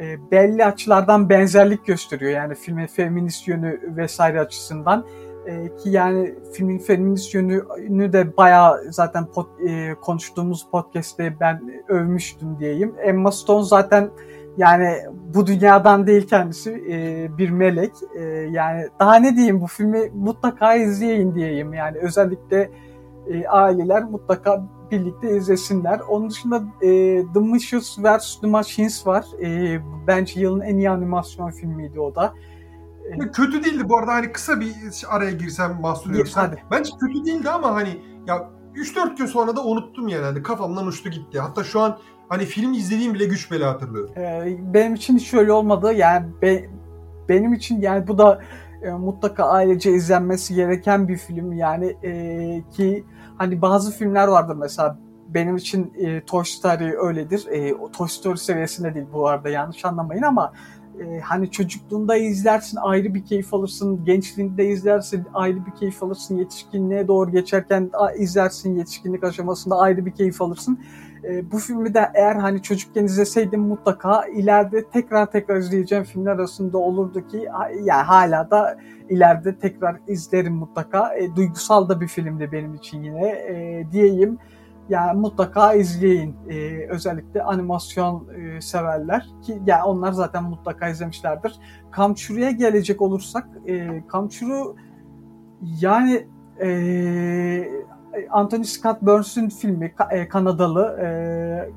Ee, 0.00 0.30
belli 0.30 0.64
açılardan 0.64 1.28
benzerlik 1.28 1.86
gösteriyor 1.86 2.32
yani 2.32 2.54
filmin 2.54 2.86
feminist 2.86 3.48
yönü 3.48 3.80
vesaire 3.96 4.40
açısından. 4.40 5.06
Ee, 5.46 5.76
ki 5.76 5.90
yani 5.90 6.34
filmin 6.52 6.78
feminist 6.78 7.34
yönünü 7.34 8.12
de 8.12 8.36
bayağı 8.36 8.92
zaten 8.92 9.26
pod, 9.26 9.46
e, 9.68 9.94
konuştuğumuz 9.94 10.66
podcast'te 10.70 11.40
ben 11.40 11.82
övmüştüm 11.88 12.58
diyeyim. 12.58 12.94
Emma 13.02 13.32
Stone 13.32 13.64
zaten 13.64 14.10
yani 14.56 14.96
bu 15.34 15.46
dünyadan 15.46 16.06
değil 16.06 16.26
kendisi 16.26 16.84
e, 16.90 17.28
bir 17.38 17.50
melek. 17.50 17.92
E, 18.16 18.22
yani 18.50 18.88
daha 19.00 19.14
ne 19.14 19.36
diyeyim 19.36 19.60
bu 19.60 19.66
filmi 19.66 20.10
mutlaka 20.14 20.74
izleyin 20.74 21.34
diyeyim. 21.34 21.74
Yani 21.74 21.98
özellikle 21.98 22.70
e, 23.30 23.48
aileler 23.48 24.04
mutlaka 24.04 24.64
birlikte 24.90 25.36
izlesinler. 25.36 26.00
Onun 26.08 26.30
dışında 26.30 26.62
e, 26.82 26.88
The 27.34 27.40
Mischiefs 27.40 27.98
vs. 27.98 28.40
The 28.40 28.46
Machines 28.46 29.06
var. 29.06 29.24
E, 29.42 29.80
bence 30.06 30.40
yılın 30.40 30.60
en 30.60 30.76
iyi 30.76 30.90
animasyon 30.90 31.50
filmiydi 31.50 32.00
o 32.00 32.14
da. 32.14 32.34
E, 33.04 33.18
kötü 33.18 33.64
değildi 33.64 33.88
bu 33.88 33.98
arada 33.98 34.12
hani 34.12 34.32
kısa 34.32 34.60
bir 34.60 34.74
araya 35.08 35.32
girsem 35.32 35.80
mahsur 35.80 36.26
Hadi. 36.34 36.62
Bence 36.70 36.90
kötü 37.00 37.24
değildi 37.24 37.50
ama 37.50 37.74
hani 37.74 38.00
ya 38.26 38.50
3-4 38.74 39.16
gün 39.16 39.26
sonra 39.26 39.56
da 39.56 39.64
unuttum 39.64 40.08
yani. 40.08 40.24
Hani 40.24 40.42
kafamdan 40.42 40.86
uçtu 40.86 41.08
gitti. 41.08 41.40
Hatta 41.40 41.64
şu 41.64 41.80
an 41.80 41.98
hani 42.28 42.44
film 42.44 42.72
izlediğim 42.72 43.14
bile 43.14 43.24
güç 43.24 43.50
bela 43.50 43.70
hatırlıyorum. 43.70 44.14
Ee, 44.16 44.58
benim 44.74 44.94
için 44.94 45.16
hiç 45.16 45.34
öyle 45.34 45.52
olmadı. 45.52 45.92
Yani 45.92 46.26
be, 46.42 46.70
benim 47.28 47.52
için 47.52 47.80
yani 47.80 48.06
bu 48.06 48.18
da 48.18 48.40
e, 48.82 48.90
mutlaka 48.90 49.44
ailece 49.44 49.92
izlenmesi 49.92 50.54
gereken 50.54 51.08
bir 51.08 51.16
film. 51.16 51.52
Yani 51.52 51.96
e, 52.02 52.62
ki 52.70 53.04
Hani 53.38 53.62
bazı 53.62 53.92
filmler 53.92 54.28
vardır 54.28 54.56
mesela 54.56 54.98
benim 55.28 55.56
için 55.56 55.92
e, 55.98 56.24
Toy 56.24 56.44
Story 56.44 56.98
öyledir. 56.98 57.46
E, 57.50 57.74
o 57.74 57.90
Toy 57.90 58.08
Story 58.08 58.38
seviyesinde 58.38 58.94
değil 58.94 59.06
bu 59.12 59.28
arada 59.28 59.48
yanlış 59.48 59.84
anlamayın 59.84 60.22
ama 60.22 60.52
e, 61.00 61.20
hani 61.20 61.50
çocukluğunda 61.50 62.16
izlersin 62.16 62.78
ayrı 62.82 63.14
bir 63.14 63.24
keyif 63.24 63.54
alırsın, 63.54 64.04
gençliğinde 64.04 64.68
izlersin 64.68 65.24
ayrı 65.34 65.66
bir 65.66 65.70
keyif 65.70 66.02
alırsın, 66.02 66.36
yetişkinliğe 66.36 67.08
doğru 67.08 67.30
geçerken 67.30 67.90
izlersin, 68.18 68.76
yetişkinlik 68.78 69.24
aşamasında 69.24 69.78
ayrı 69.78 70.06
bir 70.06 70.10
keyif 70.10 70.42
alırsın. 70.42 70.78
E, 71.28 71.50
bu 71.50 71.58
filmi 71.58 71.94
de 71.94 72.10
eğer 72.14 72.34
hani 72.36 72.62
çocukken 72.62 73.04
izleseydim 73.04 73.60
mutlaka 73.60 74.26
ileride 74.26 74.88
tekrar 74.88 75.30
tekrar 75.30 75.56
izleyeceğim 75.56 76.04
filmler 76.04 76.32
arasında 76.32 76.78
olurdu 76.78 77.26
ki 77.26 77.48
yani 77.84 78.02
hala 78.02 78.50
da 78.50 78.76
ileride 79.08 79.58
tekrar 79.58 79.96
izlerim 80.06 80.54
mutlaka. 80.54 81.14
E, 81.14 81.36
duygusal 81.36 81.88
da 81.88 82.00
bir 82.00 82.08
filmdi 82.08 82.52
benim 82.52 82.74
için 82.74 83.02
yine 83.02 83.28
e, 83.28 83.86
diyeyim. 83.92 84.38
Yani 84.88 85.20
mutlaka 85.20 85.74
izleyin. 85.74 86.36
E, 86.48 86.86
özellikle 86.88 87.42
animasyon 87.42 88.28
e, 88.28 88.60
severler 88.60 89.26
ki 89.42 89.62
yani 89.66 89.82
onlar 89.82 90.12
zaten 90.12 90.44
mutlaka 90.44 90.88
izlemişlerdir. 90.88 91.58
Kamçuru'ya 91.90 92.50
gelecek 92.50 93.02
olursak 93.02 93.48
e, 93.66 94.06
Kamçuru 94.06 94.76
yani 95.80 96.26
e, 96.60 96.68
Anthony 98.30 98.64
Scott 98.64 99.02
Burns'ün 99.02 99.48
filmi 99.48 99.94
e, 100.10 100.28
Kanadalı 100.28 101.00
e, 101.00 101.08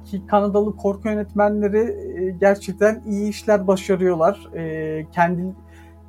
ki 0.06 0.28
Kanadalı 0.28 0.76
korku 0.76 1.08
yönetmenleri 1.08 1.80
e, 1.80 2.30
gerçekten 2.30 3.02
iyi 3.06 3.30
işler 3.30 3.68
başarıyorlar. 3.68 4.50
E, 4.56 5.06
kendi 5.12 5.56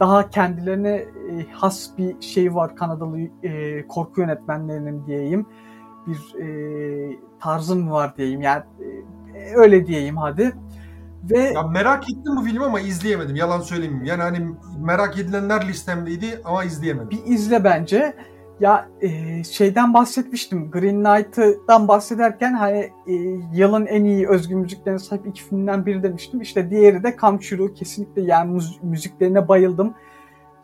daha 0.00 0.30
kendilerine 0.30 0.90
e, 0.90 1.06
has 1.52 1.98
bir 1.98 2.20
şey 2.20 2.54
var 2.54 2.76
Kanadalı 2.76 3.18
e, 3.42 3.86
korku 3.86 4.20
yönetmenlerinin 4.20 5.06
diyeyim. 5.06 5.46
Bir 6.06 6.42
e, 6.42 7.18
tarzım 7.40 7.90
var 7.90 8.16
diyeyim. 8.16 8.40
Yani 8.40 8.62
e, 9.34 9.56
öyle 9.56 9.86
diyeyim 9.86 10.16
hadi. 10.16 10.52
Ve 11.30 11.38
ya 11.38 11.62
merak 11.62 12.10
ettim 12.10 12.36
bu 12.36 12.42
filmi 12.42 12.64
ama 12.64 12.80
izleyemedim. 12.80 13.36
Yalan 13.36 13.60
söylemeyeyim. 13.60 14.04
Yani 14.04 14.22
hani 14.22 14.46
merak 14.78 15.18
edilenler 15.18 15.68
listemdeydi 15.68 16.40
ama 16.44 16.64
izleyemedim. 16.64 17.10
Bir 17.10 17.32
izle 17.32 17.64
bence. 17.64 18.14
Ya 18.60 18.88
e, 19.00 19.44
şeyden 19.44 19.94
bahsetmiştim. 19.94 20.70
Green 20.70 21.04
Knight'dan 21.04 21.88
bahsederken 21.88 22.52
hani 22.52 22.78
e, 23.06 23.12
yılın 23.54 23.86
en 23.86 24.04
iyi 24.04 24.28
özgün 24.28 24.58
müziklerine 24.58 24.98
sahip 24.98 25.26
iki 25.26 25.44
filmden 25.44 25.86
biri 25.86 26.02
demiştim. 26.02 26.40
İşte 26.40 26.70
diğeri 26.70 27.02
de 27.02 27.16
Kamçuru. 27.16 27.74
Kesinlikle 27.74 28.22
yani 28.22 28.56
müz- 28.56 28.78
müziklerine 28.82 29.48
bayıldım. 29.48 29.94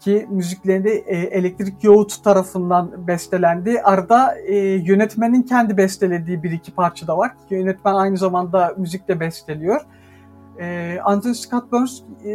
Ki 0.01 0.27
müziklerinde 0.31 0.91
e, 0.91 1.17
Elektrik 1.17 1.85
Yoğurt 1.85 2.25
tarafından 2.25 3.07
bestelendi. 3.07 3.81
Arada 3.81 4.39
e, 4.39 4.57
yönetmenin 4.59 5.43
kendi 5.43 5.77
bestelediği 5.77 6.43
bir 6.43 6.51
iki 6.51 6.75
parça 6.75 7.07
da 7.07 7.19
var. 7.19 7.33
Yönetmen 7.51 7.95
aynı 7.95 8.17
zamanda 8.17 8.75
müzikle 8.77 9.21
besteliyor. 9.21 9.81
E, 10.61 10.99
Anthony 11.05 11.35
Scott 11.35 11.73
Burns 11.73 12.01
e, 12.25 12.31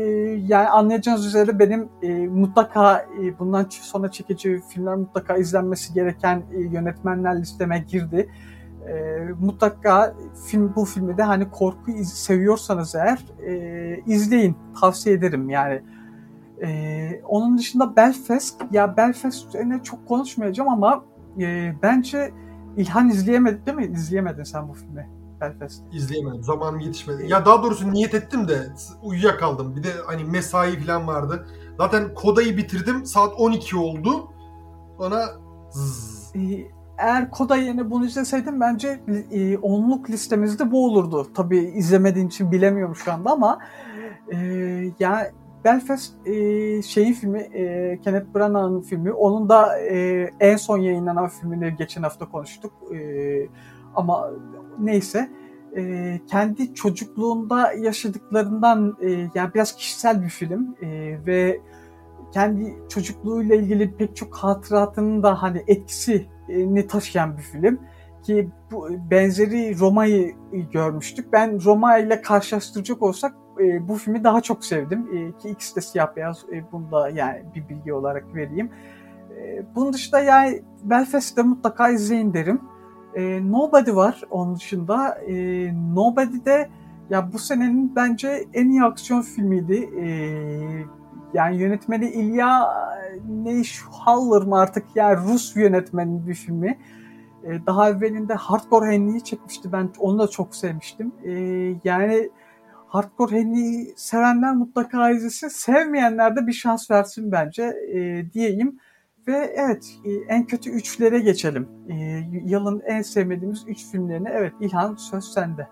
yani 0.48 0.70
anlayacağınız 0.70 1.26
üzere 1.26 1.60
benim 1.60 1.90
e, 2.02 2.28
mutlaka 2.28 3.06
e, 3.22 3.40
bundan 3.40 3.66
sonra 3.70 4.12
çekici 4.12 4.62
filmler 4.70 4.96
mutlaka 4.96 5.38
izlenmesi 5.38 5.94
gereken 5.94 6.44
e, 6.54 6.62
yönetmenler 6.62 7.42
listeme 7.42 7.80
girdi. 7.80 8.30
E, 8.88 9.20
mutlaka 9.40 10.16
film 10.48 10.74
bu 10.76 10.86
filmi 10.86 11.18
de 11.18 11.24
hani 11.24 11.50
korku 11.52 11.92
iz, 11.92 12.10
seviyorsanız 12.14 12.96
eğer 12.96 13.26
e, 13.48 14.04
izleyin 14.06 14.58
tavsiye 14.82 15.16
ederim 15.16 15.50
yani. 15.50 15.82
E, 16.62 17.22
onun 17.28 17.58
dışında 17.58 17.96
Belfast 17.96 18.62
ya 18.72 18.98
Belfast 18.98 19.48
üzerine 19.48 19.84
çok 19.84 20.08
konuşmayacağım 20.08 20.70
ama 20.70 21.04
e, 21.40 21.74
bence 21.84 22.32
İlhan 22.78 23.10
izleyemedi 23.10 23.66
değil 23.66 23.78
mi? 23.78 23.86
İzleyemedin 23.94 24.44
sen 24.44 24.70
bu 24.70 24.74
filmi. 24.74 25.19
Belfast. 25.42 25.84
İzleyemedim. 25.92 26.44
Zamanım 26.44 26.80
yetişmedi. 26.80 27.32
Ya 27.32 27.46
daha 27.46 27.64
doğrusu 27.64 27.94
niyet 27.94 28.14
ettim 28.14 28.48
de 28.48 28.68
uyuyakaldım. 29.04 29.76
Bir 29.76 29.84
de 29.84 29.90
hani 30.06 30.24
mesai 30.24 30.80
falan 30.80 31.08
vardı. 31.08 31.48
Zaten 31.78 32.14
kodayı 32.14 32.58
bitirdim. 32.58 33.06
Saat 33.06 33.34
12 33.38 33.78
oldu. 33.78 34.32
Sonra 34.98 35.26
zzz. 35.72 36.36
Ee, 36.36 36.68
eğer 36.98 37.32
Koda 37.32 37.56
yerine 37.56 37.92
bunu 37.92 38.06
izleseydim 38.06 38.62
bence 38.62 39.00
e, 39.32 39.58
onluk 39.58 40.10
listemizde 40.10 40.72
bu 40.72 40.86
olurdu. 40.86 41.28
Tabii 41.34 41.60
izlemediğim 41.60 42.28
için 42.28 42.52
bilemiyorum 42.52 42.96
şu 42.96 43.12
anda 43.12 43.32
ama 43.32 43.60
e, 44.32 44.38
ya 45.00 45.32
Belfast 45.66 46.28
e, 46.28 46.82
şeyin 46.82 47.14
filmi 47.14 47.40
e, 47.40 48.00
Kenneth 48.04 48.36
Branagh'ın 48.36 48.82
filmi. 48.82 49.14
Onun 49.14 49.50
da 49.50 49.80
e, 49.80 50.30
en 50.40 50.56
son 50.56 50.78
yayınlanan 50.78 51.28
filmini 51.28 51.76
geçen 51.76 52.04
hafta 52.04 52.30
konuştuk. 52.30 52.72
E, 52.94 52.98
ama 53.96 54.30
neyse 54.80 55.30
e, 55.78 56.14
kendi 56.28 56.74
çocukluğunda 56.74 57.74
yaşadıklarından 57.74 58.98
e, 59.02 59.10
yani 59.36 59.54
biraz 59.56 59.76
kişisel 59.76 60.24
bir 60.24 60.30
film 60.30 60.76
e, 60.82 61.18
ve 61.26 61.62
kendi 62.34 62.76
çocukluğuyla 62.90 63.56
ilgili 63.56 63.98
pek 63.98 64.16
çok 64.16 64.36
hatıratının 64.36 65.24
da 65.24 65.42
hani 65.42 65.64
etkisini 65.68 66.88
taşıyan 66.88 67.38
bir 67.38 67.42
film 67.42 67.80
ki 68.24 68.50
bu 68.72 68.90
benzeri 69.12 69.80
Roma'yı 69.80 70.36
görmüştük. 70.72 71.34
Ben 71.34 71.66
Roma 71.66 71.98
ile 71.98 72.22
karşılaştıracak 72.22 73.02
olsak 73.02 73.36
e, 73.60 73.88
bu 73.88 73.96
filmi 73.96 74.24
daha 74.24 74.42
çok 74.42 74.66
sevdim. 74.66 75.08
E, 75.14 75.38
ki 75.38 75.50
ikisi 75.50 75.76
de 75.76 75.82
siyah 75.82 76.16
beyaz. 76.16 76.46
E, 76.54 76.72
bunu 76.72 76.92
da 76.92 77.10
yani 77.10 77.44
bir 77.56 77.70
bilgi 77.70 77.94
olarak 77.94 78.36
vereyim. 78.36 78.70
E, 79.38 79.66
bunun 79.76 79.94
dışında 79.94 80.20
yani 80.20 80.64
Belfast'te 80.84 81.42
mutlaka 81.42 81.90
izleyin 81.90 82.34
derim. 82.34 82.62
E, 83.16 83.52
Nobody 83.52 83.96
var 83.96 84.22
onun 84.30 84.56
dışında. 84.56 85.10
E, 85.10 85.34
Nobody'de 85.94 86.70
ya 87.10 87.34
bu 87.34 87.40
senenin 87.40 87.96
bence 87.96 88.46
en 88.54 88.70
iyi 88.70 88.84
aksiyon 88.84 89.22
filmiydi. 89.22 89.90
E, 90.00 90.08
yani 91.34 91.58
yönetmeni 91.58 92.10
İlya 92.10 92.68
Neşhaller 93.30 94.42
mı 94.42 94.60
artık 94.60 94.86
yani 94.96 95.18
Rus 95.18 95.56
yönetmenin 95.56 96.28
bir 96.28 96.34
filmi. 96.34 96.80
E, 97.44 97.66
daha 97.66 97.90
evvelinde 97.90 98.34
Hardcore 98.34 98.92
Henry'i 98.92 99.24
çekmişti. 99.24 99.72
Ben 99.72 99.90
onu 100.00 100.20
da 100.20 100.28
çok 100.28 100.56
sevmiştim. 100.56 101.12
E, 101.24 101.32
yani 101.84 102.30
Hardcore 102.88 103.36
Henry'i 103.36 103.94
sevenler 103.96 104.56
mutlaka 104.56 105.10
izlesin. 105.10 105.48
Sevmeyenler 105.48 106.36
de 106.36 106.48
bir 106.48 106.54
şans 106.54 106.92
versin 106.92 107.32
bence 107.32 107.64
e, 107.94 108.26
diyeyim. 108.34 108.80
Ve 109.30 109.54
evet 109.56 109.96
e, 110.06 110.12
en 110.12 110.48
kötü 110.48 110.70
üçlere 110.70 111.20
geçelim. 111.20 111.68
E, 111.90 111.96
yılın 112.46 112.82
en 112.86 113.02
sevmediğimiz 113.02 113.64
üç 113.68 113.92
filmlerine. 113.92 114.30
Evet 114.34 114.54
İlhan 114.62 114.96
söz 114.96 115.26
sende. 115.26 115.68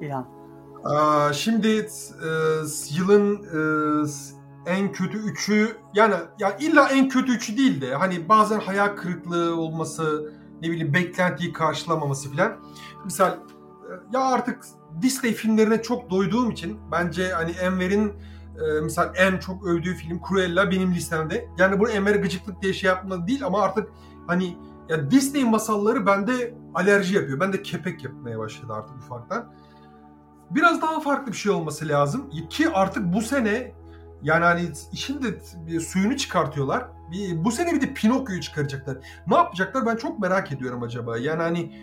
İlhan. 0.00 0.26
Şimdi 1.32 1.68
e, 1.68 2.28
yılın 2.98 3.40
en 4.66 4.92
kötü 4.92 5.18
üçü 5.18 5.76
yani 5.94 6.14
ya 6.38 6.56
illa 6.56 6.88
en 6.88 7.08
kötü 7.08 7.32
üçü 7.32 7.56
değil 7.56 7.80
de 7.80 7.94
hani 7.94 8.28
bazen 8.28 8.60
hayal 8.60 8.96
kırıklığı 8.96 9.56
olması 9.56 10.32
ne 10.62 10.70
bileyim 10.70 10.94
beklentiyi 10.94 11.52
karşılamaması 11.52 12.30
filan. 12.30 12.56
Misal 13.04 13.38
ya 14.12 14.20
artık 14.20 14.64
Disney 15.02 15.32
filmlerine 15.32 15.82
çok 15.82 16.10
doyduğum 16.10 16.50
için 16.50 16.78
bence 16.92 17.32
hani 17.32 17.50
Enver'in 17.50 18.12
e, 18.60 18.80
misal 18.80 19.12
en 19.16 19.38
çok 19.38 19.66
övdüğü 19.66 19.94
film 19.94 20.20
Cruella 20.28 20.70
benim 20.70 20.94
listemde. 20.94 21.48
Yani 21.58 21.80
bu 21.80 21.90
Enver 21.90 22.14
gıcıklık 22.14 22.62
diye 22.62 22.72
şey 22.72 22.88
yapmadı 22.88 23.26
değil 23.26 23.44
ama 23.46 23.62
artık 23.62 23.88
hani 24.26 24.56
ya 24.88 25.10
Disney 25.10 25.44
masalları 25.44 26.06
bende 26.06 26.54
alerji 26.74 27.14
yapıyor. 27.14 27.40
Ben 27.40 27.52
de 27.52 27.62
kepek 27.62 28.04
yapmaya 28.04 28.38
başladı 28.38 28.72
artık 28.72 28.96
ufaktan. 28.96 29.52
Biraz 30.50 30.82
daha 30.82 31.00
farklı 31.00 31.32
bir 31.32 31.36
şey 31.36 31.52
olması 31.52 31.88
lazım. 31.88 32.30
Ki 32.50 32.70
artık 32.70 33.14
bu 33.14 33.20
sene 33.20 33.72
yani 34.22 34.44
hani 34.44 34.70
işin 34.92 35.22
de 35.22 35.40
suyunu 35.80 36.16
çıkartıyorlar. 36.16 36.86
Bir, 37.12 37.44
bu 37.44 37.52
sene 37.52 37.74
bir 37.74 37.80
de 37.80 37.94
Pinokyo'yu 37.94 38.40
çıkaracaklar. 38.40 38.96
Ne 39.26 39.36
yapacaklar 39.36 39.86
ben 39.86 39.96
çok 39.96 40.18
merak 40.18 40.52
ediyorum 40.52 40.82
acaba. 40.82 41.18
Yani 41.18 41.42
hani 41.42 41.76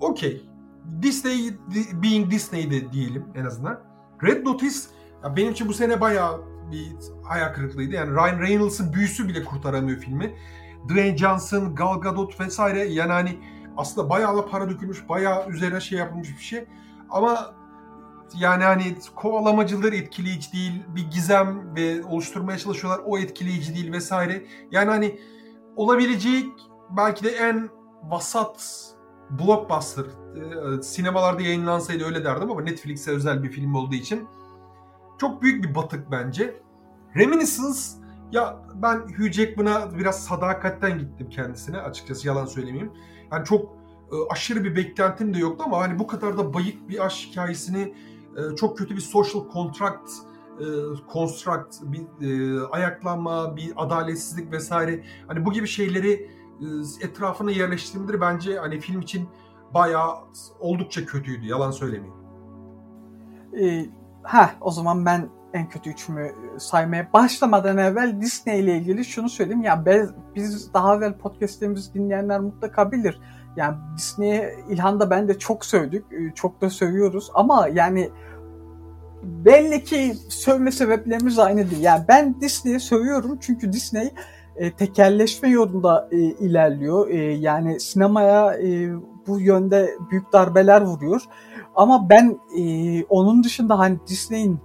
okey. 0.00 0.46
Disney 1.02 1.58
being 2.02 2.30
Disney'de 2.30 2.92
diyelim 2.92 3.24
en 3.34 3.44
azından. 3.44 3.80
Red 4.22 4.46
Notice 4.46 4.78
ya 5.26 5.36
benim 5.36 5.52
için 5.52 5.68
bu 5.68 5.74
sene 5.74 6.00
bayağı 6.00 6.40
bir 6.72 6.92
hayal 7.24 7.52
kırıklığıydı. 7.52 7.94
Yani 7.94 8.14
Ryan 8.14 8.40
Reynolds'ın 8.40 8.92
büyüsü 8.92 9.28
bile 9.28 9.44
kurtaramıyor 9.44 9.98
filmi. 9.98 10.36
Dwayne 10.88 11.16
Johnson, 11.16 11.74
Gal 11.74 12.00
Gadot 12.00 12.40
vesaire 12.40 12.84
yani 12.84 13.12
hani 13.12 13.38
aslında 13.76 14.10
bayağı 14.10 14.36
da 14.36 14.46
para 14.46 14.70
dökülmüş, 14.70 15.08
bayağı 15.08 15.48
üzerine 15.48 15.80
şey 15.80 15.98
yapılmış 15.98 16.28
bir 16.28 16.42
şey. 16.42 16.64
Ama 17.10 17.54
yani 18.34 18.64
hani 18.64 18.96
kovalamacılar 19.14 19.92
etkileyici 19.92 20.52
değil, 20.52 20.82
bir 20.88 21.10
gizem 21.10 21.76
ve 21.76 22.04
oluşturmaya 22.04 22.58
çalışıyorlar 22.58 23.00
o 23.06 23.18
etkileyici 23.18 23.74
değil 23.74 23.92
vesaire. 23.92 24.46
Yani 24.70 24.90
hani 24.90 25.20
olabilecek 25.76 26.46
belki 26.96 27.24
de 27.24 27.30
en 27.30 27.68
vasat 28.02 28.82
blockbuster 29.30 30.04
e, 30.04 30.82
sinemalarda 30.82 31.42
yayınlansaydı 31.42 32.04
öyle 32.04 32.24
derdim 32.24 32.50
ama 32.50 32.62
Netflix'e 32.62 33.10
özel 33.10 33.42
bir 33.42 33.50
film 33.50 33.74
olduğu 33.74 33.94
için 33.94 34.28
çok 35.18 35.42
büyük 35.42 35.64
bir 35.64 35.74
batık 35.74 36.10
bence. 36.10 36.60
Reminiscence 37.16 37.80
ya 38.32 38.62
ben 38.74 38.96
Hugh 38.96 39.32
Jackman'a 39.32 39.98
biraz 39.98 40.24
sadakatten 40.24 40.98
gittim 40.98 41.28
kendisine 41.30 41.78
açıkçası 41.78 42.26
yalan 42.26 42.46
söylemeyeyim. 42.46 42.92
Yani 43.32 43.44
çok 43.44 43.64
e, 44.12 44.14
aşırı 44.30 44.64
bir 44.64 44.76
beklentim 44.76 45.34
de 45.34 45.38
yoktu 45.38 45.64
ama 45.66 45.78
hani 45.78 45.98
bu 45.98 46.06
kadar 46.06 46.38
da 46.38 46.54
bayık 46.54 46.88
bir 46.88 47.06
aşk 47.06 47.28
hikayesini 47.30 47.94
e, 48.36 48.56
çok 48.56 48.78
kötü 48.78 48.96
bir 48.96 49.00
social 49.00 49.42
contract 49.52 50.10
e, 50.60 50.64
construct, 51.12 51.76
bir 51.82 52.26
e, 52.26 52.66
ayaklanma, 52.66 53.56
bir 53.56 53.72
adaletsizlik 53.76 54.52
vesaire. 54.52 55.04
Hani 55.26 55.44
bu 55.44 55.52
gibi 55.52 55.66
şeyleri 55.66 56.30
etrafına 57.00 57.50
yerleştirmeleri 57.50 58.20
bence 58.20 58.58
hani 58.58 58.80
film 58.80 59.00
için 59.00 59.28
bayağı 59.74 60.14
oldukça 60.60 61.06
kötüydü. 61.06 61.46
Yalan 61.46 61.70
söylemeyeyim. 61.70 62.16
Ee, 63.60 63.86
ha 64.26 64.50
o 64.60 64.70
zaman 64.70 65.06
ben 65.06 65.28
en 65.54 65.68
kötü 65.68 65.90
üçümü 65.90 66.32
saymaya 66.58 67.12
başlamadan 67.12 67.78
evvel 67.78 68.20
Disney 68.20 68.60
ile 68.60 68.76
ilgili 68.76 69.04
şunu 69.04 69.28
söyleyeyim. 69.28 69.62
Ya 69.62 69.84
biz 70.34 70.74
daha 70.74 70.96
evvel 70.96 71.18
podcastlerimizi 71.18 71.94
dinleyenler 71.94 72.40
mutlaka 72.40 72.92
bilir. 72.92 73.20
Yani 73.56 73.76
Disney'e 73.96 74.54
İlhan 74.68 75.00
da 75.00 75.10
ben 75.10 75.28
de 75.28 75.38
çok 75.38 75.64
sövdük. 75.64 76.04
Çok 76.34 76.60
da 76.60 76.70
sövüyoruz. 76.70 77.30
Ama 77.34 77.68
yani 77.68 78.10
belli 79.22 79.84
ki 79.84 80.14
sövme 80.28 80.72
sebeplerimiz 80.72 81.38
aynı 81.38 81.70
değil. 81.70 81.82
Yani 81.82 82.04
ben 82.08 82.40
Disney'e 82.40 82.78
sövüyorum 82.78 83.38
çünkü 83.40 83.72
Disney 83.72 84.10
e, 84.56 84.72
tekelleşme 84.72 85.48
yolunda 85.48 86.08
e, 86.12 86.16
ilerliyor. 86.16 87.08
E, 87.08 87.16
yani 87.32 87.80
sinemaya 87.80 88.54
e, 88.54 88.90
bu 89.26 89.40
yönde 89.40 89.94
büyük 90.10 90.32
darbeler 90.32 90.82
vuruyor. 90.82 91.22
Ama 91.74 92.10
ben 92.10 92.38
e, 92.58 93.04
onun 93.04 93.44
dışında 93.44 93.78
hani 93.78 93.98
Disney'in 94.06 94.60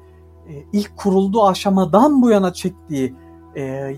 e, 0.47 0.51
ilk 0.73 0.97
kurulduğu 0.97 1.45
aşamadan 1.45 2.21
bu 2.21 2.29
yana 2.29 2.53
çektiği 2.53 3.15
e, 3.57 3.95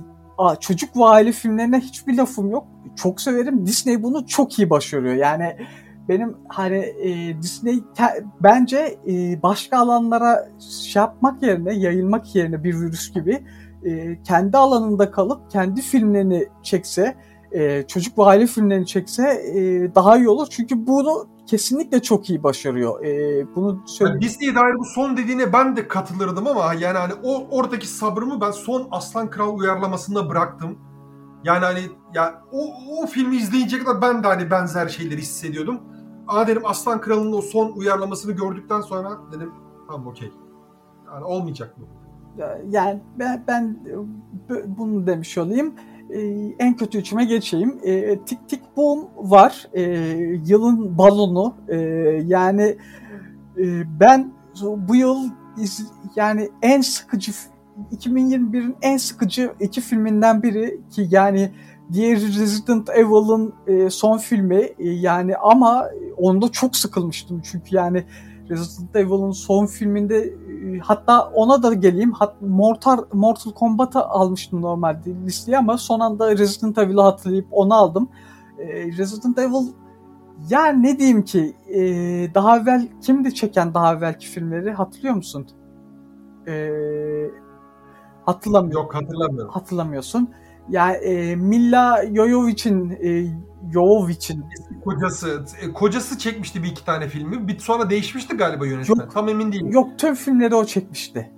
çocuk 0.59 0.97
ve 0.97 1.32
filmlerine 1.32 1.80
hiçbir 1.80 2.18
lafım 2.18 2.51
yok. 2.51 2.68
Çok 2.95 3.22
severim. 3.22 3.66
Disney 3.66 4.03
bunu 4.03 4.28
çok 4.28 4.59
iyi 4.59 4.70
başarıyor. 4.70 5.16
Yani 5.16 5.57
benim 6.09 6.38
hani 6.47 6.78
e, 6.78 7.41
Disney 7.41 7.84
bence 8.43 8.97
e, 9.07 9.43
başka 9.43 9.78
alanlara 9.78 10.49
şey 10.84 11.01
yapmak 11.01 11.43
yerine, 11.43 11.74
yayılmak 11.74 12.36
yerine 12.36 12.64
bir 12.64 12.74
virüs 12.74 13.14
gibi 13.14 13.43
e, 13.84 14.24
kendi 14.24 14.57
alanında 14.57 15.11
kalıp 15.11 15.51
kendi 15.51 15.82
filmlerini 15.82 16.47
çekse, 16.64 17.16
e, 17.54 17.88
çocuk 17.88 18.18
ve 18.18 18.24
aile 18.24 18.47
filmlerini 18.47 18.86
çekse 18.86 19.24
e, 19.24 19.95
daha 19.95 20.18
iyi 20.18 20.30
olur. 20.30 20.47
Çünkü 20.49 20.88
bunu 20.88 21.28
kesinlikle 21.47 22.01
çok 22.01 22.30
iyi 22.30 22.43
başarıyor. 22.43 23.06
E, 23.06 23.45
bunu 23.56 23.82
söyleyeyim. 23.86 24.22
Yani 24.22 24.30
Disney'e 24.30 24.56
dair 24.56 24.80
bu 24.80 24.86
son 24.86 25.18
dediğine 25.18 25.54
ben 25.54 25.76
de 25.76 25.88
katılırdım 25.88 26.47
ama 26.47 26.74
yani 26.74 26.97
hani 26.97 27.14
o 27.24 27.47
oradaki 27.51 27.88
sabrımı 27.88 28.41
ben 28.41 28.51
son 28.51 28.88
Aslan 28.91 29.30
Kral 29.30 29.60
uyarlamasında 29.60 30.30
bıraktım. 30.30 30.78
Yani 31.43 31.66
hani 31.66 31.82
ya 32.14 32.41
o, 32.51 32.74
o 33.01 33.06
filmi 33.06 33.36
izleyince 33.36 33.80
kadar 33.80 34.01
ben 34.01 34.24
de 34.24 34.28
hani 34.28 34.51
benzer 34.51 34.88
şeyleri 34.88 35.22
hissediyordum. 35.22 35.80
Aa 36.28 36.47
dedim 36.47 36.62
Aslan 36.66 37.01
Kralı'nın 37.01 37.34
o 37.34 37.41
son 37.41 37.72
uyarlamasını 37.72 38.32
gördükten 38.32 38.82
sonra 38.82 39.10
dedim 39.32 39.51
tamam 39.88 40.08
okey. 40.08 40.32
Yani 41.14 41.26
olmayacak 41.26 41.76
bu. 41.78 41.84
Yani 42.70 43.01
ben, 43.20 43.43
ben 43.47 43.78
bunu 44.66 45.08
demiş 45.08 45.38
olayım. 45.38 45.74
Ee, 46.14 46.55
en 46.59 46.76
kötü 46.76 46.97
üçüme 46.97 47.26
geçeyim. 47.26 47.80
Ee, 47.84 48.20
Tik 48.26 48.49
Tik 48.49 48.78
Boom 48.78 49.07
var. 49.18 49.68
Ee, 49.74 49.82
yılın 50.45 50.97
balonu. 50.97 51.55
Ee, 51.70 51.78
yani 52.26 52.78
e, 53.57 53.99
ben 53.99 54.34
bu 54.61 54.95
yıl 54.95 55.30
iz, 55.57 55.88
yani 56.16 56.49
en 56.61 56.82
sıkıcı 56.82 57.32
2021'in 57.91 58.76
en 58.82 58.97
sıkıcı 58.97 59.53
iki 59.59 59.82
filminden 59.82 60.43
biri 60.43 60.80
ki 60.89 61.07
yani 61.11 61.51
diğer 61.93 62.18
Resident 62.18 62.89
Evil'ın 62.89 63.53
e, 63.68 63.89
son 63.89 64.18
filmi 64.18 64.70
e, 64.80 64.89
yani 64.89 65.36
ama 65.38 65.88
onda 66.18 66.51
çok 66.51 66.76
sıkılmıştım 66.76 67.41
çünkü 67.51 67.76
yani 67.76 68.03
Resident 68.54 68.95
Evil'ın 68.95 69.32
son 69.32 69.66
filminde 69.66 70.18
e, 70.18 70.80
hatta 70.80 71.28
ona 71.28 71.64
da 71.64 71.74
geleyim 71.74 72.12
hat, 72.12 72.41
Mortal, 72.41 73.06
Mortal 73.14 73.51
Kombat'ı 73.51 73.99
almıştım 74.06 74.62
normalde 74.62 75.16
listeye 75.26 75.58
ama 75.58 75.78
son 75.78 75.99
anda 75.99 76.38
Resident 76.38 76.78
Evil'ı 76.78 77.01
hatırlayıp 77.01 77.47
onu 77.51 77.74
aldım. 77.74 78.10
E, 78.60 78.66
Resident 78.97 79.39
Evil 79.39 79.68
yani 80.49 80.84
ne 80.84 80.99
diyeyim 80.99 81.24
ki 81.24 81.56
e, 81.68 81.80
daha 82.34 82.58
evvel 82.58 82.88
kimdi 83.01 83.36
çeken 83.36 83.74
daha 83.74 83.93
evvelki 83.93 84.28
filmleri 84.28 84.72
hatırlıyor 84.72 85.16
musun? 85.16 85.47
E, 86.47 86.70
hatırlamıyorum. 88.26 88.84
Yok 88.84 88.95
hatırlamıyorum. 88.95 89.51
Hatırlamıyorsun. 89.54 90.30
Yani 90.70 90.95
e, 90.95 91.36
Milla 91.36 92.06
Jovovic'in 92.16 92.89
e, 92.89 93.26
Jovovic'in 93.74 94.45
kocası 94.84 95.45
e, 95.61 95.74
kocası 95.74 96.18
çekmişti 96.18 96.64
bir 96.64 96.68
iki 96.68 96.86
tane 96.86 97.07
filmi. 97.07 97.47
Bir 97.47 97.59
sonra 97.59 97.89
değişmişti 97.89 98.38
galiba 98.38 98.66
yönetmen. 98.66 98.95
Yok, 98.95 99.14
Tam 99.14 99.30
emin 99.30 99.51
değilim. 99.51 99.72
Yok 99.72 99.99
tüm 99.99 100.16
filmleri 100.16 100.55
o 100.55 100.66
çekmişti. 100.66 101.32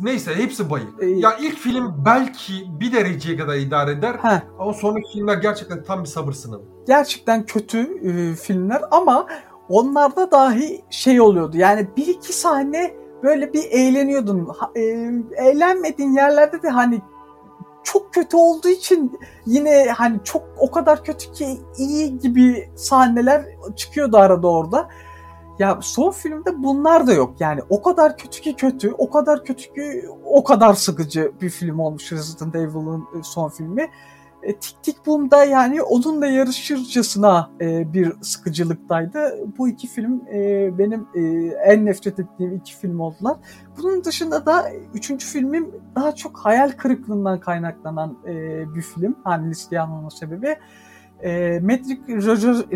Neyse 0.00 0.34
hepsi 0.34 0.70
bayık. 0.70 0.88
Ee, 1.00 1.06
ya 1.06 1.36
ilk 1.40 1.56
film 1.56 2.04
belki 2.04 2.52
bir 2.80 2.92
dereceye 2.92 3.36
kadar 3.36 3.56
idare 3.56 3.90
eder. 3.90 4.14
Heh. 4.14 4.40
Ama 4.58 4.72
sonraki 4.72 5.12
filmler 5.12 5.36
gerçekten 5.36 5.82
tam 5.82 6.00
bir 6.02 6.08
sabır 6.08 6.32
sınavı. 6.32 6.62
Gerçekten 6.86 7.46
kötü 7.46 7.78
e, 7.80 8.34
filmler 8.34 8.82
ama 8.90 9.26
onlarda 9.68 10.30
dahi 10.30 10.84
şey 10.90 11.20
oluyordu. 11.20 11.56
Yani 11.56 11.88
bir 11.96 12.06
iki 12.06 12.32
sahne 12.32 12.94
böyle 13.22 13.52
bir 13.52 13.64
eğleniyordun. 13.70 14.48
E, 14.74 14.80
eğlenmediğin 15.36 16.12
yerlerde 16.12 16.62
de 16.62 16.68
hani 16.68 17.02
çok 17.84 18.14
kötü 18.14 18.36
olduğu 18.36 18.68
için 18.68 19.20
yine 19.46 19.86
hani 19.96 20.20
çok 20.24 20.42
o 20.58 20.70
kadar 20.70 21.04
kötü 21.04 21.32
ki 21.32 21.60
iyi 21.78 22.18
gibi 22.18 22.70
sahneler 22.76 23.44
çıkıyordu 23.76 24.16
arada 24.16 24.48
orada. 24.48 24.88
Ya 25.58 25.78
son 25.82 26.10
filmde 26.10 26.62
bunlar 26.62 27.06
da 27.06 27.12
yok. 27.12 27.34
Yani 27.40 27.60
o 27.70 27.82
kadar 27.82 28.16
kötü 28.16 28.40
ki 28.40 28.56
kötü, 28.56 28.92
o 28.98 29.10
kadar 29.10 29.44
kötü 29.44 29.74
ki 29.74 30.08
o 30.24 30.44
kadar 30.44 30.74
sıkıcı 30.74 31.32
bir 31.40 31.50
film 31.50 31.78
olmuş 31.78 32.12
Resident 32.12 32.54
Evil'ın 32.54 33.00
e, 33.00 33.22
son 33.22 33.48
filmi. 33.48 33.90
E, 34.42 34.52
Tik 34.56 34.82
Tik 34.82 35.06
Boom'da 35.06 35.44
yani 35.44 35.82
onunla 35.82 36.26
yarışırcasına 36.26 37.50
e, 37.60 37.92
bir 37.92 38.12
sıkıcılıktaydı. 38.22 39.18
Bu 39.58 39.68
iki 39.68 39.88
film 39.88 40.22
e, 40.34 40.70
benim 40.78 41.06
e, 41.14 41.20
en 41.66 41.86
nefret 41.86 42.18
ettiğim 42.18 42.54
iki 42.56 42.76
film 42.76 43.00
oldular. 43.00 43.36
Bunun 43.78 44.04
dışında 44.04 44.46
da 44.46 44.70
üçüncü 44.94 45.26
filmim 45.26 45.70
daha 45.96 46.14
çok 46.14 46.38
hayal 46.38 46.70
kırıklığından 46.70 47.40
kaynaklanan 47.40 48.18
e, 48.26 48.34
bir 48.74 48.82
film. 48.82 49.16
Hani 49.24 49.50
listeye 49.50 49.80
almama 49.80 50.10
sebebi. 50.10 50.56
E, 51.24 51.60
Matrix 51.60 51.98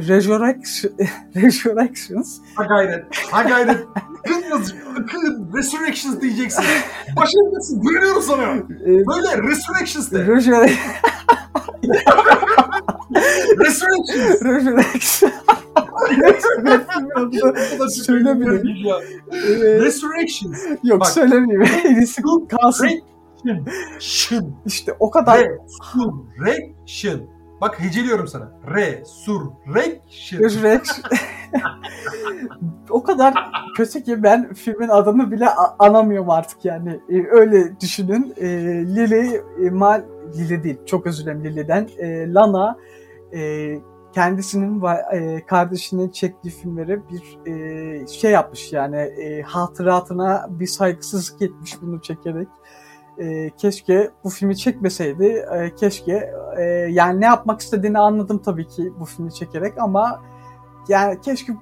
Resurrection, 0.08 0.92
Resurrections. 1.36 2.38
Ha 2.56 2.64
gayret. 2.64 3.04
Ha 3.30 3.42
gayret. 3.42 3.78
Kız, 4.26 4.74
kız, 5.06 5.54
Resurrections 5.54 6.20
diyeceksin. 6.20 6.64
Başarılısın. 7.16 7.80
Güveniyorum 7.80 8.22
sana. 8.22 8.42
E, 8.52 8.86
Böyle 8.86 9.48
Resurrections 9.48 10.12
de. 10.12 10.26
Resurrections. 10.26 10.78
Resurrections. 13.58 14.42
Resurrections. 14.42 15.22
Söylemedim. 18.06 18.62
Resurrections. 19.84 20.58
Yok 20.84 21.00
Bak. 21.00 21.08
söylemeyeyim. 21.08 21.62
En 21.84 21.94
iyisi 21.96 22.22
kalsın. 22.48 22.88
Resurrection. 23.44 24.54
İşte 24.66 24.92
o 25.00 25.10
kadar 25.10 25.46
Resurrection. 26.40 27.35
Bak 27.60 27.80
heceliyorum 27.80 28.28
sana. 28.28 28.52
Resurrection. 28.74 30.40
Resurrection. 30.40 31.04
o 32.90 33.02
kadar 33.02 33.34
kötü 33.76 34.04
ki 34.04 34.22
ben 34.22 34.54
filmin 34.54 34.88
adını 34.88 35.30
bile 35.30 35.48
anamıyorum 35.78 36.30
artık 36.30 36.64
yani. 36.64 37.00
Ee, 37.10 37.26
öyle 37.30 37.80
düşünün. 37.80 38.34
Ee, 38.36 38.46
Lily, 38.86 39.40
e, 39.66 39.70
Mal, 39.70 40.02
Lily 40.38 40.62
değil 40.62 40.78
çok 40.86 41.06
özür 41.06 41.24
dilerim 41.24 41.44
Lily'den. 41.44 41.88
Ee, 41.98 42.32
Lana 42.32 42.76
e, 43.34 43.74
kendisinin 44.14 44.82
e, 45.12 45.46
kardeşinin 45.46 46.08
çektiği 46.08 46.50
filmleri 46.50 47.00
bir 47.10 47.50
e, 47.50 48.06
şey 48.06 48.30
yapmış 48.30 48.72
yani 48.72 48.96
e, 48.96 49.42
hatıratına 49.42 50.46
bir 50.50 50.66
saygısızlık 50.66 51.42
etmiş 51.42 51.82
bunu 51.82 52.02
çekerek. 52.02 52.48
E, 53.18 53.50
keşke 53.50 54.10
bu 54.24 54.30
filmi 54.30 54.56
çekmeseydi. 54.56 55.24
E, 55.24 55.74
keşke 55.74 56.30
e, 56.58 56.62
yani 56.90 57.20
ne 57.20 57.24
yapmak 57.24 57.60
istediğini 57.60 57.98
anladım 57.98 58.38
tabii 58.38 58.68
ki 58.68 58.92
bu 59.00 59.04
filmi 59.04 59.34
çekerek 59.34 59.72
ama 59.78 60.22
yani 60.88 61.20
keşke 61.20 61.52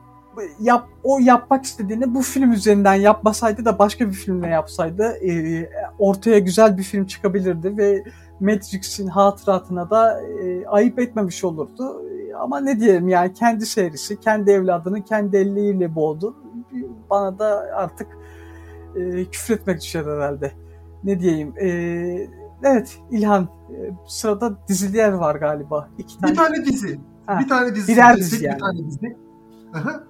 yap 0.61 0.89
o 1.03 1.19
yapmak 1.19 1.65
istediğini 1.65 2.15
bu 2.15 2.23
film 2.23 2.53
üzerinden 2.53 2.95
yapmasaydı 2.95 3.65
da 3.65 3.79
başka 3.79 4.09
bir 4.09 4.13
filmle 4.13 4.49
yapsaydı 4.49 5.03
e, 5.05 5.69
ortaya 5.99 6.39
güzel 6.39 6.79
bir 6.79 6.83
film 6.83 7.07
çıkabilirdi 7.07 7.79
ve 7.79 8.05
Matrix'in 8.41 9.07
hatıratına 9.07 9.91
da 9.91 10.23
e, 10.23 10.67
ayıp 10.67 10.99
etmemiş 10.99 11.45
olurdu. 11.45 12.03
Ama 12.39 12.61
ne 12.61 12.81
diyelim 12.81 13.09
yani 13.09 13.33
kendi 13.33 13.67
serisi, 13.67 14.21
kendi 14.21 14.51
evladını 14.51 15.05
kendi 15.05 15.37
elleriyle 15.37 15.95
boğdu. 15.95 16.37
Bana 17.11 17.39
da 17.39 17.67
artık 17.75 18.09
e, 18.97 19.25
küfretmek 19.25 19.81
düşer 19.81 20.05
herhalde. 20.05 20.53
Ne 21.05 21.21
diyeyim? 21.21 21.55
E, 21.61 21.69
evet 22.63 22.99
İlhan 23.11 23.43
e, 23.43 23.75
sırada 24.09 24.59
diziler 24.69 25.13
var 25.13 25.35
galiba. 25.35 25.89
İki 25.99 26.19
tane. 26.19 26.33
Bir 26.33 26.37
tane 26.37 26.65
dizi. 26.65 27.01
Ha, 27.27 27.39
Bir 27.41 27.49
tane 27.49 27.75
dizi. 27.75 27.93
birer 27.93 28.17
dizi 28.17 28.45
yani. 28.45 28.55
Bir 28.55 28.61
tane 28.61 28.79
dizi. 28.87 29.17
Aha. 29.75 30.05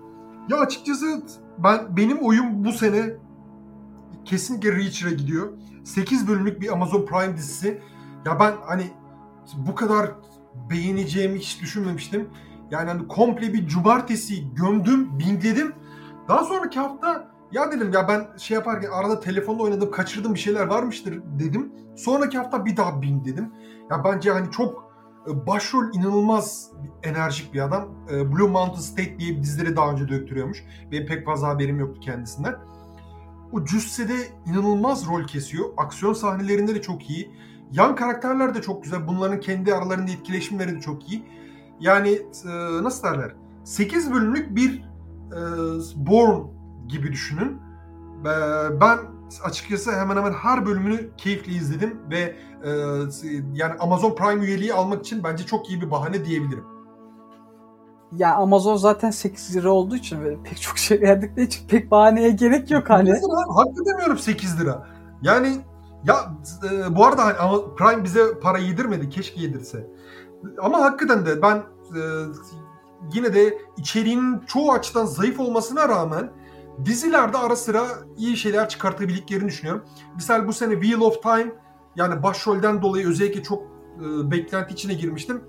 Ya 0.48 0.56
açıkçası 0.56 1.22
ben 1.58 1.96
benim 1.96 2.18
oyum 2.18 2.64
bu 2.64 2.72
sene 2.72 3.02
kesinlikle 4.24 4.72
Reacher'a 4.76 5.10
gidiyor. 5.12 5.48
8 5.84 6.28
bölümlük 6.28 6.60
bir 6.60 6.72
Amazon 6.72 7.06
Prime 7.06 7.36
dizisi. 7.36 7.80
Ya 8.26 8.40
ben 8.40 8.52
hani 8.66 8.84
bu 9.56 9.74
kadar 9.74 10.10
beğeneceğimi 10.70 11.38
hiç 11.38 11.62
düşünmemiştim. 11.62 12.28
Yani 12.70 12.88
hani 12.90 13.08
komple 13.08 13.52
bir 13.52 13.66
cumartesi 13.66 14.54
gömdüm, 14.54 15.18
bingledim. 15.18 15.72
Daha 16.28 16.44
sonraki 16.44 16.80
hafta 16.80 17.28
ya 17.52 17.72
dedim 17.72 17.92
ya 17.92 18.08
ben 18.08 18.36
şey 18.36 18.54
yaparken 18.54 18.90
arada 18.90 19.20
telefonla 19.20 19.62
oynadım, 19.62 19.90
kaçırdım 19.90 20.34
bir 20.34 20.38
şeyler 20.38 20.66
varmıştır 20.66 21.22
dedim. 21.38 21.72
Sonraki 21.96 22.38
hafta 22.38 22.66
bir 22.66 22.76
daha 22.76 23.02
bing 23.02 23.24
dedim. 23.24 23.52
Ya 23.90 24.04
bence 24.04 24.30
hani 24.30 24.50
çok 24.50 24.84
e, 25.28 25.46
başrol 25.46 25.94
inanılmaz 25.94 26.70
enerjik 27.02 27.54
bir 27.54 27.60
adam. 27.60 27.88
E, 28.10 28.32
Blue 28.32 28.48
Mountain 28.48 28.80
State 28.80 29.18
diye 29.18 29.36
bir 29.36 29.42
dizileri 29.42 29.76
daha 29.76 29.90
önce 29.90 30.08
döktürüyormuş. 30.08 30.64
Benim 30.92 31.06
pek 31.06 31.26
fazla 31.26 31.48
haberim 31.48 31.78
yoktu 31.78 32.00
kendisinden. 32.00 32.54
O 33.52 33.64
cüssede 33.64 34.14
inanılmaz 34.46 35.06
rol 35.06 35.24
kesiyor. 35.24 35.64
Aksiyon 35.76 36.12
sahnelerinde 36.12 36.74
de 36.74 36.82
çok 36.82 37.10
iyi. 37.10 37.30
Yan 37.72 37.96
karakterler 37.96 38.54
de 38.54 38.62
çok 38.62 38.84
güzel. 38.84 39.08
Bunların 39.08 39.40
kendi 39.40 39.74
aralarında 39.74 40.10
etkileşimleri 40.10 40.76
de 40.76 40.80
çok 40.80 41.12
iyi. 41.12 41.24
Yani 41.80 42.10
e, 42.44 42.48
nasıl 42.82 43.08
derler? 43.08 43.34
8 43.64 44.12
bölümlük 44.12 44.56
bir 44.56 44.94
Born 45.96 46.53
gibi 46.88 47.12
düşünün. 47.12 47.60
E, 48.20 48.30
ben 48.80 48.98
açıkçası 49.44 49.92
hemen 49.92 50.16
hemen 50.16 50.32
her 50.32 50.66
bölümünü 50.66 51.10
keyifle 51.16 51.52
izledim 51.52 52.00
ve 52.10 52.36
e, 52.64 52.70
yani 53.52 53.74
Amazon 53.78 54.14
Prime 54.14 54.44
üyeliği 54.44 54.74
almak 54.74 55.00
için 55.00 55.24
bence 55.24 55.46
çok 55.46 55.70
iyi 55.70 55.80
bir 55.80 55.90
bahane 55.90 56.24
diyebilirim. 56.24 56.64
Ya 58.16 58.34
Amazon 58.34 58.76
zaten 58.76 59.10
8 59.10 59.56
lira 59.56 59.70
olduğu 59.70 59.96
için 59.96 60.24
ve 60.24 60.42
pek 60.44 60.60
çok 60.60 60.78
şey 60.78 61.00
verdikleri 61.00 61.46
için 61.46 61.68
pek 61.68 61.90
bahaneye 61.90 62.30
gerek 62.30 62.70
yok 62.70 62.90
hani. 62.90 63.08
8 63.08 63.22
lira, 63.22 63.56
haklı 63.56 63.86
demiyorum 63.86 64.18
8 64.18 64.60
lira. 64.60 64.86
Yani 65.22 65.56
ya 66.04 66.34
e, 66.72 66.96
bu 66.96 67.06
arada 67.06 67.24
hani 67.24 67.60
Prime 67.76 68.04
bize 68.04 68.38
para 68.38 68.58
yedirmedi. 68.58 69.08
Keşke 69.08 69.40
yedirse. 69.40 69.90
Ama 70.62 70.80
hakikaten 70.80 71.26
de 71.26 71.42
ben 71.42 71.56
e, 71.56 72.00
yine 73.14 73.34
de 73.34 73.58
içeriğinin 73.76 74.40
çoğu 74.46 74.72
açıdan 74.72 75.06
zayıf 75.06 75.40
olmasına 75.40 75.88
rağmen 75.88 76.30
dizilerde 76.84 77.38
ara 77.38 77.56
sıra 77.56 77.86
iyi 78.16 78.36
şeyler 78.36 78.68
çıkartabildiklerini 78.68 79.48
düşünüyorum. 79.48 79.84
Misal 80.14 80.46
bu 80.46 80.52
sene 80.52 80.74
Wheel 80.74 81.00
of 81.00 81.22
Time 81.22 81.52
yani 81.96 82.22
başrolden 82.22 82.82
dolayı 82.82 83.08
özellikle 83.08 83.42
çok 83.42 83.62
e, 84.00 84.30
beklenti 84.30 84.74
içine 84.74 84.94
girmiştim. 84.94 85.44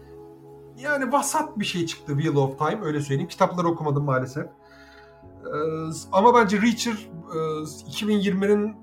Yani 0.77 1.11
vasat 1.11 1.59
bir 1.59 1.65
şey 1.65 1.85
çıktı 1.85 2.13
Wheel 2.13 2.35
of 2.35 2.57
Time 2.59 2.79
öyle 2.85 3.01
söyleyeyim. 3.01 3.29
Kitapları 3.29 3.67
okumadım 3.67 4.03
maalesef. 4.03 4.45
E, 4.45 4.51
ama 6.11 6.35
bence 6.35 6.61
Reacher 6.61 7.09
e, 7.33 7.37
2020'nin 7.89 8.75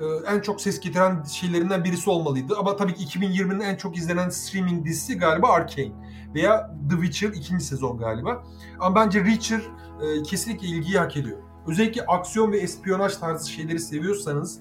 e, 0.00 0.04
en 0.26 0.40
çok 0.40 0.60
ses 0.60 0.80
getiren 0.80 1.22
şeylerinden 1.22 1.84
birisi 1.84 2.10
olmalıydı. 2.10 2.54
Ama 2.58 2.76
tabii 2.76 2.94
ki 2.94 3.18
2020'nin 3.18 3.60
en 3.60 3.76
çok 3.76 3.96
izlenen 3.96 4.28
streaming 4.28 4.86
dizisi 4.86 5.18
galiba 5.18 5.48
Arcane. 5.48 5.92
Veya 6.34 6.76
The 6.90 6.96
Witcher 6.96 7.28
ikinci 7.28 7.64
sezon 7.64 7.98
galiba. 7.98 8.44
Ama 8.80 8.94
bence 8.94 9.24
Reacher 9.24 9.60
e, 10.00 10.22
kesinlikle 10.22 10.66
ilgiyi 10.66 10.98
hak 10.98 11.16
ediyor. 11.16 11.49
Özellikle 11.66 12.02
aksiyon 12.06 12.52
ve 12.52 12.58
espiyonaj 12.58 13.16
tarzı 13.16 13.50
şeyleri 13.50 13.80
seviyorsanız 13.80 14.60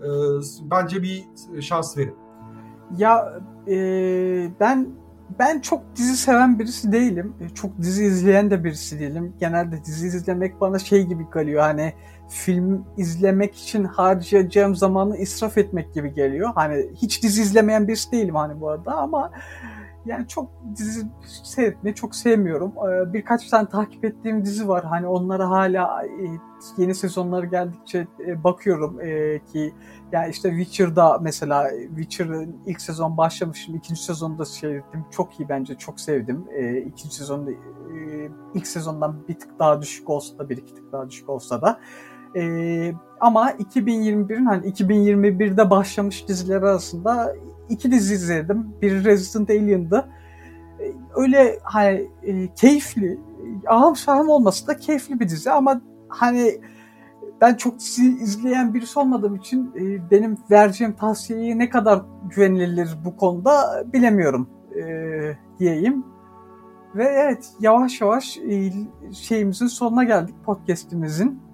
e, 0.00 0.08
bence 0.70 1.02
bir 1.02 1.24
şans 1.60 1.98
verin. 1.98 2.14
Ya 2.96 3.40
e, 3.68 3.76
ben 4.60 4.88
ben 5.38 5.60
çok 5.60 5.82
dizi 5.96 6.16
seven 6.16 6.58
birisi 6.58 6.92
değilim. 6.92 7.34
E, 7.40 7.48
Çok 7.48 7.78
dizi 7.78 8.04
izleyen 8.04 8.50
de 8.50 8.64
birisi 8.64 9.00
değilim. 9.00 9.32
Genelde 9.40 9.84
dizi 9.84 10.06
izlemek 10.06 10.60
bana 10.60 10.78
şey 10.78 11.06
gibi 11.06 11.26
geliyor. 11.34 11.62
Hani 11.62 11.92
film 12.28 12.84
izlemek 12.96 13.54
için 13.54 13.84
harcayacağım 13.84 14.76
zamanı 14.76 15.16
israf 15.16 15.58
etmek 15.58 15.94
gibi 15.94 16.14
geliyor. 16.14 16.50
Hani 16.54 16.86
hiç 16.94 17.22
dizi 17.22 17.42
izlemeyen 17.42 17.88
birisi 17.88 18.12
değilim 18.12 18.34
hani 18.34 18.60
bu 18.60 18.70
arada 18.70 18.94
ama 18.94 19.30
yani 20.06 20.28
çok 20.28 20.50
dizi 20.76 21.06
seyretmeyi 21.42 21.94
çok 21.94 22.14
sevmiyorum. 22.14 22.72
Ee, 22.88 23.12
Birkaç 23.12 23.48
tane 23.48 23.68
takip 23.68 24.04
ettiğim 24.04 24.44
dizi 24.44 24.68
var. 24.68 24.84
Hani 24.84 25.06
onlara 25.06 25.50
hala 25.50 26.06
e, 26.06 26.26
yeni 26.78 26.94
sezonları 26.94 27.46
geldikçe 27.46 28.06
e, 28.26 28.44
bakıyorum 28.44 29.00
e, 29.00 29.38
ki 29.52 29.74
yani 30.12 30.30
işte 30.30 30.50
Witcher'da 30.50 31.18
mesela 31.18 31.70
Witcher'ın 31.88 32.56
ilk 32.66 32.80
sezon 32.80 33.16
başlamışım. 33.16 33.74
ikinci 33.74 34.02
sezonda 34.02 34.44
seyrettim. 34.44 35.04
Çok 35.10 35.40
iyi 35.40 35.48
bence. 35.48 35.74
Çok 35.74 36.00
sevdim. 36.00 36.44
İkinci 36.86 37.14
sezonda 37.14 37.50
ilk 38.54 38.66
sezondan 38.66 39.28
bir 39.28 39.34
tık 39.34 39.58
daha 39.58 39.82
düşük 39.82 40.10
olsa 40.10 40.38
da 40.38 40.48
bir 40.48 40.56
iki 40.56 40.74
tık 40.74 40.92
daha 40.92 41.10
düşük 41.10 41.28
olsa 41.28 41.62
da. 41.62 41.80
E, 42.36 42.92
ama 43.20 43.50
2021'in 43.50 44.46
hani 44.46 44.66
2021'de 44.66 45.70
başlamış 45.70 46.28
diziler 46.28 46.62
arasında 46.62 47.34
iki 47.68 47.92
dizi 47.92 48.14
izledim. 48.14 48.66
Biri 48.82 49.04
Resident 49.04 49.50
Alien'dı. 49.50 50.08
E, 50.80 50.92
Öyle 51.16 51.58
hani 51.62 52.10
e, 52.22 52.54
keyifli, 52.54 53.18
ahım 53.66 53.96
şahım 53.96 54.28
olması 54.28 54.66
da 54.66 54.76
keyifli 54.76 55.20
bir 55.20 55.28
dizi 55.28 55.50
ama 55.50 55.80
hani 56.08 56.60
ben 57.40 57.54
çok 57.54 57.78
dizi 57.78 58.08
izleyen 58.08 58.74
birisi 58.74 58.98
olmadığım 58.98 59.36
için 59.36 59.72
e, 59.76 60.10
benim 60.10 60.36
vereceğim 60.50 60.92
tavsiyeyi 60.92 61.58
ne 61.58 61.70
kadar 61.70 62.02
güvenilir 62.30 62.88
bu 63.04 63.16
konuda 63.16 63.84
bilemiyorum 63.92 64.48
e, 64.76 64.82
diyeyim. 65.58 66.04
Ve 66.94 67.04
evet 67.04 67.50
yavaş 67.60 68.00
yavaş 68.00 68.38
e, 68.38 68.72
şeyimizin 69.12 69.66
sonuna 69.66 70.04
geldik 70.04 70.34
podcast'imizin. 70.44 71.45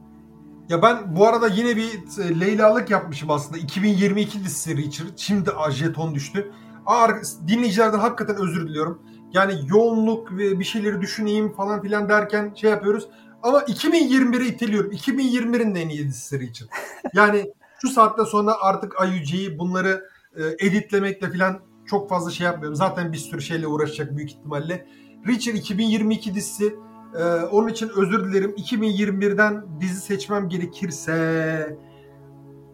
Ya 0.73 0.83
ben 0.83 1.17
bu 1.17 1.29
arada 1.29 1.49
yine 1.49 1.77
bir 1.77 1.91
e, 2.23 2.41
Leyla'lık 2.41 2.91
yapmışım 2.91 3.31
aslında. 3.31 3.59
2022 3.59 4.45
dizisi 4.45 4.77
Richard. 4.77 5.09
Şimdi 5.17 5.51
jeton 5.71 6.15
düştü. 6.15 6.53
Ağır, 6.87 7.15
dinleyicilerden 7.49 7.99
hakikaten 7.99 8.37
özür 8.37 8.69
diliyorum. 8.69 9.03
Yani 9.33 9.55
yoğunluk 9.69 10.33
ve 10.33 10.59
bir 10.59 10.65
şeyleri 10.65 11.01
düşüneyim 11.01 11.53
falan 11.53 11.83
filan 11.83 12.09
derken 12.09 12.55
şey 12.57 12.71
yapıyoruz. 12.71 13.09
Ama 13.43 13.59
2021'e 13.59 14.47
iteliyorum. 14.47 14.93
2021'in 14.93 15.75
en 15.75 15.89
iyi 15.89 16.07
dizisi 16.07 16.41
Richard. 16.41 16.69
Yani 17.15 17.53
şu 17.83 17.89
saatte 17.89 18.25
sonra 18.25 18.57
artık 18.61 18.95
IUG'yi 19.05 19.59
bunları 19.59 20.09
e, 20.37 20.67
editlemekle 20.67 21.31
filan 21.31 21.61
çok 21.87 22.09
fazla 22.09 22.31
şey 22.31 22.45
yapmıyorum. 22.45 22.77
Zaten 22.77 23.13
bir 23.13 23.19
sürü 23.19 23.43
şeyle 23.43 23.67
uğraşacak 23.67 24.17
büyük 24.17 24.31
ihtimalle. 24.31 24.87
Richard 25.27 25.55
2022 25.55 26.35
dizisi 26.35 26.77
ee, 27.19 27.25
onun 27.25 27.69
için 27.69 27.89
özür 27.97 28.25
dilerim. 28.25 28.51
2021'den 28.51 29.65
dizi 29.81 30.01
seçmem 30.01 30.49
gerekirse 30.49 31.79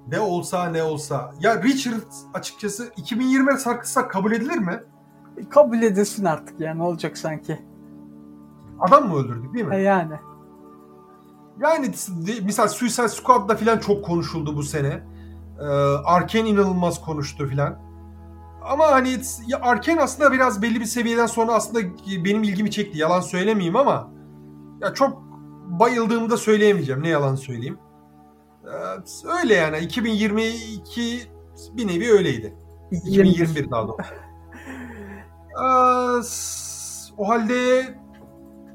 ne 0.08 0.20
olsa 0.20 0.70
ne 0.70 0.82
olsa. 0.82 1.34
Ya 1.40 1.62
Richard 1.62 2.12
açıkçası 2.34 2.88
2020'ye 2.88 3.56
sarkıtsak 3.56 4.10
kabul 4.10 4.32
edilir 4.32 4.58
mi? 4.58 4.82
Kabul 5.50 5.82
edilsin 5.82 6.24
artık 6.24 6.60
yani 6.60 6.82
olacak 6.82 7.18
sanki. 7.18 7.58
Adam 8.80 9.08
mı 9.08 9.16
öldürdük 9.16 9.54
değil 9.54 9.64
mi? 9.64 9.76
E 9.76 9.78
yani. 9.78 10.14
Yani 11.60 11.90
mesela 12.42 12.68
Suicide 12.68 13.08
Squad'da 13.08 13.56
falan 13.56 13.78
çok 13.78 14.04
konuşuldu 14.04 14.56
bu 14.56 14.62
sene. 14.62 15.02
Ee, 15.60 15.64
Arkane 16.04 16.48
inanılmaz 16.48 17.00
konuştu 17.00 17.46
filan. 17.46 17.78
Ama 18.62 18.86
hani 18.92 19.20
ya 19.46 19.60
Arkane 19.60 20.02
aslında 20.02 20.32
biraz 20.32 20.62
belli 20.62 20.80
bir 20.80 20.84
seviyeden 20.84 21.26
sonra 21.26 21.52
aslında 21.52 21.88
benim 22.24 22.42
ilgimi 22.42 22.70
çekti. 22.70 22.98
Yalan 22.98 23.20
söylemeyeyim 23.20 23.76
ama 23.76 24.17
ya 24.80 24.94
çok 24.94 25.22
bayıldığımı 25.80 26.30
da 26.30 26.36
söyleyemeyeceğim. 26.36 27.02
Ne 27.02 27.08
yalan 27.08 27.34
söyleyeyim. 27.34 27.78
Ee, 28.64 28.70
öyle 29.40 29.54
yani. 29.54 29.78
2022 29.78 31.22
bir 31.72 31.88
nevi 31.88 32.12
öyleydi. 32.12 32.54
2021 32.90 33.70
daha 33.70 33.88
doğrusu. 33.88 34.02
Ee, 35.58 37.18
o 37.18 37.28
halde 37.28 37.84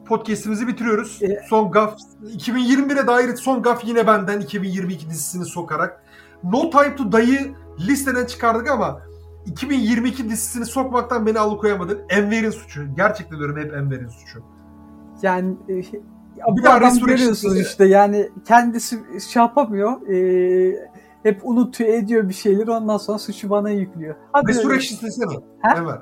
podcast'imizi 0.06 0.68
bitiriyoruz. 0.68 1.20
Son 1.50 1.72
gaf 1.72 1.98
2021'e 2.24 3.08
dair 3.08 3.36
son 3.36 3.62
gaf 3.62 3.86
yine 3.86 4.08
benden 4.08 4.40
2022 4.40 5.10
dizisini 5.10 5.46
sokarak. 5.46 6.04
No 6.44 6.70
Time 6.70 6.96
to 6.96 7.12
Die'yi 7.12 7.56
listeden 7.80 8.26
çıkardık 8.26 8.70
ama 8.70 9.02
2022 9.46 10.30
dizisini 10.30 10.66
sokmaktan 10.66 11.26
beni 11.26 11.40
alıkoyamadın. 11.40 12.02
Enver'in 12.10 12.50
suçu. 12.50 12.96
Gerçekten 12.96 13.40
diyorum 13.40 13.58
hep 13.58 13.74
Enver'in 13.74 14.08
suçu. 14.08 14.44
Yani 15.24 15.56
e, 15.70 15.76
bir 16.56 16.64
daha 16.64 16.78
adam 16.78 16.98
görüyorsunuz 16.98 17.60
işte 17.60 17.86
yani 17.86 18.30
kendisi 18.48 19.00
şey 19.30 19.42
yapamıyor. 19.42 20.08
E, 20.08 20.90
hep 21.24 21.42
unutuyor 21.44 21.94
ediyor 21.94 22.30
bir 22.30 22.34
şeyleri 22.34 22.72
ondan 22.72 22.98
sonra 22.98 23.20
suçu 23.20 23.50
bana 23.50 23.70
yüklüyor. 23.70 24.16
Hadi 24.32 24.48
Resurrection 24.48 25.00
desene. 25.02 25.34
Evet. 25.78 26.02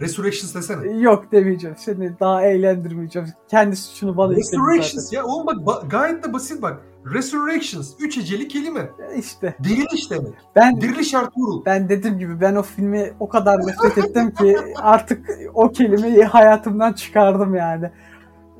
Resurrection 0.00 0.62
desene. 0.62 1.00
Yok 1.00 1.32
demeyeceğim. 1.32 1.76
Seni 1.78 2.20
daha 2.20 2.42
eğlendirmeyeceğim. 2.42 3.28
Kendi 3.48 3.76
suçunu 3.76 4.16
bana 4.16 4.36
Resurrections 4.36 5.12
ya 5.12 5.24
oğlum 5.24 5.66
bak 5.66 5.90
gayet 5.90 6.24
de 6.24 6.32
basit 6.32 6.62
bak. 6.62 6.82
Resurrections. 7.14 7.92
Üç 8.00 8.18
eceli 8.18 8.48
kelime. 8.48 8.90
İşte. 9.16 9.56
Diriliş 9.64 10.10
demek. 10.10 10.32
Ben, 10.56 10.80
Diriliş 10.80 11.14
Ertuğrul. 11.14 11.64
Ben 11.66 11.88
dediğim 11.88 12.18
gibi 12.18 12.40
ben 12.40 12.54
o 12.54 12.62
filmi 12.62 13.12
o 13.20 13.28
kadar 13.28 13.66
nefret 13.66 13.98
ettim 13.98 14.34
ki 14.34 14.56
artık 14.76 15.26
o 15.54 15.72
kelimeyi 15.72 16.24
hayatımdan 16.24 16.92
çıkardım 16.92 17.54
yani. 17.54 17.90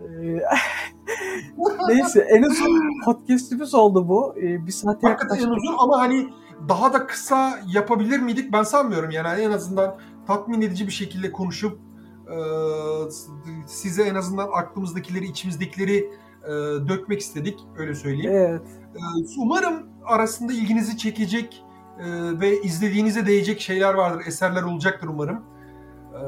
Neyse 1.88 2.20
en 2.30 2.42
uzun 2.42 3.00
podcast'imiz 3.04 3.74
oldu 3.74 4.08
bu. 4.08 4.34
Ee, 4.36 4.66
bir 4.66 4.72
saate 4.72 5.06
Hakikaten 5.06 5.36
en 5.36 5.50
uzun 5.50 5.74
ama 5.78 6.00
hani 6.00 6.28
daha 6.68 6.92
da 6.92 7.06
kısa 7.06 7.58
yapabilir 7.66 8.18
miydik 8.18 8.52
ben 8.52 8.62
sanmıyorum 8.62 9.10
yani 9.10 9.40
en 9.40 9.50
azından 9.50 9.96
tatmin 10.26 10.60
edici 10.62 10.86
bir 10.86 10.92
şekilde 10.92 11.32
konuşup 11.32 11.78
e, 12.26 12.36
size 13.66 14.02
en 14.02 14.14
azından 14.14 14.48
aklımızdakileri 14.52 15.24
içimizdekileri 15.24 16.10
e, 16.44 16.50
dökmek 16.88 17.20
istedik 17.20 17.60
öyle 17.76 17.94
söyleyeyim. 17.94 18.32
Evet. 18.34 18.62
E, 18.94 19.00
umarım 19.38 19.86
arasında 20.04 20.52
ilginizi 20.52 20.98
çekecek 20.98 21.64
e, 21.98 22.04
ve 22.40 22.62
izlediğinize 22.62 23.26
değecek 23.26 23.60
şeyler 23.60 23.94
vardır, 23.94 24.22
eserler 24.26 24.62
olacaktır 24.62 25.08
umarım. 25.08 25.40
E, 26.14 26.22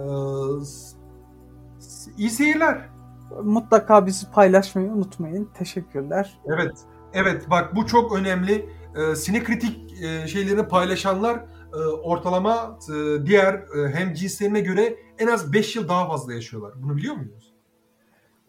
iyi 2.19 2.31
seyirler. 2.31 2.94
Mutlaka 3.43 4.07
bizi 4.07 4.31
paylaşmayı 4.31 4.91
unutmayın. 4.91 5.49
Teşekkürler. 5.59 6.39
Evet. 6.47 6.79
Evet 7.13 7.51
bak 7.51 7.77
bu 7.77 7.87
çok 7.87 8.19
önemli. 8.19 8.69
E, 8.97 9.17
sinekritik 9.17 10.03
e, 10.03 10.29
şeylerini 10.29 10.69
paylaşanlar 10.69 11.45
e, 11.75 11.77
ortalama 11.87 12.79
e, 12.91 13.27
diğer 13.27 13.55
e, 13.55 13.89
hem 13.95 14.15
cinslerine 14.15 14.61
göre 14.61 14.97
en 15.19 15.27
az 15.27 15.53
5 15.53 15.77
yıl 15.77 15.89
daha 15.89 16.09
fazla 16.09 16.35
yaşıyorlar. 16.35 16.73
Bunu 16.83 16.97
biliyor 16.97 17.15
muydunuz? 17.17 17.55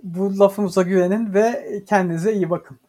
Bu 0.04 0.40
lafımıza 0.40 0.82
güvenin 0.82 1.34
ve 1.34 1.66
kendinize 1.88 2.34
iyi 2.34 2.50
bakın. 2.50 2.80